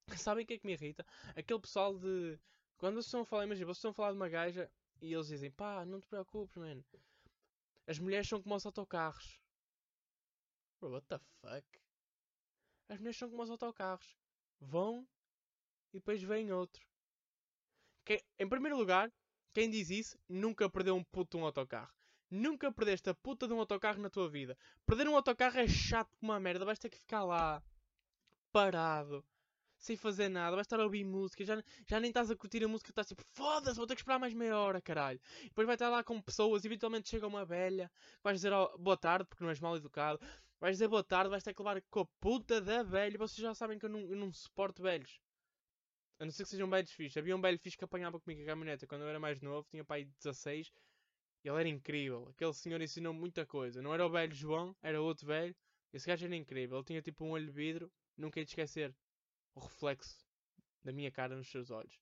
Sabem 0.27 0.42
o 0.42 0.46
que 0.46 0.55
é 0.55 0.59
que 0.59 0.66
me 0.66 0.73
irrita? 0.73 1.07
Aquele 1.37 1.61
pessoal 1.61 1.96
de. 1.99 2.40
Quando 2.79 2.94
vocês 2.94 3.07
estão 3.07 3.20
a 3.20 3.25
falar, 3.27 3.44
imagina, 3.44 3.66
vocês 3.66 3.77
estão 3.77 3.90
a 3.90 3.94
falar 3.94 4.12
de 4.12 4.16
uma 4.16 4.29
gaja 4.29 4.70
e 5.03 5.12
eles 5.12 5.27
dizem, 5.27 5.51
pá, 5.51 5.85
não 5.85 6.01
te 6.01 6.07
preocupes, 6.09 6.57
mano. 6.57 6.83
As 7.87 7.99
mulheres 7.99 8.27
são 8.27 8.42
como 8.42 8.55
os 8.55 8.64
autocarros. 8.64 9.38
Bro, 10.81 10.92
what 10.92 11.07
the 11.09 11.18
fuck? 11.18 11.81
As 12.88 12.99
mulheres 12.99 13.18
são 13.18 13.29
como 13.29 13.42
os 13.42 13.51
autocarros. 13.51 14.16
Vão 14.59 15.07
e 15.92 15.99
depois 15.99 16.23
vem 16.23 16.51
outro. 16.53 16.85
Que, 18.05 18.25
em 18.38 18.49
primeiro 18.49 18.79
lugar, 18.79 19.12
quem 19.53 19.69
diz 19.69 19.91
isso 19.91 20.19
nunca 20.29 20.69
perdeu 20.71 20.95
um 20.95 21.05
puto 21.05 21.37
de 21.37 21.43
um 21.43 21.47
autocarro. 21.47 21.93
Nunca 22.31 22.71
perdeste 22.71 23.11
a 23.11 23.15
puta 23.15 23.49
de 23.49 23.53
um 23.53 23.59
autocarro 23.59 24.01
na 24.01 24.09
tua 24.09 24.29
vida. 24.29 24.57
Perder 24.87 25.09
um 25.09 25.17
autocarro 25.17 25.59
é 25.59 25.67
chato 25.67 26.17
como 26.19 26.31
uma 26.31 26.39
merda. 26.39 26.65
Vais 26.65 26.79
ter 26.79 26.89
que 26.89 26.99
ficar 26.99 27.25
lá, 27.25 27.61
parado, 28.53 29.25
sem 29.77 29.97
fazer 29.97 30.29
nada. 30.29 30.55
Vais 30.55 30.67
estar 30.67 30.79
a 30.79 30.85
ouvir 30.85 31.05
música. 31.05 31.45
Já, 31.45 31.61
já 31.89 31.99
nem 31.99 32.11
estás 32.11 32.31
a 32.31 32.37
curtir 32.37 32.63
a 32.63 32.69
música. 32.69 32.91
Estás 32.91 33.09
tipo, 33.09 33.25
foda-se, 33.33 33.77
vou 33.77 33.87
ter 33.87 33.97
que 33.97 34.03
esperar 34.03 34.21
mais 34.21 34.33
meia 34.33 34.57
hora, 34.57 34.81
caralho. 34.81 35.21
E 35.41 35.49
depois 35.49 35.67
vai 35.67 35.75
estar 35.75 35.89
lá 35.89 36.05
com 36.05 36.21
pessoas. 36.21 36.65
Eventualmente 36.65 37.09
chega 37.09 37.27
uma 37.27 37.45
velha. 37.45 37.91
Vais 38.23 38.37
dizer 38.37 38.53
oh, 38.53 38.79
boa 38.79 38.97
tarde, 38.97 39.27
porque 39.29 39.43
não 39.43 39.51
és 39.51 39.59
mal 39.59 39.77
educado. 39.77 40.21
Vais 40.61 40.77
dizer 40.77 40.87
boa 40.89 41.03
tarde, 41.03 41.31
vais 41.31 41.43
ter 41.43 41.53
que 41.55 41.63
levar 41.63 41.83
com 41.91 42.01
a 42.01 42.07
puta 42.21 42.61
da 42.61 42.85
velha. 42.85 43.19
Vocês 43.19 43.39
já 43.39 43.55
sabem 43.55 43.79
que 43.79 43.87
eu 43.87 43.91
não, 43.91 44.01
eu 44.01 44.17
não 44.17 44.33
suporto 44.33 44.83
velhos. 44.83 45.19
A 46.21 46.25
não 46.27 46.31
ser 46.31 46.43
que 46.45 46.51
sejam 46.51 46.69
velhos 46.69 46.93
fixos. 46.93 47.17
Havia 47.17 47.35
um 47.35 47.41
velho 47.41 47.59
fixe 47.59 47.79
que 47.79 47.85
apanhava 47.85 48.21
comigo 48.21 48.43
a 48.43 48.45
caminhoneta 48.45 48.87
quando 48.87 49.03
eu 49.03 49.09
era 49.09 49.19
mais 49.19 49.41
novo, 49.41 49.67
tinha 49.71 49.83
pai 49.83 50.05
16. 50.05 50.71
E 51.43 51.49
ele 51.49 51.59
era 51.59 51.69
incrível. 51.69 52.29
Aquele 52.29 52.53
senhor 52.53 52.83
ensinou 52.83 53.15
muita 53.15 53.47
coisa. 53.47 53.81
Não 53.81 53.95
era 53.95 54.05
o 54.05 54.11
velho 54.11 54.35
João, 54.35 54.77
era 54.83 55.01
outro 55.01 55.27
velho. 55.27 55.57
Esse 55.95 56.07
gajo 56.07 56.27
era 56.27 56.37
incrível. 56.37 56.77
Ele 56.77 56.85
tinha 56.85 57.01
tipo 57.01 57.25
um 57.25 57.31
olho 57.31 57.47
de 57.47 57.53
vidro. 57.53 57.91
Nunca 58.19 58.39
ia 58.39 58.45
esquecer 58.45 58.95
o 59.55 59.61
reflexo 59.61 60.23
da 60.85 60.93
minha 60.93 61.11
cara 61.11 61.35
nos 61.35 61.51
seus 61.51 61.71
olhos. 61.71 61.99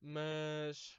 Mas. 0.00 0.98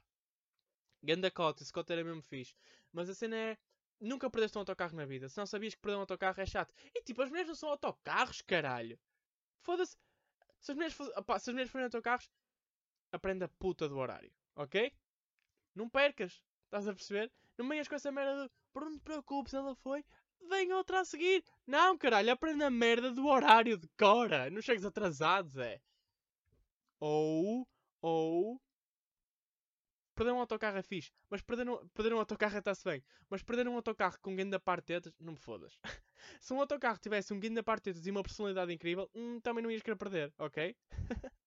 Ganda 1.02 1.28
cota, 1.28 1.64
esse 1.64 1.72
cota 1.72 1.92
era 1.92 2.04
mesmo 2.04 2.22
fixe. 2.22 2.54
Mas 2.92 3.10
a 3.10 3.14
cena 3.14 3.36
é. 3.36 3.58
Nunca 4.00 4.30
perdeste 4.30 4.56
um 4.56 4.60
autocarro 4.60 4.94
na 4.94 5.04
vida. 5.04 5.28
Se 5.28 5.36
não 5.36 5.44
sabias 5.44 5.74
que 5.74 5.80
perder 5.80 5.96
um 5.96 6.02
autocarro 6.02 6.40
é 6.40 6.46
chato. 6.46 6.72
E 6.94 7.02
tipo, 7.02 7.20
as 7.20 7.30
mulheres 7.30 7.48
não 7.48 7.54
são 7.56 7.68
autocarros, 7.68 8.40
caralho. 8.42 8.96
Foda-se. 9.60 9.96
Se 10.60 10.70
as 10.70 10.76
mulheres, 10.76 11.00
opa, 11.00 11.38
se 11.38 11.50
as 11.50 11.54
mulheres 11.54 11.72
forem 11.72 11.86
autocarros, 11.86 12.30
aprenda 13.12 13.46
a 13.46 13.48
puta 13.48 13.88
do 13.88 13.98
horário, 13.98 14.32
ok? 14.56 14.92
Não 15.74 15.88
percas, 15.88 16.42
estás 16.64 16.88
a 16.88 16.94
perceber? 16.94 17.32
Não 17.56 17.68
venhas 17.68 17.88
com 17.88 17.94
essa 17.94 18.10
merda 18.10 18.44
de 18.44 18.50
por 18.72 18.84
não 18.84 18.96
te 18.96 19.02
preocupes, 19.02 19.54
ela 19.54 19.74
foi, 19.74 20.04
vem 20.48 20.72
outra 20.72 21.00
a 21.00 21.04
seguir. 21.04 21.44
Não, 21.66 21.96
caralho, 21.98 22.32
aprenda 22.32 22.66
a 22.66 22.70
merda 22.70 23.10
do 23.12 23.26
horário 23.26 23.76
de 23.76 23.88
cora. 23.98 24.50
Não 24.50 24.62
chegues 24.62 24.84
atrasado, 24.84 25.48
Zé. 25.48 25.80
Ou, 27.00 27.66
ou. 28.00 28.60
Perder 30.14 30.32
um 30.32 30.40
autocarro 30.40 30.76
é 30.76 30.82
fixe, 30.82 31.10
mas 31.30 31.40
perder 31.40 31.68
um, 31.68 31.88
perder 31.88 32.12
um 32.12 32.18
autocarro 32.18 32.58
está-se 32.58 32.84
bem. 32.84 33.02
Mas 33.30 33.42
perder 33.42 33.66
um 33.68 33.74
autocarro 33.74 34.18
com 34.20 34.36
guinda 34.36 34.60
partetas, 34.60 35.14
não 35.18 35.32
me 35.32 35.38
fodas. 35.38 35.78
Se 36.40 36.52
um 36.52 36.60
autocarro 36.60 36.98
tivesse 36.98 37.32
um 37.32 37.40
guinda 37.40 37.62
partetas 37.62 38.06
e 38.06 38.10
uma 38.10 38.22
personalidade 38.22 38.72
incrível, 38.72 39.10
hum, 39.14 39.40
também 39.40 39.62
não 39.62 39.70
ias 39.70 39.82
querer 39.82 39.96
perder, 39.96 40.34
ok? 40.38 40.76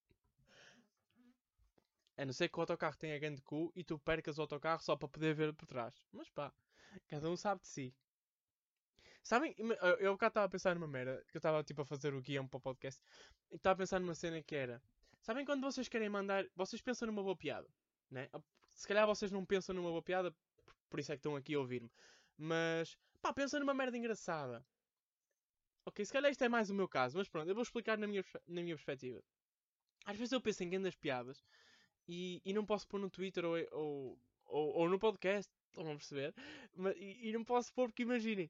A 2.17 2.25
não 2.25 2.33
ser 2.33 2.49
que 2.49 2.57
o 2.57 2.61
autocarro 2.61 2.97
tenha 2.97 3.17
grande 3.19 3.41
cu 3.41 3.71
e 3.75 3.83
tu 3.83 3.97
percas 3.99 4.37
o 4.37 4.41
autocarro 4.41 4.81
só 4.81 4.95
para 4.95 5.07
poder 5.07 5.33
ver 5.33 5.53
por 5.53 5.65
trás. 5.65 5.95
Mas 6.11 6.29
pá, 6.29 6.53
cada 7.07 7.29
um 7.29 7.35
sabe 7.35 7.61
de 7.61 7.67
si. 7.67 7.95
Sabem, 9.23 9.55
eu 9.99 10.17
cá 10.17 10.27
estava 10.27 10.45
a 10.45 10.49
pensar 10.49 10.75
numa 10.75 10.87
merda, 10.87 11.23
que 11.29 11.37
eu 11.37 11.39
estava 11.39 11.63
tipo 11.63 11.81
a 11.81 11.85
fazer 11.85 12.13
o 12.13 12.21
guião 12.21 12.47
para 12.47 12.57
o 12.57 12.61
podcast, 12.61 13.01
e 13.51 13.55
estava 13.55 13.73
a 13.73 13.77
pensar 13.77 13.99
numa 13.99 14.13
cena 14.13 14.43
que 14.43 14.53
era, 14.53 14.81
Sabem 15.23 15.45
quando 15.45 15.61
vocês 15.61 15.87
querem 15.87 16.09
mandar. 16.09 16.45
Vocês 16.53 16.81
pensam 16.81 17.05
numa 17.07 17.23
boa 17.23 17.35
piada, 17.35 17.67
né? 18.11 18.29
Se 18.73 18.85
calhar 18.85 19.07
vocês 19.07 19.31
não 19.31 19.45
pensam 19.45 19.73
numa 19.73 19.89
boa 19.89 20.03
piada, 20.03 20.35
por 20.89 20.99
isso 20.99 21.13
é 21.13 21.15
que 21.15 21.19
estão 21.19 21.37
aqui 21.37 21.55
a 21.55 21.59
ouvir-me. 21.59 21.89
Mas, 22.37 22.97
pá, 23.21 23.31
pensam 23.31 23.61
numa 23.61 23.73
merda 23.73 23.97
engraçada. 23.97 24.65
Ok, 25.85 26.03
se 26.03 26.11
calhar 26.11 26.29
isto 26.29 26.43
é 26.43 26.49
mais 26.49 26.69
o 26.69 26.73
meu 26.73 26.89
caso, 26.89 27.17
mas 27.17 27.29
pronto, 27.29 27.47
eu 27.47 27.55
vou 27.55 27.63
explicar 27.63 27.97
na 27.97 28.05
minha, 28.05 28.23
na 28.45 28.61
minha 28.61 28.75
perspectiva. 28.75 29.23
Às 30.05 30.17
vezes 30.17 30.33
eu 30.33 30.41
penso 30.41 30.61
em 30.61 30.69
grandes 30.69 30.95
piadas 30.95 31.41
e, 32.07 32.41
e 32.45 32.53
não 32.53 32.65
posso 32.65 32.87
pôr 32.87 32.99
no 32.99 33.09
Twitter 33.09 33.45
ou, 33.45 33.55
ou, 33.71 34.19
ou, 34.45 34.73
ou 34.75 34.89
no 34.89 34.99
podcast, 34.99 35.51
estão 35.67 35.91
a 35.91 35.95
perceber? 35.95 36.33
Mas, 36.75 36.95
e, 36.97 37.29
e, 37.29 37.33
não 37.33 37.43
posso 37.43 37.73
pôr 37.73 37.89
porque 37.89 38.03
imaginem, 38.03 38.49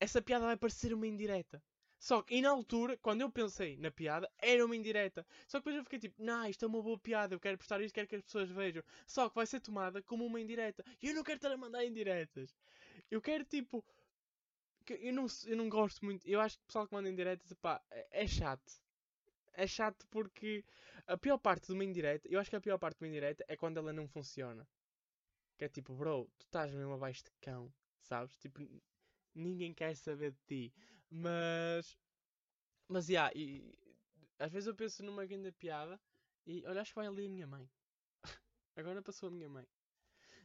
essa 0.00 0.22
piada 0.22 0.46
vai 0.46 0.56
parecer 0.56 0.92
uma 0.92 1.06
indireta. 1.06 1.62
Só 1.98 2.20
que, 2.22 2.34
e 2.34 2.42
na 2.42 2.50
altura, 2.50 2.98
quando 2.98 3.22
eu 3.22 3.30
pensei 3.30 3.78
na 3.78 3.90
piada, 3.90 4.30
era 4.38 4.64
uma 4.64 4.76
indireta. 4.76 5.26
Só 5.48 5.58
que 5.58 5.64
depois 5.64 5.76
eu 5.76 5.84
fiquei 5.84 5.98
tipo, 5.98 6.22
não, 6.22 6.46
isto 6.46 6.64
é 6.64 6.68
uma 6.68 6.82
boa 6.82 6.98
piada, 6.98 7.34
eu 7.34 7.40
quero 7.40 7.56
prestar 7.56 7.80
isto, 7.80 7.94
quero 7.94 8.08
que 8.08 8.16
as 8.16 8.22
pessoas 8.22 8.50
vejam. 8.50 8.82
Só 9.06 9.28
que 9.28 9.34
vai 9.34 9.46
ser 9.46 9.60
tomada 9.60 10.02
como 10.02 10.26
uma 10.26 10.40
indireta. 10.40 10.84
E 11.00 11.08
eu 11.08 11.14
não 11.14 11.22
quero 11.22 11.36
estar 11.36 11.50
a 11.50 11.56
mandar 11.56 11.84
indiretas. 11.84 12.54
Eu 13.10 13.22
quero 13.22 13.44
tipo. 13.44 13.82
Eu 14.86 15.14
não, 15.14 15.26
eu 15.46 15.56
não 15.56 15.68
gosto 15.70 16.04
muito. 16.04 16.26
Eu 16.28 16.40
acho 16.42 16.58
que 16.58 16.64
o 16.64 16.66
pessoal 16.66 16.86
que 16.86 16.92
manda 16.92 17.08
indiretas, 17.08 17.50
pá, 17.54 17.82
é, 17.90 18.24
é 18.24 18.26
chato. 18.26 18.83
É 19.54 19.66
chato 19.66 20.06
porque 20.10 20.64
a 21.06 21.16
pior 21.16 21.38
parte 21.38 21.66
de 21.68 21.72
uma 21.72 21.84
indireta, 21.84 22.28
eu 22.28 22.40
acho 22.40 22.50
que 22.50 22.56
a 22.56 22.60
pior 22.60 22.78
parte 22.78 22.98
de 22.98 23.04
uma 23.04 23.08
indireta 23.08 23.44
é 23.48 23.56
quando 23.56 23.78
ela 23.78 23.92
não 23.92 24.08
funciona. 24.08 24.66
Que 25.56 25.64
é 25.66 25.68
tipo, 25.68 25.94
bro, 25.94 26.30
tu 26.38 26.44
estás 26.46 26.74
mesmo 26.74 26.92
abaixo 26.92 27.24
de 27.24 27.30
cão, 27.40 27.72
sabes? 28.02 28.36
Tipo, 28.38 28.60
ninguém 29.34 29.72
quer 29.72 29.96
saber 29.96 30.32
de 30.32 30.38
ti. 30.46 30.74
Mas. 31.10 31.96
Mas, 32.88 33.08
yeah, 33.08 33.32
e, 33.34 33.72
às 34.38 34.52
vezes 34.52 34.66
eu 34.66 34.74
penso 34.74 35.02
numa 35.02 35.24
grande 35.24 35.52
piada 35.52 36.00
e 36.46 36.64
olha, 36.66 36.80
acho 36.80 36.90
que 36.92 36.96
vai 36.96 37.06
ali 37.06 37.26
a 37.26 37.30
minha 37.30 37.46
mãe. 37.46 37.70
Agora 38.76 39.02
passou 39.02 39.28
a 39.28 39.32
minha 39.32 39.48
mãe. 39.48 39.66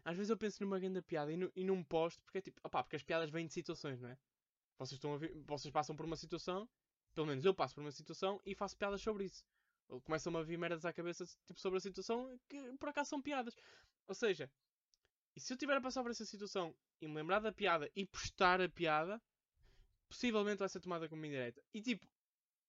Às 0.06 0.16
vezes 0.16 0.30
eu 0.30 0.38
penso 0.38 0.64
numa 0.64 0.80
grande 0.80 1.02
piada 1.02 1.32
e, 1.32 1.38
no, 1.38 1.52
e 1.56 1.84
posto 1.84 2.24
porque 2.24 2.38
é 2.38 2.42
tipo, 2.42 2.60
opá, 2.64 2.84
porque 2.84 2.96
as 2.96 3.04
piadas 3.04 3.30
vêm 3.30 3.48
de 3.48 3.54
situações, 3.54 4.00
não 4.00 4.10
é? 4.10 4.18
Vocês, 4.78 4.94
estão 4.94 5.16
a 5.16 5.20
vocês 5.46 5.72
passam 5.72 5.96
por 5.96 6.06
uma 6.06 6.16
situação, 6.16 6.70
pelo 7.20 7.28
menos 7.28 7.44
eu 7.44 7.54
passo 7.54 7.76
por 7.76 7.82
uma 7.82 7.92
situação 7.92 8.40
e 8.46 8.56
faço 8.56 8.78
piadas 8.78 9.02
sobre 9.02 9.26
isso. 9.26 9.44
Ou 9.90 10.00
começam 10.00 10.34
a 10.38 10.42
vir 10.42 10.58
merdas 10.58 10.86
à 10.86 10.94
cabeça 10.94 11.26
tipo, 11.46 11.60
sobre 11.60 11.76
a 11.76 11.82
situação 11.82 12.40
que 12.48 12.58
por 12.78 12.88
acaso 12.88 13.10
são 13.10 13.22
piadas. 13.22 13.58
Ou 14.08 14.16
seja, 14.16 14.50
e 15.36 15.42
se 15.42 15.52
eu 15.52 15.58
tiver 15.58 15.76
a 15.76 15.82
passar 15.82 16.02
por 16.02 16.12
essa 16.12 16.24
situação 16.24 16.74
e 17.02 17.10
me 17.10 17.16
lembrar 17.16 17.40
da 17.40 17.52
piada 17.52 17.92
e 17.94 18.06
postar 18.06 18.62
a 18.62 18.70
piada, 18.70 19.22
possivelmente 20.08 20.60
vai 20.60 20.70
ser 20.70 20.80
tomada 20.80 21.10
como 21.10 21.26
indireta. 21.26 21.62
E 21.74 21.82
tipo, 21.82 22.08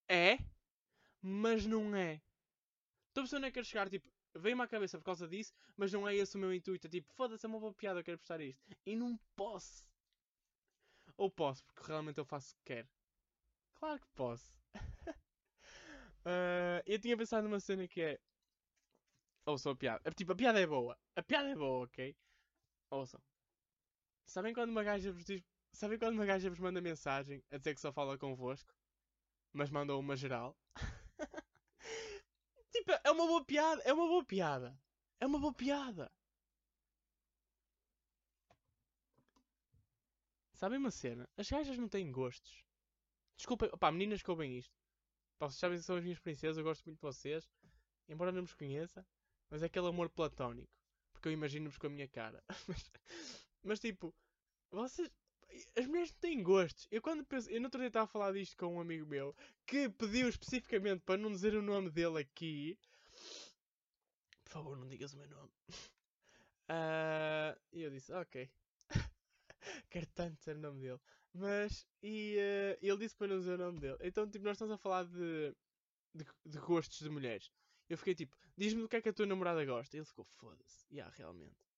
é, 0.09 0.36
mas 1.22 1.64
não 1.64 1.94
é. 1.94 2.20
Estou 3.11 3.20
a 3.20 3.22
perceber 3.22 3.36
onde 3.36 3.46
é 3.46 3.51
que 3.51 3.55
quero 3.55 3.66
chegar, 3.66 3.88
tipo, 3.88 4.11
veio-me 4.34 4.62
à 4.62 4.66
cabeça 4.66 4.98
por 4.98 5.05
causa 5.05 5.28
disso, 5.28 5.53
mas 5.76 5.92
não 5.92 6.09
é 6.09 6.16
esse 6.16 6.36
o 6.36 6.40
meu 6.40 6.53
intuito. 6.53 6.88
É 6.88 6.90
tipo, 6.90 7.14
foda-se, 7.14 7.46
é 7.46 7.48
uma 7.48 7.61
boa 7.61 7.72
piada, 7.72 8.01
eu 8.01 8.05
quero 8.05 8.18
postar 8.18 8.40
isto. 8.40 8.61
E 8.84 8.96
não 8.96 9.16
posso. 9.36 9.84
Ou 11.16 11.30
posso, 11.30 11.64
porque 11.66 11.86
realmente 11.86 12.18
eu 12.18 12.24
faço 12.24 12.53
o 12.53 12.57
que 12.57 12.74
quero. 12.74 12.88
Claro 13.81 13.99
que 13.99 14.09
posso. 14.14 14.53
uh, 16.24 16.81
eu 16.87 17.01
tinha 17.01 17.16
pensado 17.16 17.49
numa 17.49 17.59
cena 17.61 17.89
que 17.89 18.03
é. 18.03 18.20
Ouçam 19.47 19.72
a 19.72 19.76
piada. 19.76 20.11
Tipo, 20.12 20.33
a 20.33 20.37
piada 20.37 20.61
é 20.61 20.66
boa. 20.66 20.97
A 21.16 21.22
piada 21.22 21.49
é 21.49 21.55
boa, 21.55 21.85
ok? 21.87 22.14
Ouçam. 22.91 23.20
Sabem 24.26 24.53
quando 24.53 24.70
uma 24.70 24.85
gaja 24.85 25.11
vos 25.12 25.24
diz 25.24 25.43
Sabem 25.72 25.99
quando 25.99 26.14
uma 26.14 26.26
gaja 26.26 26.51
vos 26.51 26.59
manda 26.59 26.81
mensagem 26.81 27.43
a 27.51 27.57
dizer 27.57 27.74
que 27.74 27.81
só 27.81 27.93
fala 27.93 28.18
convosco, 28.18 28.74
mas 29.53 29.70
mandou 29.70 29.99
uma 30.01 30.16
geral? 30.16 30.57
tipo, 32.72 32.93
é 33.05 33.11
uma 33.11 33.26
boa 33.26 33.45
piada, 33.45 33.83
é 33.85 33.93
uma 33.93 34.07
boa 34.07 34.24
piada. 34.24 34.78
É 35.20 35.26
uma 35.26 35.39
boa 35.39 35.55
piada. 35.55 36.11
Sabem 40.55 40.78
uma 40.78 40.91
cena? 40.91 41.28
As 41.37 41.49
gajas 41.49 41.78
não 41.78 41.89
têm 41.89 42.12
gostos. 42.12 42.69
Desculpem, 43.41 43.70
pá, 43.70 43.91
meninas 43.91 44.20
que 44.20 44.30
ouvem 44.30 44.59
isto. 44.59 44.78
Pá, 45.38 45.49
vocês 45.49 45.59
sabem 45.59 45.78
que 45.78 45.84
são 45.84 45.97
as 45.97 46.05
minhas 46.05 46.18
princesas, 46.18 46.59
eu 46.59 46.62
gosto 46.62 46.84
muito 46.84 46.99
de 46.99 47.03
vocês. 47.03 47.51
Embora 48.07 48.30
não 48.30 48.43
vos 48.43 48.53
conheça, 48.53 49.07
mas 49.49 49.62
é 49.62 49.66
aquele 49.66 49.88
amor 49.88 50.11
platónico. 50.11 50.70
Porque 51.11 51.28
eu 51.28 51.32
imagino-vos 51.32 51.78
com 51.78 51.86
a 51.86 51.91
minha 51.91 52.07
cara. 52.07 52.45
mas, 53.64 53.80
tipo, 53.80 54.14
vocês, 54.70 55.11
as 55.74 55.86
mulheres 55.86 56.12
não 56.12 56.18
têm 56.18 56.43
gostos. 56.43 56.86
Eu 56.91 57.01
quando 57.01 57.24
penso. 57.24 57.49
Eu 57.49 57.61
no 57.62 57.68
outro 57.68 57.80
dia 57.80 57.88
estava 57.88 58.05
a 58.05 58.09
falar 58.09 58.32
disto 58.32 58.59
com 58.59 58.76
um 58.76 58.80
amigo 58.80 59.07
meu 59.07 59.34
que 59.64 59.88
pediu 59.88 60.28
especificamente 60.28 61.01
para 61.01 61.16
não 61.16 61.30
dizer 61.30 61.55
o 61.55 61.62
nome 61.62 61.88
dele 61.88 62.20
aqui. 62.20 62.78
Por 64.45 64.51
favor, 64.51 64.76
não 64.76 64.86
digas 64.86 65.14
o 65.14 65.16
meu 65.16 65.28
nome. 65.28 65.51
Uh, 66.68 67.57
e 67.72 67.84
eu 67.84 67.91
disse, 67.91 68.12
ok. 68.12 68.51
Quero 69.88 70.07
tanto 70.09 70.36
dizer 70.36 70.57
o 70.57 70.61
nome 70.61 70.82
dele. 70.82 71.01
Mas, 71.33 71.87
e 72.03 72.37
uh, 72.37 72.78
ele 72.83 72.99
disse 72.99 73.16
para 73.16 73.28
não 73.28 73.39
dizer 73.39 73.55
o 73.55 73.59
nome 73.59 73.81
dele. 73.81 73.99
Então, 74.01 74.28
tipo, 74.28 74.45
nós 74.45 74.57
estamos 74.57 74.74
a 74.74 74.78
falar 74.78 75.05
de, 75.05 75.55
de, 76.14 76.24
de 76.45 76.59
gostos 76.59 76.99
de 76.99 77.09
mulheres. 77.09 77.51
Eu 77.89 77.97
fiquei 77.99 78.14
tipo, 78.14 78.37
diz-me 78.57 78.83
do 78.83 78.89
que 78.89 78.97
é 78.97 79.01
que 79.01 79.09
a 79.09 79.12
tua 79.12 79.26
namorada 79.26 79.64
gosta. 79.64 79.97
E 79.97 80.01
ele 80.01 80.07
ficou, 80.07 80.24
foda-se. 80.24 80.87
Yeah, 80.93 81.12
realmente 81.16 81.70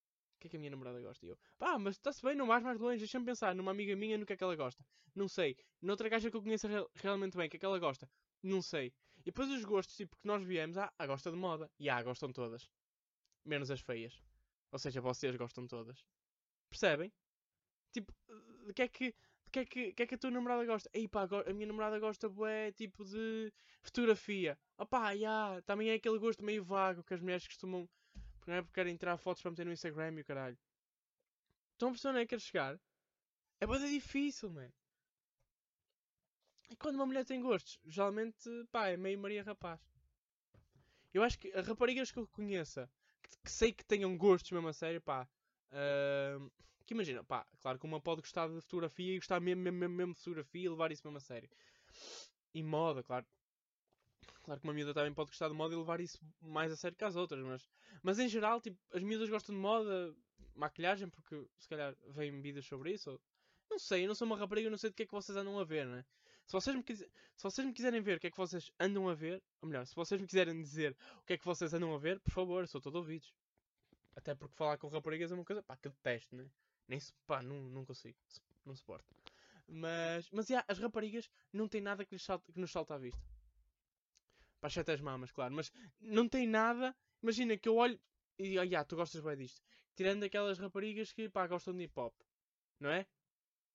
que 0.43 0.49
é 0.49 0.51
que 0.51 0.57
a 0.57 0.59
minha 0.59 0.71
namorada 0.71 1.01
gosta? 1.01 1.25
E 1.25 1.29
eu, 1.29 1.39
pá, 1.57 1.79
mas 1.79 1.97
está-se 1.97 2.21
bem, 2.23 2.35
não 2.35 2.47
vais 2.47 2.63
mais 2.63 2.79
longe, 2.79 2.99
deixa-me 2.99 3.25
pensar 3.25 3.55
numa 3.55 3.71
amiga 3.71 3.95
minha 3.95 4.19
no 4.19 4.27
que 4.27 4.33
é 4.33 4.37
que 4.37 4.43
ela 4.43 4.57
gosta. 4.57 4.85
Não 5.15 5.29
sei. 5.29 5.57
Noutra 5.81 6.09
gaja 6.09 6.31
que 6.31 6.37
eu 6.37 6.43
conheço 6.43 6.67
real, 6.67 6.91
realmente 6.95 7.37
bem, 7.37 7.47
o 7.47 7.51
que 7.51 7.57
é 7.57 7.61
que 7.61 7.65
ela 7.65 7.79
gosta? 7.79 8.11
Não 8.43 8.61
sei. 8.61 8.93
E 9.19 9.27
depois 9.27 9.49
os 9.51 9.65
gostos, 9.65 9.97
tipo, 9.97 10.17
que 10.17 10.27
nós 10.27 10.43
viemos, 10.43 10.77
ah, 10.77 10.93
ah 10.99 11.07
gosta 11.07 11.31
de 11.31 11.37
moda. 11.37 11.71
E 11.79 11.89
ah, 11.89 12.03
gostam 12.03 12.33
todas. 12.33 12.69
Menos 13.45 13.71
as 13.71 13.81
feias. 13.81 14.21
Ou 14.73 14.79
seja, 14.79 15.01
vocês 15.01 15.37
gostam 15.37 15.67
todas. 15.67 16.05
Percebem? 16.69 17.13
Tipo, 17.93 18.13
de 18.67 18.73
que 18.75 18.83
é 18.83 18.89
que. 18.89 19.15
Que 19.53 19.61
é 19.61 19.65
que, 19.65 19.93
que 19.93 20.03
é 20.03 20.07
que 20.07 20.15
a 20.15 20.19
tua 20.19 20.31
namorada 20.31 20.65
gosta? 20.65 20.91
Ei 20.95 21.07
pá, 21.07 21.29
a 21.47 21.53
minha 21.53 21.67
namorada 21.67 21.99
gosta, 21.99 22.29
bué, 22.29 22.73
tipo 22.73 23.05
de 23.05 23.53
fotografia. 23.83 24.59
Opá, 24.79 25.15
já, 25.17 25.61
também 25.67 25.91
é 25.91 25.95
aquele 25.95 26.19
gosto 26.19 26.45
meio 26.45 26.65
vago 26.65 27.05
que 27.05 27.15
as 27.15 27.21
mulheres 27.21 27.47
costumam 27.47 27.89
não 28.47 28.55
é 28.55 28.63
porque 28.63 28.75
querem 28.75 28.97
tirar 28.97 29.17
fotos 29.17 29.43
para 29.43 29.51
meter 29.51 29.67
no 29.67 29.73
Instagram 29.73 30.15
e 30.15 30.21
o 30.21 30.25
caralho. 30.25 30.59
Estão 31.73 31.89
a 31.89 31.93
perceber 31.93 32.11
onde 32.11 32.23
é 32.23 32.27
que 32.27 32.39
chegar? 32.39 32.81
É 33.61 33.67
bem 33.67 33.79
difícil, 33.79 34.51
mano. 34.51 34.73
E 36.71 36.77
quando 36.77 36.97
uma 36.97 37.07
mulher 37.07 37.25
tem 37.25 37.41
gostos, 37.41 37.79
geralmente, 37.85 38.49
pá, 38.71 38.89
é 38.89 38.97
meio 38.97 39.19
Maria 39.19 39.43
Rapaz. 39.43 39.81
Eu 41.13 41.23
acho 41.23 41.39
que 41.39 41.53
as 41.53 41.67
raparigas 41.67 42.11
que 42.11 42.19
eu 42.19 42.27
conheça, 42.27 42.91
que, 43.23 43.37
que 43.45 43.51
sei 43.51 43.73
que 43.73 43.85
tenham 43.85 44.17
gostos 44.17 44.51
mesmo 44.51 44.69
a 44.69 44.73
sério, 44.73 45.01
pá. 45.01 45.29
Uh, 45.71 46.51
que 46.83 46.95
imagina, 46.95 47.24
pá, 47.24 47.47
claro 47.61 47.78
que 47.78 47.87
uma 47.87 48.01
pode 48.01 48.20
gostar 48.20 48.49
de 48.49 48.61
fotografia 48.61 49.14
e 49.14 49.18
gostar 49.18 49.41
mesmo, 49.41 49.62
mesmo, 49.62 49.78
mesmo, 49.78 49.95
mesmo 49.95 50.14
de 50.14 50.20
fotografia 50.20 50.64
e 50.64 50.68
levar 50.68 50.93
isso 50.93 51.03
mesmo 51.07 51.18
a 51.18 51.20
sério. 51.20 51.49
E 52.55 52.62
moda, 52.62 53.03
claro. 53.03 53.26
Claro 54.43 54.61
que 54.61 54.66
uma 54.66 54.74
miúda 54.74 54.93
também 54.93 55.14
pode 55.14 55.30
gostar 55.30 55.49
de 55.49 55.55
moda 55.55 55.74
e 55.74 55.78
levar 55.78 56.01
isso 56.01 56.18
mais 56.41 56.72
a 56.72 56.76
sério 56.76 56.97
que 56.97 57.05
as 57.05 57.16
outras, 57.16 57.45
mas, 57.45 57.68
mas 58.03 58.18
em 58.18 58.28
geral, 58.28 58.61
tipo, 58.61 58.78
as 58.93 59.03
miúdas 59.03 59.28
gostam 59.28 59.55
de 59.55 59.61
moda, 59.61 60.14
maquilhagem, 60.55 61.09
porque 61.09 61.47
se 61.59 61.68
calhar 61.68 61.95
vêm 62.09 62.41
vídeos 62.41 62.66
sobre 62.66 62.93
isso. 62.93 63.11
Ou... 63.12 63.20
Não 63.70 63.78
sei, 63.78 64.05
eu 64.05 64.09
não 64.09 64.14
sou 64.14 64.26
uma 64.26 64.37
rapariga, 64.37 64.66
eu 64.66 64.70
não 64.70 64.78
sei 64.78 64.91
do 64.91 64.95
que 64.95 65.05
é 65.05 65.07
que 65.07 65.12
vocês 65.12 65.37
andam 65.37 65.59
a 65.59 65.64
ver, 65.64 65.87
né? 65.87 66.05
Se 66.47 66.53
vocês, 66.53 66.76
me 66.76 66.85
se 66.85 67.43
vocês 67.43 67.66
me 67.66 67.72
quiserem 67.72 68.01
ver 68.01 68.16
o 68.16 68.20
que 68.20 68.26
é 68.26 68.30
que 68.30 68.37
vocês 68.37 68.70
andam 68.78 69.09
a 69.09 69.14
ver, 69.14 69.43
ou 69.61 69.68
melhor, 69.68 69.87
se 69.87 69.95
vocês 69.95 70.20
me 70.20 70.26
quiserem 70.26 70.61
dizer 70.61 70.97
o 71.18 71.22
que 71.24 71.35
é 71.35 71.39
que 71.39 71.45
vocês 71.45 71.72
andam 71.72 71.95
a 71.95 71.99
ver, 71.99 72.20
por 72.20 72.33
favor, 72.33 72.66
sou 72.66 72.80
todo 72.80 72.97
ouvidos. 72.97 73.33
Até 74.14 74.35
porque 74.35 74.55
falar 74.55 74.76
com 74.76 74.89
raparigas 74.89 75.33
é 75.33 75.35
uma 75.35 75.45
coisa, 75.45 75.62
pá, 75.62 75.76
que 75.76 75.89
detesto, 75.89 76.37
né? 76.37 76.51
Nem 76.89 76.99
se, 77.01 77.12
pá, 77.26 77.43
não, 77.43 77.61
não 77.70 77.85
consigo, 77.85 78.16
não 78.64 78.74
suporto. 78.74 79.14
Mas, 79.68 80.30
mas, 80.30 80.49
yeah, 80.49 80.64
as 80.68 80.78
raparigas 80.78 81.30
não 81.53 81.68
têm 81.68 81.80
nada 81.80 82.05
que, 82.05 82.18
salte, 82.18 82.53
que 82.53 82.61
nos 82.61 82.70
salta 82.70 82.95
à 82.95 82.99
vista. 82.99 83.22
Para 84.61 84.68
as 84.68 84.74
sete 84.74 85.03
mamas, 85.03 85.33
claro. 85.33 85.55
Mas 85.55 85.72
não 86.01 86.28
tem 86.28 86.47
nada. 86.47 86.95
Imagina 87.22 87.57
que 87.57 87.68
eu 87.68 87.76
olho 87.76 87.99
e 88.39 88.59
ah, 88.59 88.62
yeah, 88.62 88.85
tu 88.85 88.97
gostas 88.97 89.20
bem 89.20 89.37
disto. 89.37 89.62
Tirando 89.95 90.24
aquelas 90.24 90.59
raparigas 90.59 91.12
que 91.12 91.28
pá, 91.28 91.47
gostam 91.47 91.74
de 91.76 91.85
hip 91.85 91.99
hop. 91.99 92.14
Não 92.80 92.91
é? 92.91 93.07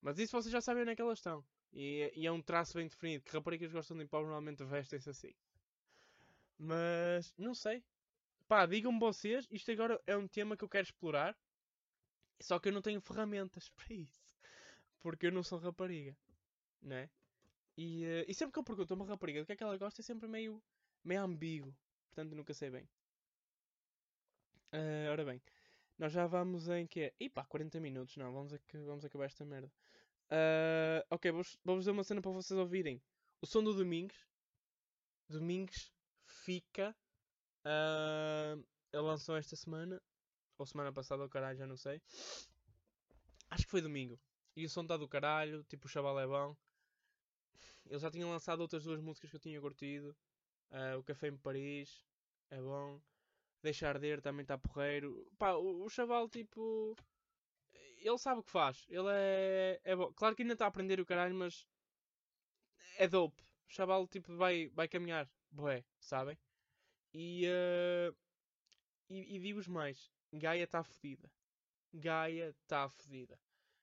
Mas 0.02 0.20
isso 0.20 0.32
vocês 0.32 0.52
já 0.52 0.62
sabem 0.62 0.84
onde 0.84 0.92
é 0.92 0.96
que 0.96 1.02
elas 1.02 1.20
estão. 1.20 1.44
E, 1.74 2.12
e 2.16 2.26
é 2.26 2.32
um 2.32 2.42
traço 2.42 2.76
bem 2.76 2.88
definido. 2.88 3.24
Que 3.24 3.32
raparigas 3.32 3.72
gostam 3.72 3.98
de 3.98 4.04
hip 4.04 4.16
hop 4.16 4.24
normalmente 4.24 4.64
vestem-se 4.64 5.10
assim. 5.10 5.34
Mas 6.58 7.34
não 7.38 7.54
sei. 7.54 7.84
Pá, 8.48 8.66
digam-me 8.66 9.00
vocês. 9.00 9.48
Isto 9.52 9.72
agora 9.72 10.02
é 10.08 10.18
um 10.18 10.28
tema 10.28 10.58
que 10.58 10.64
eu 10.64 10.70
quero 10.70 10.86
explorar. 10.86 11.38
Só 12.40 12.60
que 12.60 12.70
eu 12.70 12.74
não 12.74 12.82
tenho 12.82 13.02
ferramentas 13.02 13.70
para 13.76 13.94
isso. 13.94 14.36
Porque 15.02 15.28
eu 15.28 15.32
não 15.32 15.44
sou 15.44 15.60
rapariga. 15.60 16.16
Não 16.82 16.96
é? 16.96 17.10
E, 17.78 18.06
uh, 18.06 18.26
e 18.28 18.34
sempre 18.34 18.54
que 18.54 18.60
eu 18.60 18.64
pergunto 18.64 18.94
a 18.94 18.96
uma 18.96 19.06
rapariga 19.06 19.42
do 19.42 19.46
que 19.46 19.54
é 19.54 19.56
que 19.56 19.64
ela 19.64 19.78
gosta 19.78 20.02
é 20.02 20.04
sempre 20.04 20.28
meio 20.28 20.62
meio 21.04 21.22
ambíguo. 21.22 21.76
Portanto, 22.10 22.36
nunca 22.36 22.54
sei 22.54 22.70
bem. 22.70 22.90
Uh, 24.74 25.12
ora 25.12 25.24
bem, 25.24 25.42
nós 25.98 26.12
já 26.12 26.28
vamos 26.28 26.68
em 26.68 26.86
que 26.86 27.02
é? 27.02 27.14
Epá, 27.20 27.46
40 27.46 27.80
minutos, 27.80 28.18
não, 28.18 28.34
vamos, 28.34 28.52
vamos 28.74 29.06
acabar 29.06 29.26
esta 29.26 29.46
merda. 29.46 29.72
Uh, 30.30 31.06
ok, 31.10 31.32
vou-vos 31.32 31.58
vou 31.64 31.80
dar 31.80 31.92
uma 31.92 32.04
cena 32.04 32.22
para 32.22 32.32
vocês 32.32 32.60
ouvirem. 32.60 33.02
O 33.42 33.48
som 33.48 33.64
do 33.64 33.74
Domingos. 33.74 34.28
Domingos 35.30 35.92
fica 36.26 36.96
Uh, 37.68 38.64
ele 38.94 39.04
lançou 39.04 39.36
esta 39.36 39.54
semana, 39.58 40.02
ou 40.58 40.66
semana 40.66 40.92
passada, 40.92 41.24
ou 41.24 41.30
caralho, 41.30 41.58
já 41.58 41.68
não 41.68 41.78
sei. 41.78 42.02
Acho 43.50 43.66
que 43.66 43.72
foi 43.72 43.82
domingo. 43.82 44.20
E 44.56 44.66
o 44.66 44.70
som 44.70 44.82
está 44.82 44.98
do 44.98 45.08
caralho, 45.08 45.64
tipo 45.66 45.86
o 45.86 45.90
chaval 45.90 46.20
é 46.20 46.28
bom. 46.28 46.56
Ele 47.86 48.00
já 48.00 48.12
tinha 48.12 48.26
lançado 48.26 48.60
outras 48.62 48.84
duas 48.84 49.00
músicas 49.00 49.30
que 49.30 49.36
eu 49.36 49.42
tinha 49.42 49.62
curtido. 49.62 50.16
Uh, 50.72 50.98
o 51.00 51.04
Café 51.04 51.30
em 51.30 51.38
Paris 51.38 52.06
é 52.50 52.60
bom. 52.60 53.00
Deixar 53.62 53.96
Arder 53.96 54.22
também 54.22 54.42
está 54.42 54.58
porreiro. 54.58 55.30
Pá, 55.38 55.54
o, 55.54 55.84
o 55.84 55.90
chaval, 55.90 56.30
tipo. 56.30 56.96
Ele 58.00 58.18
sabe 58.18 58.40
o 58.42 58.44
que 58.44 58.52
faz. 58.52 58.86
Ele 58.90 59.08
é, 59.10 59.82
é 59.84 59.96
bom. 59.96 60.12
Claro 60.14 60.36
que 60.36 60.42
ainda 60.42 60.54
está 60.54 60.66
a 60.66 60.68
aprender 60.68 61.00
o 61.00 61.06
caralho, 61.06 61.36
mas. 61.36 61.68
É 62.98 63.08
dope. 63.08 63.42
O 63.70 63.72
chaval, 63.72 64.08
tipo, 64.08 64.36
vai, 64.36 64.70
vai 64.70 64.88
caminhar. 64.88 65.30
Boé, 65.52 65.84
sabem? 66.00 66.38
E, 67.14 67.48
uh, 67.48 68.16
e, 69.10 69.38
e 69.38 69.40
digo-vos 69.40 69.68
mais: 69.68 70.12
Gaia 70.34 70.64
está 70.64 70.84
fodida. 70.84 71.32
Gaia 71.94 72.50
está 72.50 72.90
fodida. 72.90 73.40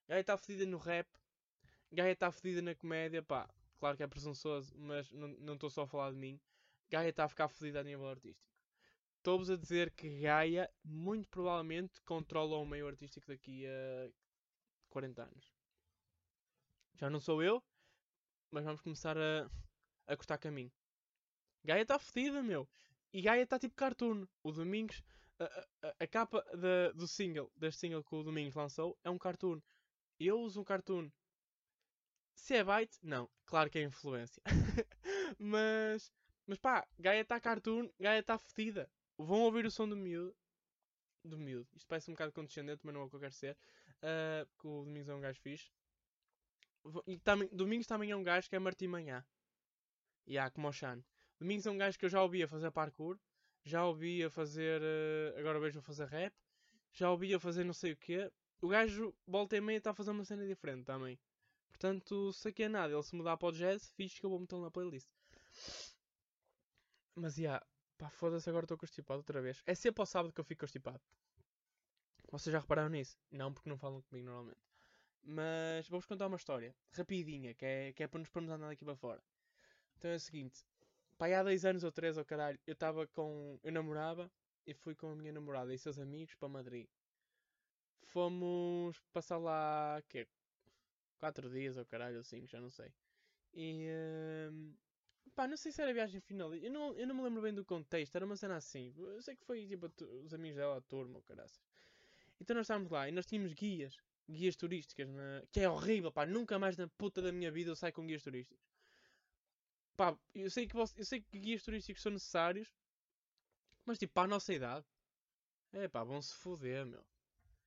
Gaia 0.08 0.20
está 0.20 0.36
fodida 0.36 0.66
no 0.66 0.78
rap. 0.78 1.08
Gaia 1.90 2.12
está 2.12 2.30
fodida 2.30 2.60
na 2.60 2.74
comédia. 2.74 3.22
Pá, 3.22 3.48
claro 3.78 3.96
que 3.96 4.02
é 4.02 4.06
presunçoso, 4.06 4.74
mas 4.76 5.10
não 5.12 5.54
estou 5.54 5.70
só 5.70 5.82
a 5.82 5.86
falar 5.86 6.10
de 6.10 6.16
mim. 6.16 6.40
Gaia 6.90 7.08
está 7.08 7.24
a 7.24 7.28
ficar 7.28 7.48
fodida 7.48 7.80
a 7.80 7.84
nível 7.84 8.08
artístico. 8.08 8.52
Estou-vos 9.18 9.48
a 9.48 9.56
dizer 9.56 9.90
que 9.92 10.20
Gaia, 10.20 10.70
muito 10.84 11.28
provavelmente, 11.30 12.00
controla 12.02 12.58
o 12.58 12.66
meio 12.66 12.86
artístico 12.86 13.26
daqui 13.26 13.66
a 13.66 14.10
40 14.90 15.22
anos. 15.22 15.54
Já 16.96 17.08
não 17.08 17.18
sou 17.18 17.42
eu, 17.42 17.62
mas 18.50 18.64
vamos 18.64 18.82
começar 18.82 19.16
a, 19.16 19.50
a 20.06 20.16
cortar 20.16 20.38
caminho. 20.38 20.70
Gaia 21.64 21.82
está 21.82 21.98
fodida, 21.98 22.42
meu. 22.42 22.68
E 23.12 23.22
Gaia 23.22 23.42
está 23.42 23.58
tipo 23.58 23.74
cartoon. 23.74 24.26
O 24.42 24.52
Domingos, 24.52 25.02
a, 25.40 25.94
a, 26.00 26.06
capa 26.06 26.44
do 26.94 27.06
single, 27.06 27.50
deste 27.56 27.80
single 27.80 28.04
que 28.04 28.14
o 28.14 28.22
Domingos 28.22 28.54
lançou, 28.54 28.98
é 29.02 29.10
um 29.10 29.18
cartoon. 29.18 29.60
Eu 30.18 30.40
uso 30.40 30.60
um 30.60 30.64
cartoon. 30.64 31.10
Se 32.34 32.54
é 32.54 32.64
byte, 32.64 32.98
não. 33.02 33.28
Claro 33.46 33.70
que 33.70 33.78
é 33.78 33.82
influência. 33.82 34.42
mas, 35.38 36.12
mas 36.46 36.58
pá, 36.58 36.86
Gaia 36.98 37.22
está 37.22 37.40
cartoon, 37.40 37.88
Gaia 37.98 38.20
está 38.20 38.38
fedida. 38.38 38.90
Vão 39.18 39.42
ouvir 39.42 39.66
o 39.66 39.70
som 39.70 39.88
do 39.88 39.96
miúdo. 39.96 40.36
Do 41.24 41.38
miúdo. 41.38 41.68
Isto 41.74 41.86
parece 41.88 42.10
um 42.10 42.14
bocado 42.14 42.32
condescendente, 42.32 42.80
mas 42.84 42.94
não 42.94 43.02
é 43.02 43.04
o 43.04 43.10
que 43.10 43.16
eu 43.16 43.20
quero 43.20 43.32
ser. 43.32 43.56
Uh, 43.98 44.46
porque 44.46 44.68
o 44.68 44.84
Domingos 44.84 45.08
é 45.08 45.14
um 45.14 45.20
gajo 45.20 45.40
fixe. 45.40 45.70
E 47.06 47.18
Domingos 47.50 47.86
também 47.86 48.10
é 48.10 48.16
um 48.16 48.22
gajo 48.22 48.48
que 48.48 48.56
é 48.56 48.58
Martim 48.58 48.88
Manhã. 48.88 49.24
E 50.26 50.36
há 50.36 50.50
como 50.50 50.68
o. 50.68 51.04
Domingos 51.38 51.66
é 51.66 51.70
um 51.70 51.78
gajo 51.78 51.98
que 51.98 52.04
eu 52.04 52.10
já 52.10 52.22
ouvia 52.22 52.46
fazer 52.46 52.70
parkour, 52.70 53.18
já 53.64 53.84
ouvia 53.84 54.30
fazer. 54.30 54.80
Uh, 54.82 55.38
agora 55.38 55.58
vejo 55.58 55.78
a 55.78 55.82
fazer 55.82 56.06
rap, 56.06 56.34
já 56.92 57.10
ouvia 57.10 57.40
fazer 57.40 57.64
não 57.64 57.72
sei 57.72 57.92
o 57.92 57.96
quê. 57.96 58.30
O 58.60 58.68
gajo, 58.68 59.14
volta 59.26 59.56
e 59.56 59.60
meia, 59.60 59.78
está 59.78 59.90
a 59.90 59.94
fazer 59.94 60.10
uma 60.10 60.24
cena 60.24 60.46
diferente 60.46 60.84
também. 60.84 61.18
Portanto, 61.68 62.32
se 62.32 62.48
aqui 62.48 62.62
é 62.62 62.68
nada, 62.68 62.92
ele 62.92 63.02
se 63.02 63.14
mudar 63.14 63.36
para 63.36 63.48
o 63.48 63.52
jazz, 63.52 63.90
fixe 63.96 64.20
que 64.20 64.26
eu 64.26 64.30
vou 64.30 64.38
meter 64.38 64.58
na 64.58 64.70
playlist. 64.70 65.08
Mas, 67.14 67.34
já, 67.34 67.42
yeah, 67.42 67.66
pá, 67.98 68.10
foda-se, 68.10 68.48
agora 68.48 68.64
estou 68.64 68.78
constipado 68.78 69.18
outra 69.18 69.42
vez. 69.42 69.62
É 69.66 69.74
sempre 69.74 70.00
ao 70.00 70.06
sábado 70.06 70.32
que 70.32 70.40
eu 70.40 70.44
fico 70.44 70.60
constipado. 70.60 71.00
Vocês 72.30 72.52
já 72.52 72.60
repararam 72.60 72.90
nisso? 72.90 73.18
Não, 73.30 73.52
porque 73.52 73.68
não 73.68 73.76
falam 73.76 74.02
comigo 74.02 74.26
normalmente. 74.26 74.60
Mas 75.22 75.88
vou-vos 75.88 76.06
contar 76.06 76.26
uma 76.26 76.36
história, 76.36 76.74
rapidinha, 76.92 77.54
que 77.54 77.64
é, 77.64 77.92
que 77.92 78.02
é 78.02 78.08
para 78.08 78.20
nos 78.20 78.28
pormos 78.28 78.50
andar 78.50 78.68
daqui 78.68 78.84
para 78.84 78.96
fora. 78.96 79.22
Então 79.96 80.10
é 80.10 80.16
o 80.16 80.20
seguinte, 80.20 80.64
Pai, 81.16 81.32
há 81.34 81.42
dois 81.42 81.64
anos 81.64 81.84
ou 81.84 81.92
três, 81.92 82.16
ou 82.16 82.22
oh 82.22 82.26
caralho, 82.26 82.58
eu 82.66 82.72
estava 82.72 83.06
com. 83.06 83.58
Eu 83.62 83.72
namorava 83.72 84.30
e 84.66 84.74
fui 84.74 84.94
com 84.94 85.12
a 85.12 85.16
minha 85.16 85.32
namorada 85.32 85.72
e 85.72 85.78
seus 85.78 85.98
amigos 85.98 86.34
para 86.34 86.48
Madrid. 86.48 86.88
Fomos 88.06 89.00
passar 89.12 89.38
lá. 89.38 90.02
quê? 90.08 90.26
Quatro 91.18 91.48
dias 91.50 91.76
ou 91.76 91.82
oh 91.82 91.86
caralho, 91.86 92.16
ou 92.18 92.24
cinco, 92.24 92.46
já 92.48 92.60
não 92.60 92.70
sei. 92.70 92.92
E. 93.54 93.86
Uh, 94.50 94.74
pá, 95.34 95.46
não 95.46 95.56
sei 95.56 95.70
se 95.72 95.80
era 95.80 95.90
a 95.90 95.94
viagem 95.94 96.20
final. 96.20 96.52
Eu 96.54 96.70
não, 96.70 96.94
eu 96.94 97.06
não 97.06 97.14
me 97.14 97.22
lembro 97.22 97.42
bem 97.42 97.54
do 97.54 97.64
contexto, 97.64 98.16
era 98.16 98.26
uma 98.26 98.36
cena 98.36 98.56
assim. 98.56 98.92
Eu 98.96 99.22
sei 99.22 99.36
que 99.36 99.44
foi 99.44 99.66
tipo 99.66 99.90
os 100.24 100.34
amigos 100.34 100.56
dela, 100.56 100.78
a 100.78 100.80
turma, 100.80 101.16
ou 101.16 101.22
caraças. 101.22 101.60
Então 102.40 102.56
nós 102.56 102.64
estávamos 102.66 102.90
lá 102.90 103.08
e 103.08 103.12
nós 103.12 103.26
tínhamos 103.26 103.52
guias. 103.52 103.96
Guias 104.28 104.56
turísticas, 104.56 105.08
na... 105.08 105.42
que 105.52 105.60
é 105.60 105.68
horrível, 105.68 106.10
pá. 106.10 106.26
Nunca 106.26 106.58
mais 106.58 106.76
na 106.76 106.88
puta 106.88 107.22
da 107.22 107.30
minha 107.30 107.50
vida 107.52 107.70
eu 107.70 107.76
saio 107.76 107.92
com 107.92 108.06
guias 108.06 108.22
turísticos. 108.22 108.73
Pá, 109.96 110.16
eu 110.34 110.50
sei 110.50 110.66
que, 110.66 110.74
você, 110.74 111.00
eu 111.00 111.04
sei 111.04 111.20
que 111.20 111.38
guias 111.38 111.62
turísticos 111.62 112.02
são 112.02 112.12
necessários, 112.12 112.72
mas 113.84 113.98
tipo, 113.98 114.12
para 114.12 114.24
a 114.24 114.28
nossa 114.28 114.52
idade, 114.52 114.84
é 115.72 115.88
pá, 115.88 116.02
vão 116.02 116.20
se 116.20 116.34
foder, 116.34 116.84
meu. 116.86 117.04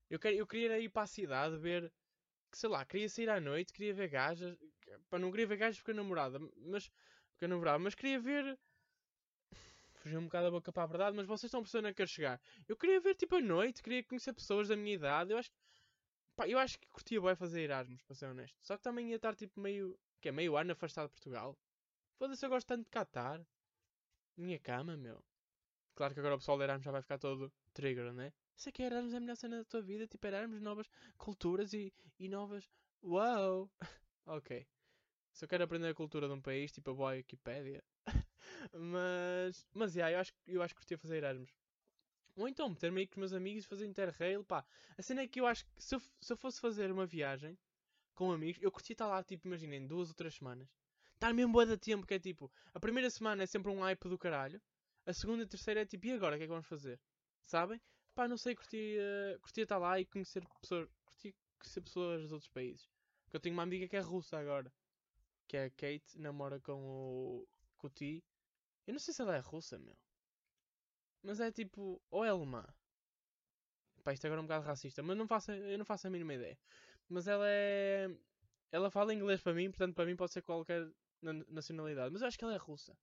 Eu, 0.10 0.20
quer, 0.20 0.34
eu 0.34 0.48
queria 0.48 0.80
ir 0.80 0.90
para 0.90 1.04
a 1.04 1.08
cidade 1.08 1.58
ver, 1.58 1.92
que 2.52 2.58
sei 2.58 2.70
lá, 2.70 2.86
queria 2.86 3.10
sair 3.10 3.30
à 3.30 3.40
noite, 3.40 3.74
queria 3.74 3.94
ver 3.94 4.10
gajas, 4.10 4.58
pá, 5.10 5.20
não 5.20 5.32
queria 5.32 5.48
ver 5.48 5.58
gajas 5.58 5.78
porque 5.78 5.92
a 5.92 5.94
namorada, 5.94 6.40
mas, 6.58 6.90
porque 7.32 7.46
a 7.46 7.48
namorada, 7.48 7.80
mas 7.80 7.96
queria 7.96 8.20
ver. 8.20 8.58
Fugiu 9.96 10.20
um 10.20 10.26
bocado 10.26 10.48
a 10.48 10.52
boca 10.52 10.72
para 10.72 10.84
a 10.84 10.88
verdade, 10.88 11.16
mas 11.16 11.26
vocês 11.26 11.50
estão 11.50 11.62
percebendo 11.62 11.88
a 11.88 11.92
que 11.92 11.98
quero 11.98 12.10
chegar. 12.10 12.42
Eu 12.68 12.78
queria 12.78 13.00
ver 13.00 13.16
tipo 13.16 13.36
à 13.36 13.42
noite, 13.42 13.82
queria 13.84 14.04
conhecer 14.04 14.34
pessoas 14.34 14.68
da 14.68 14.76
minha 14.76 14.96
idade, 14.96 15.32
eu 15.32 15.38
acho 15.38 15.50
que. 15.50 15.58
Eu 16.48 16.60
acho 16.60 16.80
que 16.80 16.88
curtia 16.90 17.20
bem 17.20 17.36
fazer 17.36 17.62
Erasmus, 17.62 18.02
para 18.04 18.16
ser 18.16 18.28
honesto. 18.28 18.58
Só 18.62 18.78
que 18.78 18.84
também 18.84 19.10
ia 19.10 19.16
estar 19.16 19.36
tipo 19.36 19.60
meio. 19.60 19.98
que 20.22 20.30
é 20.30 20.32
meio 20.32 20.56
ano 20.56 20.72
afastado 20.72 21.08
de 21.08 21.14
Portugal. 21.14 21.58
Foda-se, 22.18 22.44
eu 22.44 22.50
gosto 22.50 22.68
tanto 22.68 22.84
de 22.84 22.90
Qatar. 22.90 23.46
Minha 24.36 24.60
cama, 24.60 24.98
meu. 24.98 25.24
Claro 25.94 26.14
que 26.14 26.20
agora 26.20 26.36
o 26.36 26.40
pessoal 26.40 26.58
de 26.58 26.64
Erasmus 26.64 26.86
já 26.86 26.92
vai 26.92 27.02
ficar 27.02 27.20
todo 27.20 27.52
trigger, 27.74 28.12
né? 28.12 28.34
Sei 28.56 28.72
que 28.72 28.82
Erasmus 28.82 29.14
é 29.14 29.18
a 29.18 29.20
melhor 29.20 29.36
cena 29.36 29.58
da 29.58 29.66
tua 29.66 29.82
vida. 29.82 30.08
Tipo, 30.08 30.26
Erasmus, 30.26 30.60
novas 30.60 30.90
culturas 31.18 31.74
e, 31.74 31.94
e 32.20 32.28
novas. 32.28 32.68
Uau! 33.04 33.70
ok. 34.26 34.68
Se 35.32 35.46
eu 35.46 35.50
quero 35.50 35.64
aprender 35.64 35.88
a 35.90 35.94
cultura 35.94 36.28
de 36.28 36.34
um 36.34 36.42
país, 36.42 36.72
tipo, 36.72 36.90
eu 36.90 36.96
vou 36.96 37.08
à 37.08 37.12
Wikipédia. 37.12 37.84
mas, 38.74 39.68
mas, 39.72 39.96
yeah, 39.96 40.16
eu 40.16 40.20
acho, 40.20 40.34
eu 40.48 40.62
acho 40.64 40.74
que 40.74 40.80
curtia 40.82 40.98
fazer 40.98 41.18
Erasmus. 41.18 41.56
Ou 42.36 42.48
então, 42.48 42.70
meter-me 42.70 43.02
aí 43.02 43.08
com 43.08 43.14
os 43.14 43.18
meus 43.18 43.34
amigos 43.34 43.64
e 43.64 43.68
fazer 43.68 43.86
Interrail, 43.86 44.44
pá. 44.44 44.66
A 44.98 45.02
cena 45.04 45.22
é 45.22 45.28
que 45.28 45.40
eu 45.40 45.46
acho 45.46 45.66
que 45.66 45.84
se 45.84 45.96
eu, 45.96 46.00
se 46.00 46.34
eu 46.34 46.38
fosse 46.38 46.60
fazer 46.60 46.92
uma 46.92 47.06
viagem 47.06 47.58
com 48.16 48.32
amigos, 48.32 48.62
eu 48.62 48.72
curtia 48.72 48.96
estar 48.96 49.08
lá, 49.08 49.24
tipo, 49.24 49.48
imaginem, 49.48 49.86
duas 49.86 50.10
ou 50.10 50.16
três 50.16 50.36
semanas. 50.36 50.68
Estar 51.18 51.34
mesmo 51.34 51.52
boa 51.52 51.66
de 51.66 51.76
tempo, 51.78 52.06
que 52.06 52.14
é 52.14 52.20
tipo, 52.20 52.52
a 52.76 52.80
primeira 52.80 53.10
semana 53.10 53.42
é 53.42 53.48
sempre 53.48 53.72
um 53.72 53.80
hype 53.80 54.08
do 54.08 54.20
caralho, 54.20 54.62
a 55.04 55.12
segunda 55.12 55.42
e 55.42 55.46
a 55.46 55.48
terceira 55.48 55.82
é 55.82 55.86
tipo, 55.86 56.06
e 56.06 56.12
agora 56.12 56.36
o 56.36 56.38
que 56.38 56.44
é 56.44 56.48
que 56.48 56.54
vamos 56.54 56.68
fazer? 56.68 57.00
Sabem? 57.44 57.82
Pá, 58.14 58.28
não 58.28 58.38
sei, 58.38 58.54
curtia, 58.54 59.02
curtia 59.42 59.64
estar 59.64 59.80
lá 59.80 60.00
e 60.00 60.06
conhecer 60.06 60.48
pessoas, 60.62 60.88
curtia 61.06 61.34
conhecer 61.58 61.82
pessoas 61.82 62.22
dos 62.22 62.32
outros 62.32 62.52
países. 62.52 62.88
Porque 63.24 63.38
eu 63.38 63.40
tenho 63.40 63.56
uma 63.56 63.64
amiga 63.64 63.88
que 63.88 63.98
é 63.98 64.00
russa 64.00 64.38
agora, 64.38 64.72
que 65.48 65.58
é 65.58 65.66
a 65.66 65.70
Kate, 65.72 66.20
namora 66.20 66.60
com 66.60 66.74
o, 66.74 67.48
com 67.80 67.88
o 67.88 67.90
T. 67.90 68.24
Eu 68.86 68.94
não 68.94 69.00
sei 69.00 69.12
se 69.12 69.22
ela 69.24 69.36
é 69.36 69.40
russa, 69.40 69.80
meu. 69.80 69.98
Mas 71.24 71.40
é 71.40 71.52
tipo, 71.52 72.00
ou 72.12 72.24
é 72.24 72.30
alemã. 72.30 72.64
Pá, 74.04 74.14
isto 74.14 74.26
agora 74.28 74.40
é 74.40 74.44
um 74.44 74.46
bocado 74.46 74.66
racista, 74.66 75.02
mas 75.02 75.18
não 75.18 75.28
faço, 75.28 75.52
eu 75.52 75.78
não 75.80 75.86
faço 75.86 76.06
a 76.06 76.10
mínima 76.12 76.36
ideia. 76.36 76.60
Mas 77.10 77.28
ela 77.28 77.46
é. 77.48 78.08
Ela 78.72 78.92
fala 78.92 79.14
inglês 79.14 79.42
para 79.42 79.54
mim, 79.54 79.72
portanto 79.72 79.96
para 79.96 80.06
mim 80.06 80.16
pode 80.16 80.32
ser 80.32 80.42
qualquer 80.44 80.88
na 81.22 81.34
nacionalidade. 81.34 82.12
Mas 82.12 82.22
eu 82.22 82.28
acho 82.28 82.38
que 82.38 82.44
ela 82.44 82.54
é 82.54 82.58
russa. 82.58 82.98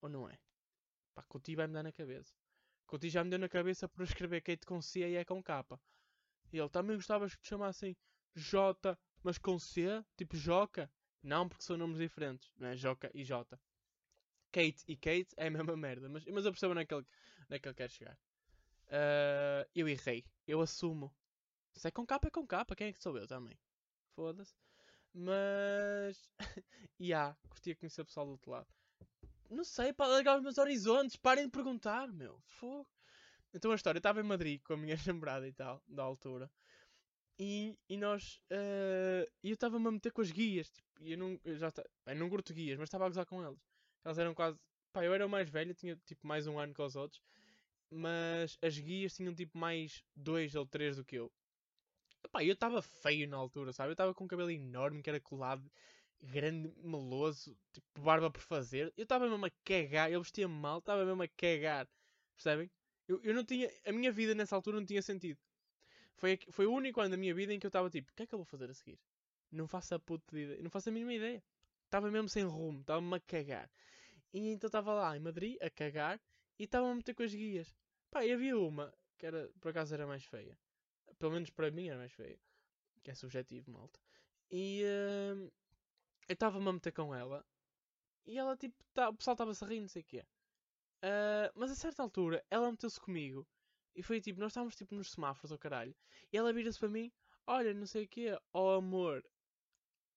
Ou 0.00 0.08
não 0.08 0.28
é? 0.28 0.38
Pá, 1.14 1.22
Couti 1.24 1.54
vai-me 1.54 1.72
dar 1.72 1.82
na 1.82 1.92
cabeça. 1.92 2.34
Couti 2.86 3.08
já 3.08 3.24
me 3.24 3.30
deu 3.30 3.38
na 3.38 3.48
cabeça 3.48 3.88
por 3.88 4.02
escrever 4.02 4.40
Kate 4.42 4.66
com 4.66 4.80
C 4.80 5.00
e 5.00 5.14
é 5.16 5.24
com 5.24 5.42
K. 5.42 5.64
E 6.52 6.58
ele 6.58 6.68
também 6.68 6.96
gostava 6.96 7.28
que 7.28 7.38
te 7.38 7.48
chamassem 7.48 7.96
J, 8.34 8.96
mas 9.22 9.38
com 9.38 9.58
C, 9.58 10.04
tipo 10.16 10.36
Joca. 10.36 10.90
Não, 11.22 11.48
porque 11.48 11.64
são 11.64 11.76
nomes 11.76 11.98
diferentes, 11.98 12.52
não 12.56 12.68
é? 12.68 12.76
Joca 12.76 13.10
e 13.12 13.24
J. 13.24 13.58
Kate 14.52 14.84
e 14.86 14.96
Kate 14.96 15.34
é 15.36 15.48
a 15.48 15.50
mesma 15.50 15.76
merda, 15.76 16.08
mas, 16.08 16.24
mas 16.26 16.44
eu 16.44 16.52
percebo 16.52 16.74
naquele, 16.74 17.04
naquele 17.48 17.74
que 17.74 17.82
quer 17.82 17.90
chegar. 17.90 18.16
Uh, 18.86 19.68
eu 19.74 19.88
errei, 19.88 20.24
eu 20.46 20.60
assumo. 20.60 21.12
Se 21.74 21.88
é 21.88 21.90
com 21.90 22.06
K, 22.06 22.20
é 22.24 22.30
com 22.30 22.46
K, 22.46 22.64
quem 22.76 22.88
é 22.88 22.92
que 22.92 23.02
sou 23.02 23.18
eu 23.18 23.26
também? 23.26 23.58
Foda-se. 24.14 24.54
Mas. 25.18 26.30
e 27.00 27.06
yeah, 27.06 27.34
curtia 27.48 27.74
conhecer 27.74 28.02
o 28.02 28.04
pessoal 28.04 28.26
do 28.26 28.32
outro 28.32 28.50
lado. 28.50 28.66
Não 29.48 29.64
sei, 29.64 29.92
para 29.92 30.06
alargar 30.06 30.36
os 30.36 30.42
meus 30.42 30.58
horizontes, 30.58 31.16
parem 31.16 31.46
de 31.46 31.50
perguntar, 31.50 32.12
meu. 32.12 32.38
Fogo. 32.44 32.86
Então 33.54 33.72
a 33.72 33.74
história, 33.74 33.96
eu 33.96 34.00
estava 34.00 34.20
em 34.20 34.24
Madrid 34.24 34.60
com 34.62 34.74
a 34.74 34.76
minha 34.76 34.96
namorada 35.06 35.48
e 35.48 35.52
tal, 35.52 35.82
da 35.88 36.02
altura. 36.02 36.50
E, 37.38 37.78
e 37.88 37.96
nós. 37.96 38.42
Uh, 38.50 39.26
eu 39.42 39.54
estava-me 39.54 39.88
a 39.88 39.92
meter 39.92 40.12
com 40.12 40.20
as 40.20 40.30
guias. 40.30 40.68
Tipo, 40.68 40.88
eu 41.00 41.16
não. 41.16 41.40
Eu 41.44 41.56
já 41.56 41.72
eu 42.06 42.16
não 42.16 42.28
curto 42.28 42.52
guias, 42.52 42.78
mas 42.78 42.88
estava 42.88 43.06
a 43.06 43.08
gozar 43.08 43.24
com 43.24 43.42
eles. 43.42 43.58
Elas 44.04 44.18
eram 44.18 44.34
quase. 44.34 44.58
Pá, 44.92 45.02
eu 45.02 45.14
era 45.14 45.26
o 45.26 45.30
mais 45.30 45.48
velho, 45.48 45.74
tinha 45.74 45.96
tipo 46.04 46.26
mais 46.26 46.46
um 46.46 46.58
ano 46.58 46.74
que 46.74 46.82
os 46.82 46.94
outros. 46.94 47.22
Mas 47.90 48.58
as 48.62 48.78
guias 48.78 49.14
tinham 49.14 49.34
tipo 49.34 49.56
mais 49.56 50.02
dois 50.14 50.54
ou 50.54 50.66
três 50.66 50.96
do 50.96 51.04
que 51.04 51.16
eu. 51.16 51.32
Epá, 52.26 52.44
eu 52.44 52.54
estava 52.54 52.82
feio 52.82 53.28
na 53.28 53.36
altura, 53.36 53.72
sabe? 53.72 53.90
Eu 53.90 53.92
estava 53.92 54.12
com 54.14 54.24
um 54.24 54.28
cabelo 54.28 54.50
enorme 54.50 55.02
que 55.02 55.08
era 55.08 55.20
colado. 55.20 55.70
grande, 56.20 56.72
meloso, 56.82 57.56
tipo, 57.72 58.00
barba 58.00 58.30
por 58.30 58.42
fazer. 58.42 58.92
Eu 58.96 59.04
estava 59.04 59.28
mesmo 59.28 59.46
a 59.46 59.50
cagar, 59.64 60.10
ele 60.10 60.18
vestia 60.18 60.48
mal, 60.48 60.78
estava 60.78 61.04
mesmo 61.04 61.22
a 61.22 61.28
cagar. 61.28 61.88
Percebem? 62.36 62.70
Eu, 63.08 63.20
eu 63.22 63.34
não 63.34 63.44
tinha. 63.44 63.70
A 63.86 63.92
minha 63.92 64.12
vida 64.12 64.34
nessa 64.34 64.56
altura 64.56 64.78
não 64.78 64.86
tinha 64.86 65.02
sentido. 65.02 65.38
Foi, 66.16 66.38
foi 66.50 66.66
o 66.66 66.72
único 66.72 67.00
ano 67.00 67.10
da 67.10 67.16
minha 67.16 67.34
vida 67.34 67.52
em 67.54 67.58
que 67.60 67.66
eu 67.66 67.68
estava 67.68 67.90
tipo, 67.90 68.10
o 68.12 68.14
que 68.16 68.24
é 68.24 68.26
que 68.26 68.34
eu 68.34 68.38
vou 68.38 68.46
fazer 68.46 68.70
a 68.70 68.74
seguir? 68.74 68.98
Não 69.52 69.68
faço 69.68 69.94
a 69.94 69.98
puta 70.00 70.24
de 70.34 70.42
ideia. 70.44 70.62
Não 70.62 70.70
faço 70.70 70.88
a 70.88 70.92
mínima 70.92 71.14
ideia. 71.14 71.42
Estava 71.84 72.10
mesmo 72.10 72.28
sem 72.28 72.44
rumo, 72.44 72.80
estava-me 72.80 73.14
a 73.16 73.20
cagar. 73.20 73.70
E 74.32 74.50
então 74.50 74.68
estava 74.68 74.94
lá 74.94 75.16
em 75.16 75.20
Madrid 75.20 75.56
a 75.62 75.70
cagar 75.70 76.20
e 76.58 76.64
estava 76.64 76.90
a 76.90 76.94
meter 76.94 77.14
com 77.14 77.22
as 77.22 77.34
guias. 77.34 77.74
Pá, 78.10 78.24
e 78.24 78.32
havia 78.32 78.58
uma 78.58 78.92
que 79.18 79.26
era, 79.26 79.50
por 79.60 79.70
acaso 79.70 79.94
era 79.94 80.06
mais 80.06 80.24
feia. 80.24 80.58
Pelo 81.18 81.32
menos 81.32 81.50
para 81.50 81.70
mim 81.70 81.88
era 81.88 81.98
mais 81.98 82.12
feia. 82.12 82.38
Que 83.02 83.10
é 83.10 83.14
subjetivo, 83.14 83.70
malta. 83.70 83.98
E 84.50 84.82
hum, 85.34 85.50
eu 86.28 86.32
estava-me 86.34 86.68
a 86.68 86.72
meter 86.72 86.92
com 86.92 87.14
ela. 87.14 87.44
E 88.26 88.38
ela 88.38 88.56
tipo, 88.56 88.76
tá, 88.92 89.08
o 89.08 89.14
pessoal 89.14 89.34
estava-se 89.34 89.64
a 89.64 89.68
rir, 89.68 89.80
não 89.80 89.88
sei 89.88 90.02
o 90.02 90.04
quê. 90.04 90.24
Ah, 91.02 91.52
mas 91.54 91.70
a 91.70 91.74
certa 91.74 92.02
altura 92.02 92.44
ela 92.50 92.70
meteu-se 92.70 93.00
comigo. 93.00 93.46
E 93.94 94.02
foi 94.02 94.20
tipo, 94.20 94.40
nós 94.40 94.50
estávamos 94.52 94.74
tipo 94.76 94.94
nos 94.94 95.10
semáforos, 95.10 95.52
ao 95.52 95.58
caralho. 95.58 95.94
E 96.32 96.36
ela 96.36 96.52
vira-se 96.52 96.78
para 96.78 96.88
mim, 96.88 97.12
olha, 97.46 97.72
não 97.72 97.86
sei 97.86 98.04
o 98.04 98.08
quê, 98.08 98.38
ó 98.52 98.74
amor. 98.74 99.24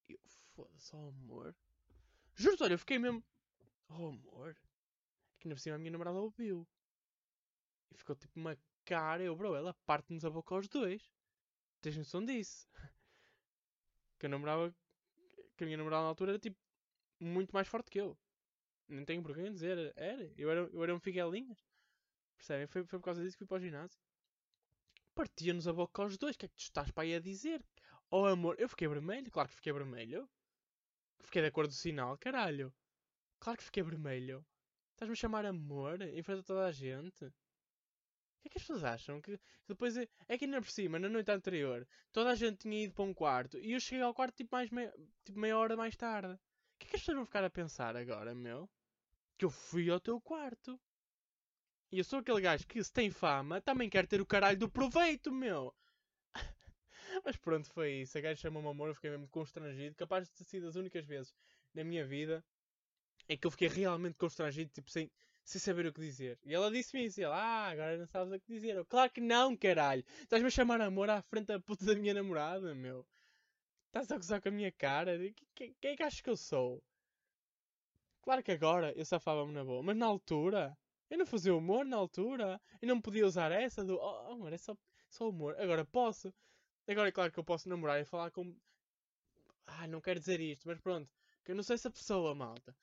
E 0.08 0.14
eu, 0.14 0.20
foda-se, 0.56 0.96
ó 0.96 1.08
amor. 1.10 1.56
Juro-te, 2.36 2.64
olha, 2.64 2.74
eu 2.74 2.80
fiquei 2.80 3.00
mesmo, 3.00 3.24
ó 3.90 4.10
amor. 4.10 4.58
Que 5.40 5.48
por 5.48 5.60
cima 5.60 5.76
a 5.76 5.80
minha 5.80 5.92
namorada 5.92 6.18
ouviu. 6.20 6.68
E 7.92 7.96
ficou 7.96 8.16
tipo 8.16 8.40
uma 8.40 8.58
cara, 8.90 9.22
eu, 9.22 9.36
bro, 9.36 9.56
ela 9.56 9.76
parte-nos 9.86 10.26
a 10.26 10.32
boca 10.32 10.56
aos 10.56 10.68
dois. 10.68 11.14
Tens 11.80 11.96
noção 11.96 12.26
disso? 12.26 12.68
Que 14.18 14.26
eu 14.26 14.30
namorava, 14.30 14.76
que 15.56 15.64
a 15.64 15.66
minha 15.66 15.78
namorada 15.78 16.04
na 16.04 16.10
altura 16.10 16.32
era 16.32 16.40
tipo, 16.40 16.58
muito 17.22 17.54
mais 17.54 17.70
forte 17.70 17.90
que 17.90 18.02
eu. 18.02 18.18
Não 18.90 19.06
tenho 19.06 19.24
por 19.24 19.34
que 19.34 19.50
dizer, 19.50 19.94
era. 19.96 20.30
Eu 20.36 20.52
era, 20.52 20.60
eu 20.74 20.84
era 20.84 20.94
um 20.94 21.00
figuelinhas. 21.00 21.58
Percebem? 22.36 22.68
Foi, 22.68 22.84
foi 22.84 23.00
por 23.00 23.06
causa 23.06 23.24
disso 23.24 23.38
que 23.38 23.46
fui 23.46 23.48
para 23.48 23.56
o 23.56 23.62
ginásio. 23.62 23.98
Partia-nos 25.16 25.70
a 25.70 25.74
boca 25.74 26.02
aos 26.02 26.18
dois. 26.18 26.36
O 26.36 26.40
que 26.40 26.48
é 26.48 26.50
que 26.50 26.56
tu 26.56 26.64
estás 26.64 26.92
para 26.92 27.04
aí 27.04 27.16
a 27.16 27.20
dizer? 27.22 27.64
Oh 28.12 28.26
amor, 28.26 28.60
eu 28.60 28.68
fiquei 28.68 28.90
vermelho. 28.90 29.32
Claro 29.32 29.48
que 29.48 29.56
fiquei 29.56 29.72
vermelho. 29.72 30.30
Fiquei 31.22 31.42
da 31.42 31.50
cor 31.50 31.66
do 31.66 31.74
sinal, 31.74 32.18
caralho. 32.18 32.74
Claro 33.40 33.58
que 33.58 33.64
fiquei 33.64 33.84
vermelho. 33.84 34.46
Estás-me 34.92 35.14
a 35.14 35.16
chamar 35.16 35.46
amor 35.46 36.02
em 36.02 36.22
frente 36.22 36.42
a 36.42 36.44
toda 36.44 36.66
a 36.66 36.72
gente? 36.74 37.32
O 38.40 38.42
que 38.42 38.48
é 38.48 38.52
que 38.52 38.58
as 38.58 38.64
pessoas 38.64 38.84
acham? 38.86 39.22
Que, 39.22 39.38
que 39.38 39.68
depois 39.68 39.98
é, 39.98 40.08
é 40.28 40.38
que 40.38 40.46
ainda 40.46 40.62
por 40.62 40.72
cima, 40.72 40.98
na 40.98 41.10
noite 41.10 41.30
anterior, 41.30 41.86
toda 42.12 42.32
a 42.32 42.36
gente 42.36 42.60
tinha 42.60 42.84
ido 42.84 42.94
para 42.94 43.04
um 43.04 43.14
quarto 43.14 43.58
e 43.60 43.74
eu 43.74 43.80
cheguei 43.80 44.02
ao 44.04 44.14
quarto 44.14 44.36
tipo, 44.36 44.56
mais 44.56 44.70
meia, 44.70 44.94
tipo 45.26 45.38
meia 45.38 45.58
hora 45.58 45.76
mais 45.76 45.96
tarde. 45.96 46.34
O 46.34 46.40
que 46.80 46.88
é 46.88 46.90
que 46.92 46.96
as 46.96 47.02
pessoas 47.02 47.18
vão 47.18 47.26
ficar 47.26 47.44
a 47.44 47.50
pensar 47.50 47.98
agora, 47.98 48.34
meu? 48.34 48.70
Que 49.38 49.44
eu 49.44 49.50
fui 49.50 49.90
ao 49.90 50.00
teu 50.00 50.22
quarto. 50.22 50.80
E 51.92 51.98
eu 51.98 52.04
sou 52.04 52.20
aquele 52.20 52.40
gajo 52.40 52.66
que, 52.68 52.82
se 52.84 52.94
tem 52.94 53.10
fama, 53.12 53.60
também 53.60 53.90
quer 53.90 54.08
ter 54.08 54.22
o 54.22 54.26
caralho 54.26 54.58
do 54.58 54.70
proveito, 54.70 55.32
meu. 55.32 55.76
Mas 57.26 57.36
pronto, 57.36 57.68
foi 57.70 58.02
isso. 58.02 58.18
A 58.18 58.22
gajo 58.22 58.40
chamou-me 58.40 58.70
amor, 58.70 58.90
eu 58.90 58.96
fiquei 58.96 59.10
mesmo 59.10 59.28
constrangido. 59.28 59.96
Capaz 59.96 60.26
de 60.26 60.32
ter 60.34 60.44
sido 60.46 60.68
as 60.68 60.76
únicas 60.76 61.06
vezes 61.06 61.34
na 61.74 61.84
minha 61.84 62.06
vida 62.06 62.44
em 63.30 63.38
que 63.38 63.46
eu 63.46 63.52
fiquei 63.52 63.68
realmente 63.68 64.18
constrangido, 64.18 64.72
tipo, 64.72 64.90
sem, 64.90 65.10
sem 65.50 65.60
saber 65.60 65.88
o 65.88 65.94
que 65.94 66.00
dizer. 66.00 66.38
E 66.46 66.54
ela 66.54 66.70
disse-me 66.70 67.06
isso. 67.06 67.20
E 67.20 67.24
ela, 67.24 67.36
ah, 67.36 67.70
agora 67.70 67.98
não 67.98 68.06
sabes 68.06 68.34
o 68.34 68.40
que 68.40 68.54
dizer. 68.54 68.76
Eu, 68.76 68.86
claro 68.86 69.12
que 69.12 69.20
não, 69.20 69.58
caralho. 69.58 70.06
Estás-me 70.22 70.48
a 70.48 70.52
chamar 70.52 70.80
amor 70.80 71.10
à 71.10 71.22
frente 71.24 71.48
da 71.48 71.60
puta 71.60 71.86
da 71.86 71.96
minha 71.96 72.14
namorada, 72.14 72.76
meu. 72.76 73.06
Estás 73.88 74.12
a 74.12 74.18
gozar 74.18 74.42
com 74.42 74.50
a 74.50 74.52
minha 74.52 74.72
cara. 74.72 75.18
Quem, 75.56 75.76
quem 75.82 75.92
é 75.92 75.96
que 75.98 76.04
achas 76.04 76.22
que 76.22 76.30
eu 76.30 76.38
sou? 76.38 76.84
Claro 78.22 78.44
que 78.44 78.52
agora 78.52 78.94
eu 78.96 79.04
safava-me 79.04 79.52
na 79.52 79.64
boa, 79.64 79.82
mas 79.82 79.98
na 79.98 80.06
altura 80.06 80.78
eu 81.10 81.18
não 81.18 81.26
fazia 81.26 81.56
humor 81.56 81.84
na 81.84 81.98
altura. 81.98 82.62
Eu 82.80 82.88
não 82.88 83.02
podia 83.02 83.26
usar 83.26 83.52
essa 83.52 83.84
do 83.84 83.96
oh, 83.98 84.32
amor, 84.32 84.54
é 84.54 84.58
só, 84.58 84.78
só 85.10 85.28
humor. 85.30 85.60
Agora 85.60 85.84
posso. 85.84 86.32
Agora 86.88 87.10
é 87.10 87.12
claro 87.12 87.32
que 87.32 87.40
eu 87.40 87.44
posso 87.44 87.68
namorar 87.68 88.00
e 88.00 88.06
falar 88.06 88.30
com. 88.30 88.56
Ah, 89.66 89.88
não 89.88 90.00
quero 90.00 90.20
dizer 90.20 90.40
isto, 90.40 90.68
mas 90.68 90.80
pronto. 90.80 91.10
Que 91.44 91.52
eu 91.52 91.56
não 91.56 91.64
sei 91.64 91.74
essa 91.74 91.90
pessoa, 91.90 92.36
malta. 92.36 92.76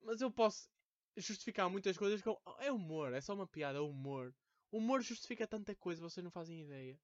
Mas 0.00 0.20
eu 0.20 0.30
posso 0.30 0.68
justificar 1.16 1.70
muitas 1.70 1.96
coisas 1.96 2.22
com. 2.22 2.38
"Oh, 2.44 2.56
é 2.60 2.72
humor, 2.72 3.12
é 3.12 3.20
só 3.20 3.34
uma 3.34 3.46
piada, 3.46 3.78
é 3.78 3.80
humor. 3.80 4.34
O 4.70 4.78
humor 4.78 5.02
justifica 5.02 5.46
tanta 5.46 5.74
coisa, 5.74 6.00
vocês 6.02 6.22
não 6.24 6.30
fazem 6.30 6.60
ideia. 6.60 6.98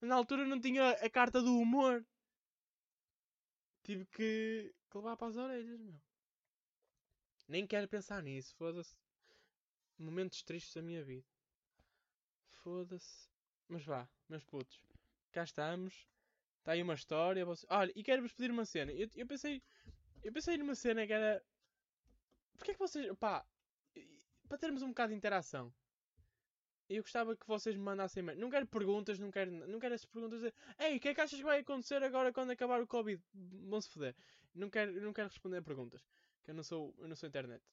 Na 0.00 0.16
altura 0.16 0.44
não 0.46 0.60
tinha 0.60 0.90
a 0.90 1.10
carta 1.10 1.40
do 1.40 1.56
humor. 1.58 2.04
Tive 3.82 4.06
que, 4.06 4.74
que 4.90 4.96
levar 4.96 5.16
para 5.16 5.28
as 5.28 5.36
orelhas, 5.36 5.80
meu. 5.80 6.00
Nem 7.46 7.66
quero 7.66 7.86
pensar 7.88 8.22
nisso, 8.22 8.54
foda-se. 8.56 8.96
Momentos 9.98 10.42
tristes 10.42 10.74
da 10.74 10.82
minha 10.82 11.04
vida. 11.04 11.26
Foda-se. 12.62 13.28
Mas 13.68 13.84
vá, 13.84 14.08
meus 14.28 14.44
putos. 14.44 14.82
Cá 15.30 15.44
estamos. 15.44 16.06
Está 16.58 16.72
aí 16.72 16.82
uma 16.82 16.94
história. 16.94 17.44
Você... 17.44 17.66
Olha, 17.68 17.92
e 17.94 18.02
quero-vos 18.02 18.32
pedir 18.32 18.50
uma 18.50 18.64
cena. 18.64 18.90
Eu, 18.92 19.08
eu 19.14 19.26
pensei. 19.26 19.62
Eu 20.22 20.32
pensei 20.32 20.56
numa 20.56 20.74
cena 20.74 21.06
que 21.06 21.12
era. 21.12 21.44
Porquê 22.56 22.72
é 22.72 22.74
que 22.74 22.80
vocês. 22.80 23.12
Pá. 23.18 23.44
Para 24.48 24.58
termos 24.58 24.82
um 24.82 24.88
bocado 24.88 25.12
de 25.12 25.16
interação. 25.16 25.72
Eu 26.88 27.02
gostava 27.02 27.34
que 27.34 27.46
vocês 27.46 27.74
me 27.74 27.82
mandassem 27.82 28.22
mais. 28.22 28.38
Não 28.38 28.50
quero 28.50 28.66
perguntas, 28.66 29.18
não 29.18 29.30
quero, 29.30 29.50
não 29.50 29.78
quero 29.78 29.94
essas 29.94 30.06
perguntas 30.06 30.40
de. 30.40 30.52
Ei, 30.78 30.96
o 30.96 31.00
que 31.00 31.08
é 31.08 31.14
que 31.14 31.20
achas 31.20 31.38
que 31.38 31.44
vai 31.44 31.60
acontecer 31.60 32.02
agora 32.02 32.32
quando 32.32 32.50
acabar 32.50 32.80
o 32.82 32.86
Covid? 32.86 33.22
Vão 33.32 33.80
se 33.80 33.88
foder. 33.88 34.14
Não 34.54 34.68
quero, 34.68 35.00
não 35.00 35.12
quero 35.12 35.28
responder 35.28 35.58
a 35.58 35.62
perguntas. 35.62 36.06
Que 36.42 36.50
eu 36.50 36.54
não 36.54 36.62
sou, 36.62 36.94
eu 36.98 37.08
não 37.08 37.16
sou 37.16 37.28
internet. 37.28 37.64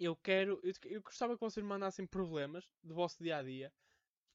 Eu 0.00 0.16
quero. 0.16 0.60
Eu, 0.64 0.72
eu 0.84 1.00
gostava 1.00 1.34
que 1.34 1.40
vocês 1.40 1.62
me 1.62 1.68
mandassem 1.68 2.04
problemas 2.06 2.68
do 2.82 2.92
vosso 2.94 3.22
dia 3.22 3.36
a 3.36 3.42
dia. 3.42 3.72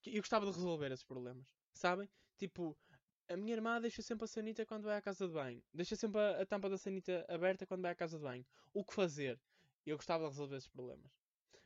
Eu 0.05 0.21
gostava 0.21 0.45
de 0.45 0.51
resolver 0.53 0.91
esses 0.91 1.03
problemas. 1.03 1.53
Sabem? 1.73 2.09
Tipo, 2.37 2.77
a 3.29 3.37
minha 3.37 3.53
irmã 3.53 3.79
deixa 3.81 4.01
sempre 4.01 4.25
a 4.25 4.27
sanita 4.27 4.65
quando 4.65 4.85
vai 4.85 4.97
à 4.97 5.01
casa 5.01 5.27
de 5.27 5.33
banho. 5.33 5.61
Deixa 5.73 5.95
sempre 5.95 6.19
a, 6.19 6.41
a 6.41 6.45
tampa 6.45 6.69
da 6.69 6.77
sanita 6.77 7.25
aberta 7.27 7.65
quando 7.65 7.81
vai 7.81 7.91
à 7.91 7.95
casa 7.95 8.17
de 8.17 8.23
banho. 8.23 8.45
O 8.73 8.83
que 8.83 8.93
fazer? 8.93 9.39
Eu 9.85 9.97
gostava 9.97 10.23
de 10.25 10.29
resolver 10.31 10.57
esses 10.57 10.69
problemas. 10.69 11.11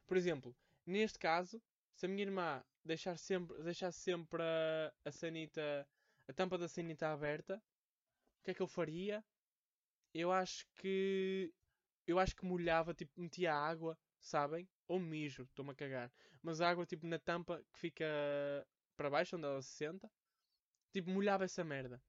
Por 0.08 0.18
exemplo, 0.18 0.56
neste 0.86 1.18
caso, 1.20 1.62
se 1.94 2.06
a 2.06 2.10
minha 2.10 2.24
irmã 2.24 2.64
deixar 2.84 3.18
sempre, 3.18 3.62
deixar 3.64 3.92
sempre 3.92 4.42
a, 4.42 4.94
a 5.06 5.12
sanita, 5.12 5.88
a 6.28 6.34
tampa 6.34 6.58
da 6.58 6.68
sanita 6.68 7.08
aberta, 7.10 7.62
o 8.40 8.44
que 8.44 8.52
é 8.52 8.54
que 8.54 8.62
eu 8.62 8.68
faria? 8.68 9.24
Eu 10.14 10.32
acho 10.32 10.68
que 10.76 11.54
eu 12.08 12.20
acho 12.20 12.36
que 12.36 12.46
molhava, 12.46 12.94
tipo, 12.94 13.12
metia 13.22 13.54
água, 13.54 13.98
sabem? 14.20 14.68
Ou 14.88 15.00
mijo, 15.00 15.44
estou-me 15.44 15.72
a 15.72 15.76
cagar. 15.76 16.12
Mas 16.42 16.60
água, 16.60 16.86
tipo, 16.86 17.06
na 17.08 17.20
tampa 17.20 17.64
que 17.72 17.80
fica 17.80 18.06
para 18.98 19.10
baixo, 19.10 19.38
onde 19.38 19.46
ela 19.46 19.62
se 19.62 19.70
senta. 19.70 20.12
Tipo, 20.92 21.10
molhava 21.10 21.46
essa 21.46 21.64
merda. 21.64 22.02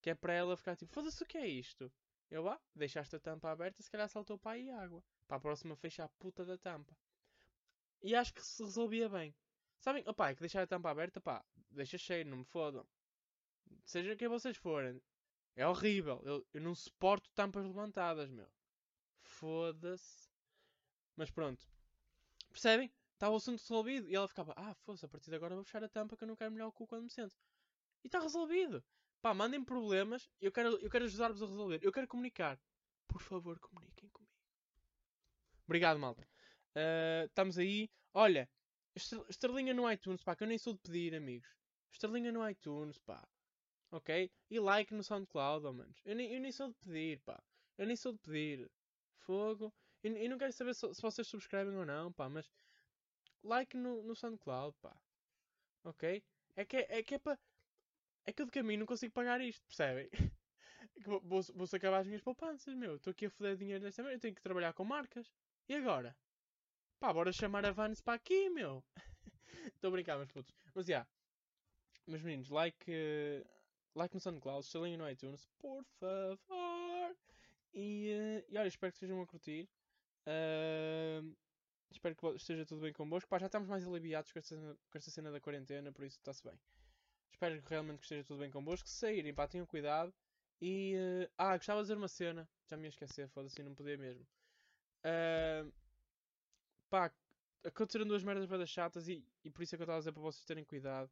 Que 0.00 0.10
é 0.10 0.14
para 0.14 0.32
ela 0.32 0.56
ficar 0.56 0.76
tipo, 0.76 0.92
foda-se 0.92 1.22
o 1.22 1.26
que 1.26 1.38
é 1.38 1.46
isto? 1.46 1.92
Eu, 2.30 2.48
ah, 2.48 2.60
deixaste 2.74 3.16
a 3.16 3.20
tampa 3.20 3.50
aberta, 3.50 3.82
se 3.82 3.90
calhar 3.90 4.08
saltou 4.08 4.38
para 4.38 4.52
aí 4.52 4.70
água. 4.70 5.02
Para 5.26 5.36
a 5.36 5.40
próxima 5.40 5.76
fecha 5.76 6.04
a 6.04 6.08
puta 6.08 6.44
da 6.44 6.56
tampa. 6.56 6.96
E 8.02 8.14
acho 8.14 8.32
que 8.32 8.44
se 8.44 8.62
resolvia 8.62 9.08
bem. 9.08 9.34
Sabem, 9.78 10.04
opá, 10.06 10.30
é 10.30 10.34
que 10.34 10.40
deixar 10.40 10.62
a 10.62 10.66
tampa 10.66 10.90
aberta, 10.90 11.20
pá, 11.20 11.44
deixa 11.70 11.98
cheio, 11.98 12.26
não 12.26 12.38
me 12.38 12.44
fodam. 12.44 12.86
Seja 13.84 14.16
quem 14.16 14.28
vocês 14.28 14.56
forem. 14.56 15.02
É 15.56 15.66
horrível. 15.66 16.22
Eu, 16.24 16.46
eu 16.52 16.60
não 16.60 16.74
suporto 16.74 17.30
tampas 17.34 17.64
levantadas, 17.64 18.30
meu. 18.30 18.48
Foda-se. 19.22 20.30
Mas 21.16 21.30
pronto. 21.30 21.66
Percebem? 22.50 22.90
Estava 23.14 23.32
o 23.32 23.36
assunto 23.36 23.60
resolvido. 23.60 24.08
E 24.08 24.14
ela 24.14 24.28
ficava, 24.28 24.54
ah, 24.56 24.74
foda-se, 24.74 25.04
a 25.04 25.08
partir 25.08 25.30
de 25.30 25.36
agora 25.36 25.54
vou 25.54 25.64
fechar 25.64 25.82
a 25.82 25.88
tampa 25.88 26.16
que 26.16 26.24
eu 26.24 26.28
não 26.28 26.36
quero 26.36 26.52
molhar 26.52 26.68
o 26.68 26.72
cu 26.72 26.86
quando 26.86 27.04
me 27.04 27.10
sento. 27.10 27.36
E 28.04 28.08
está 28.08 28.20
resolvido. 28.20 28.82
Pá, 29.22 29.34
mandem 29.34 29.62
problemas. 29.64 30.28
Eu 30.40 30.52
quero, 30.52 30.78
eu 30.78 30.90
quero 30.90 31.04
ajudar-vos 31.04 31.42
a 31.42 31.46
resolver. 31.46 31.80
Eu 31.82 31.92
quero 31.92 32.08
comunicar. 32.08 32.58
Por 33.06 33.20
favor, 33.20 33.58
comuniquem 33.58 34.08
comigo. 34.10 34.32
Obrigado, 35.64 35.98
malta. 35.98 36.22
Uh, 36.74 37.26
estamos 37.26 37.58
aí. 37.58 37.90
Olha, 38.14 38.48
estre- 38.94 39.24
estrelinha 39.28 39.74
no 39.74 39.90
iTunes, 39.90 40.22
pá, 40.22 40.34
que 40.34 40.44
eu 40.44 40.48
nem 40.48 40.58
sou 40.58 40.72
de 40.72 40.80
pedir, 40.80 41.14
amigos. 41.14 41.48
Estrelinha 41.92 42.32
no 42.32 42.48
iTunes, 42.48 42.98
pá. 42.98 43.26
Ok? 43.90 44.30
E 44.48 44.60
like 44.60 44.94
no 44.94 45.02
SoundCloud, 45.02 45.66
oh, 45.66 45.72
manos. 45.72 46.00
Eu 46.04 46.14
nem, 46.14 46.32
eu 46.32 46.40
nem 46.40 46.52
sou 46.52 46.68
de 46.68 46.74
pedir, 46.74 47.20
pá. 47.20 47.42
Eu 47.76 47.86
nem 47.86 47.96
sou 47.96 48.12
de 48.12 48.18
pedir. 48.18 48.70
Fogo. 49.18 49.72
Eu, 50.02 50.16
eu 50.16 50.30
não 50.30 50.38
quero 50.38 50.52
saber 50.52 50.74
se, 50.74 50.94
se 50.94 51.02
vocês 51.02 51.26
subscrevem 51.26 51.76
ou 51.76 51.84
não, 51.84 52.12
pá, 52.12 52.28
mas 52.28 52.50
like 53.42 53.76
no, 53.76 54.02
no 54.02 54.14
SoundCloud, 54.14 54.76
pá. 54.80 54.96
Ok? 55.84 56.22
É 56.56 56.64
que 56.64 56.76
é, 56.76 56.98
é 56.98 57.02
que 57.02 57.14
é 57.14 57.18
para. 57.18 57.38
É 58.26 58.32
que 58.32 58.42
eu 58.42 58.46
de 58.46 58.52
caminho 58.52 58.80
não 58.80 58.86
consigo 58.86 59.12
pagar 59.12 59.40
isto, 59.40 59.64
percebem? 59.66 60.08
Que 61.02 61.08
vou- 61.08 61.20
Vou-se 61.54 61.74
acabar 61.76 61.98
as 62.00 62.06
minhas 62.06 62.20
poupanças, 62.22 62.74
meu. 62.74 62.96
Estou 62.96 63.10
aqui 63.12 63.24
a 63.26 63.30
foder 63.30 63.56
dinheiro 63.56 63.82
desta 63.82 64.02
maneira. 64.02 64.16
Eu 64.18 64.20
tenho 64.20 64.34
que 64.34 64.42
trabalhar 64.42 64.72
com 64.74 64.84
marcas. 64.84 65.32
E 65.68 65.74
agora? 65.74 66.14
Pá, 66.98 67.10
bora 67.12 67.32
chamar 67.32 67.64
a 67.64 67.70
Vans 67.70 68.00
para 68.02 68.14
aqui, 68.14 68.50
meu. 68.50 68.84
Estou 69.74 69.88
a 69.88 69.90
brincar, 69.92 70.16
meus 70.18 70.30
putos. 70.30 70.54
Mas 70.74 70.84
já. 70.86 71.06
Meus 72.06 72.22
meninos, 72.22 72.50
like. 72.50 72.84
eh, 72.88 73.46
like 73.94 74.14
no 74.14 74.20
SoundCloud, 74.20 74.64
estrelinha 74.66 74.98
no 74.98 75.08
iTunes, 75.08 75.46
por 75.58 75.82
favor. 75.98 77.16
E, 77.72 78.12
uh, 78.12 78.52
e 78.52 78.58
olha, 78.58 78.68
espero 78.68 78.92
que 78.92 78.96
estejam 78.96 79.20
a 79.22 79.26
curtir. 79.26 79.68
Uh, 80.26 81.34
espero 81.90 82.14
que 82.14 82.26
esteja 82.36 82.66
tudo 82.66 82.82
bem 82.82 82.92
convosco. 82.92 83.28
Pá, 83.30 83.38
já 83.38 83.46
estamos 83.46 83.68
mais 83.68 83.86
aliviados 83.86 84.32
com 84.32 84.38
esta, 84.38 84.56
com 84.56 84.98
esta 84.98 85.10
cena 85.10 85.30
da 85.32 85.40
quarentena, 85.40 85.90
por 85.92 86.04
isso 86.04 86.18
está-se 86.18 86.42
bem. 86.44 86.58
Espero 87.40 87.62
que 87.62 87.70
realmente 87.70 88.00
que 88.00 88.04
esteja 88.04 88.22
tudo 88.22 88.40
bem 88.40 88.50
convosco. 88.50 88.86
Se 88.86 88.96
saírem, 88.96 89.32
pá, 89.32 89.48
tenham 89.48 89.64
cuidado. 89.64 90.12
E. 90.60 90.94
Uh, 90.94 91.32
ah, 91.38 91.56
gostava 91.56 91.80
de 91.80 91.84
dizer 91.84 91.96
uma 91.96 92.06
cena. 92.06 92.46
Já 92.66 92.76
me 92.76 92.82
ia 92.82 92.90
esquecer, 92.90 93.30
foda-se, 93.30 93.62
não 93.62 93.74
podia 93.74 93.96
mesmo. 93.96 94.26
Uh, 95.02 95.72
pá, 96.90 97.10
aconteceram 97.64 98.06
duas 98.06 98.22
merdas 98.22 98.46
para 98.46 98.66
chatas 98.66 99.08
e, 99.08 99.24
e 99.42 99.48
por 99.48 99.62
isso 99.62 99.74
é 99.74 99.78
que 99.78 99.82
eu 99.82 99.84
estava 99.84 99.96
a 99.96 100.00
dizer 100.00 100.12
para 100.12 100.20
vocês 100.20 100.44
terem 100.44 100.64
cuidado. 100.64 101.10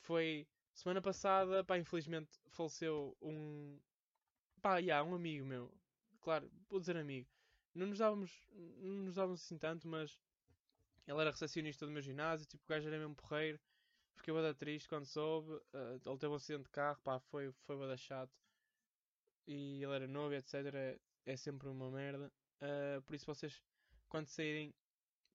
Foi 0.00 0.46
semana 0.74 1.00
passada, 1.00 1.64
pá, 1.64 1.78
infelizmente 1.78 2.38
faleceu 2.50 3.16
um. 3.22 3.78
pá, 4.60 4.76
yeah, 4.76 5.02
um 5.08 5.14
amigo 5.14 5.46
meu. 5.46 5.72
Claro, 6.20 6.50
vou 6.68 6.80
dizer 6.80 6.98
amigo. 6.98 7.30
Não 7.74 7.86
nos 7.86 7.96
dávamos, 7.96 8.46
não 8.52 9.04
nos 9.04 9.14
dávamos 9.14 9.42
assim 9.42 9.56
tanto, 9.56 9.88
mas 9.88 10.20
ele 11.08 11.18
era 11.18 11.30
recepcionista 11.30 11.86
do 11.86 11.92
meu 11.92 12.02
ginásio, 12.02 12.46
tipo, 12.46 12.62
o 12.62 12.68
gajo 12.68 12.86
era 12.86 12.98
mesmo 12.98 13.14
porreiro. 13.14 13.58
Fiquei 14.16 14.34
bada 14.34 14.54
triste 14.54 14.88
quando 14.88 15.06
soube. 15.06 15.52
Uh, 15.52 16.00
ele 16.04 16.18
teve 16.18 16.28
um 16.28 16.34
acidente 16.34 16.64
de 16.64 16.70
carro, 16.70 16.98
pá, 17.02 17.20
foi, 17.20 17.52
foi 17.66 17.76
bada 17.76 17.96
chato. 17.96 18.32
E 19.46 19.82
ele 19.82 19.94
era 19.94 20.08
novo, 20.08 20.34
etc. 20.34 20.54
É, 20.74 20.98
é 21.26 21.36
sempre 21.36 21.68
uma 21.68 21.90
merda. 21.90 22.32
Uh, 22.60 23.02
por 23.02 23.14
isso 23.14 23.26
vocês, 23.26 23.62
quando 24.08 24.26
saírem, 24.26 24.74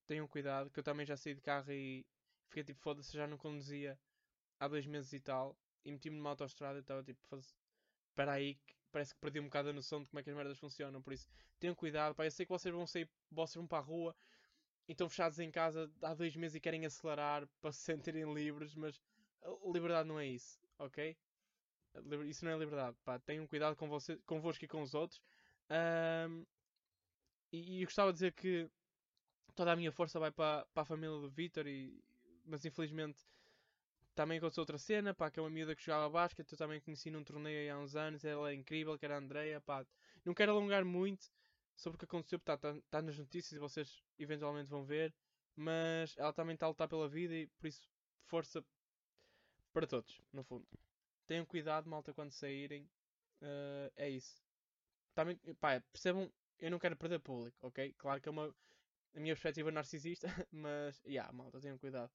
tenham 0.06 0.26
cuidado. 0.28 0.70
Que 0.70 0.80
eu 0.80 0.84
também 0.84 1.06
já 1.06 1.16
saí 1.16 1.34
de 1.34 1.40
carro 1.40 1.72
e 1.72 2.04
fiquei 2.48 2.64
tipo, 2.64 2.80
foda-se, 2.80 3.16
já 3.16 3.26
não 3.26 3.38
conduzia 3.38 3.98
há 4.60 4.68
dois 4.68 4.86
meses 4.86 5.12
e 5.12 5.20
tal. 5.20 5.56
E 5.84 5.90
meti-me 5.90 6.16
numa 6.16 6.30
autostrada 6.30 6.78
e 6.78 6.80
estava 6.80 7.02
tipo, 7.02 7.20
foda-se, 7.26 7.54
espera 8.10 8.32
aí, 8.32 8.54
que 8.54 8.74
parece 8.90 9.14
que 9.14 9.20
perdi 9.20 9.40
um 9.40 9.44
bocado 9.44 9.70
a 9.70 9.72
noção 9.72 10.02
de 10.02 10.08
como 10.08 10.20
é 10.20 10.22
que 10.22 10.30
as 10.30 10.36
merdas 10.36 10.58
funcionam. 10.58 11.02
Por 11.02 11.12
isso, 11.12 11.26
tenham 11.58 11.74
cuidado. 11.74 12.14
Pá, 12.14 12.24
eu 12.26 12.30
sei 12.30 12.44
que 12.44 12.52
vocês 12.52 12.74
vão 12.74 12.86
sair, 12.86 13.08
vocês 13.30 13.56
vão 13.56 13.66
para 13.66 13.78
a 13.78 13.80
rua 13.80 14.14
e 14.88 14.92
estão 14.92 15.08
fechados 15.08 15.38
em 15.38 15.50
casa 15.50 15.90
há 16.02 16.14
dois 16.14 16.34
meses 16.36 16.56
e 16.56 16.60
querem 16.60 16.84
acelerar 16.84 17.46
para 17.60 17.72
se 17.72 17.80
sentirem 17.80 18.32
livres, 18.32 18.74
mas 18.74 19.00
liberdade 19.72 20.08
não 20.08 20.18
é 20.18 20.26
isso, 20.26 20.58
ok? 20.78 21.16
Isso 22.26 22.44
não 22.44 22.52
é 22.52 22.58
liberdade. 22.58 22.96
Pá, 23.04 23.18
tenham 23.18 23.46
cuidado 23.46 23.76
com 23.76 23.88
você, 23.88 24.16
convosco 24.26 24.64
e 24.64 24.68
com 24.68 24.82
os 24.82 24.94
outros. 24.94 25.20
Um, 25.70 26.44
e, 27.52 27.82
e 27.82 27.84
gostava 27.84 28.12
de 28.12 28.16
dizer 28.16 28.32
que 28.32 28.70
toda 29.54 29.72
a 29.72 29.76
minha 29.76 29.92
força 29.92 30.18
vai 30.18 30.30
para, 30.30 30.66
para 30.72 30.82
a 30.82 30.86
família 30.86 31.16
do 31.16 31.28
Vitor, 31.28 31.64
mas 32.44 32.64
infelizmente 32.64 33.20
também 34.14 34.38
aconteceu 34.38 34.62
outra 34.62 34.78
cena, 34.78 35.14
pá, 35.14 35.30
que 35.30 35.38
é 35.38 35.42
uma 35.42 35.50
miúda 35.50 35.74
que 35.74 35.82
jogava 35.82 36.08
basquete, 36.10 36.52
eu 36.52 36.58
também 36.58 36.80
conheci 36.80 37.10
num 37.10 37.24
torneio 37.24 37.74
há 37.74 37.78
uns 37.78 37.96
anos, 37.96 38.24
ela 38.24 38.50
é 38.50 38.54
incrível, 38.54 38.98
que 38.98 39.04
era 39.04 39.14
a 39.14 39.18
Andrea, 39.18 39.60
pá. 39.60 39.86
Não 40.24 40.34
quero 40.34 40.52
alongar 40.52 40.84
muito 40.84 41.30
sobre 41.76 41.96
o 41.96 41.98
que 41.98 42.04
aconteceu, 42.04 42.36
está 42.38 42.56
tá, 42.56 42.74
tá 42.90 43.02
nas 43.02 43.18
notícias 43.18 43.52
e 43.52 43.58
vocês 43.58 44.02
eventualmente 44.18 44.70
vão 44.70 44.84
ver, 44.84 45.14
mas 45.56 46.16
ela 46.16 46.32
também 46.32 46.54
está 46.54 46.66
a 46.66 46.70
lutar 46.70 46.88
pela 46.88 47.08
vida 47.08 47.34
e 47.34 47.46
por 47.46 47.66
isso 47.66 47.88
força 48.26 48.64
para 49.72 49.86
todos, 49.86 50.20
no 50.32 50.44
fundo. 50.44 50.66
Tenham 51.26 51.46
cuidado, 51.46 51.88
malta, 51.88 52.12
quando 52.12 52.30
saírem. 52.30 52.84
Uh, 53.40 53.90
é 53.96 54.08
isso. 54.08 54.42
Também, 55.14 55.36
pá, 55.60 55.80
percebam, 55.92 56.30
eu 56.58 56.70
não 56.70 56.78
quero 56.78 56.96
perder 56.96 57.20
público, 57.20 57.56
ok? 57.66 57.92
Claro 57.98 58.20
que 58.20 58.28
é 58.28 58.32
uma 58.32 58.54
a 59.14 59.20
minha 59.20 59.34
perspectiva 59.34 59.70
narcisista, 59.70 60.26
mas, 60.50 61.02
yeah, 61.04 61.30
malta, 61.32 61.60
tenham 61.60 61.78
cuidado. 61.78 62.10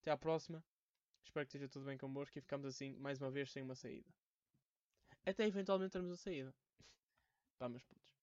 Até 0.00 0.10
à 0.10 0.16
próxima. 0.16 0.62
Espero 1.24 1.46
que 1.46 1.56
esteja 1.56 1.68
tudo 1.68 1.86
bem 1.86 1.98
convosco 1.98 2.38
e 2.38 2.40
ficamos 2.40 2.66
assim, 2.66 2.94
mais 2.96 3.20
uma 3.20 3.30
vez, 3.30 3.50
sem 3.50 3.62
uma 3.62 3.74
saída. 3.74 4.08
Até 5.24 5.46
eventualmente 5.46 5.92
termos 5.92 6.12
a 6.12 6.16
saída. 6.16 6.54
Vamos, 7.58 7.82
putos. 7.82 8.15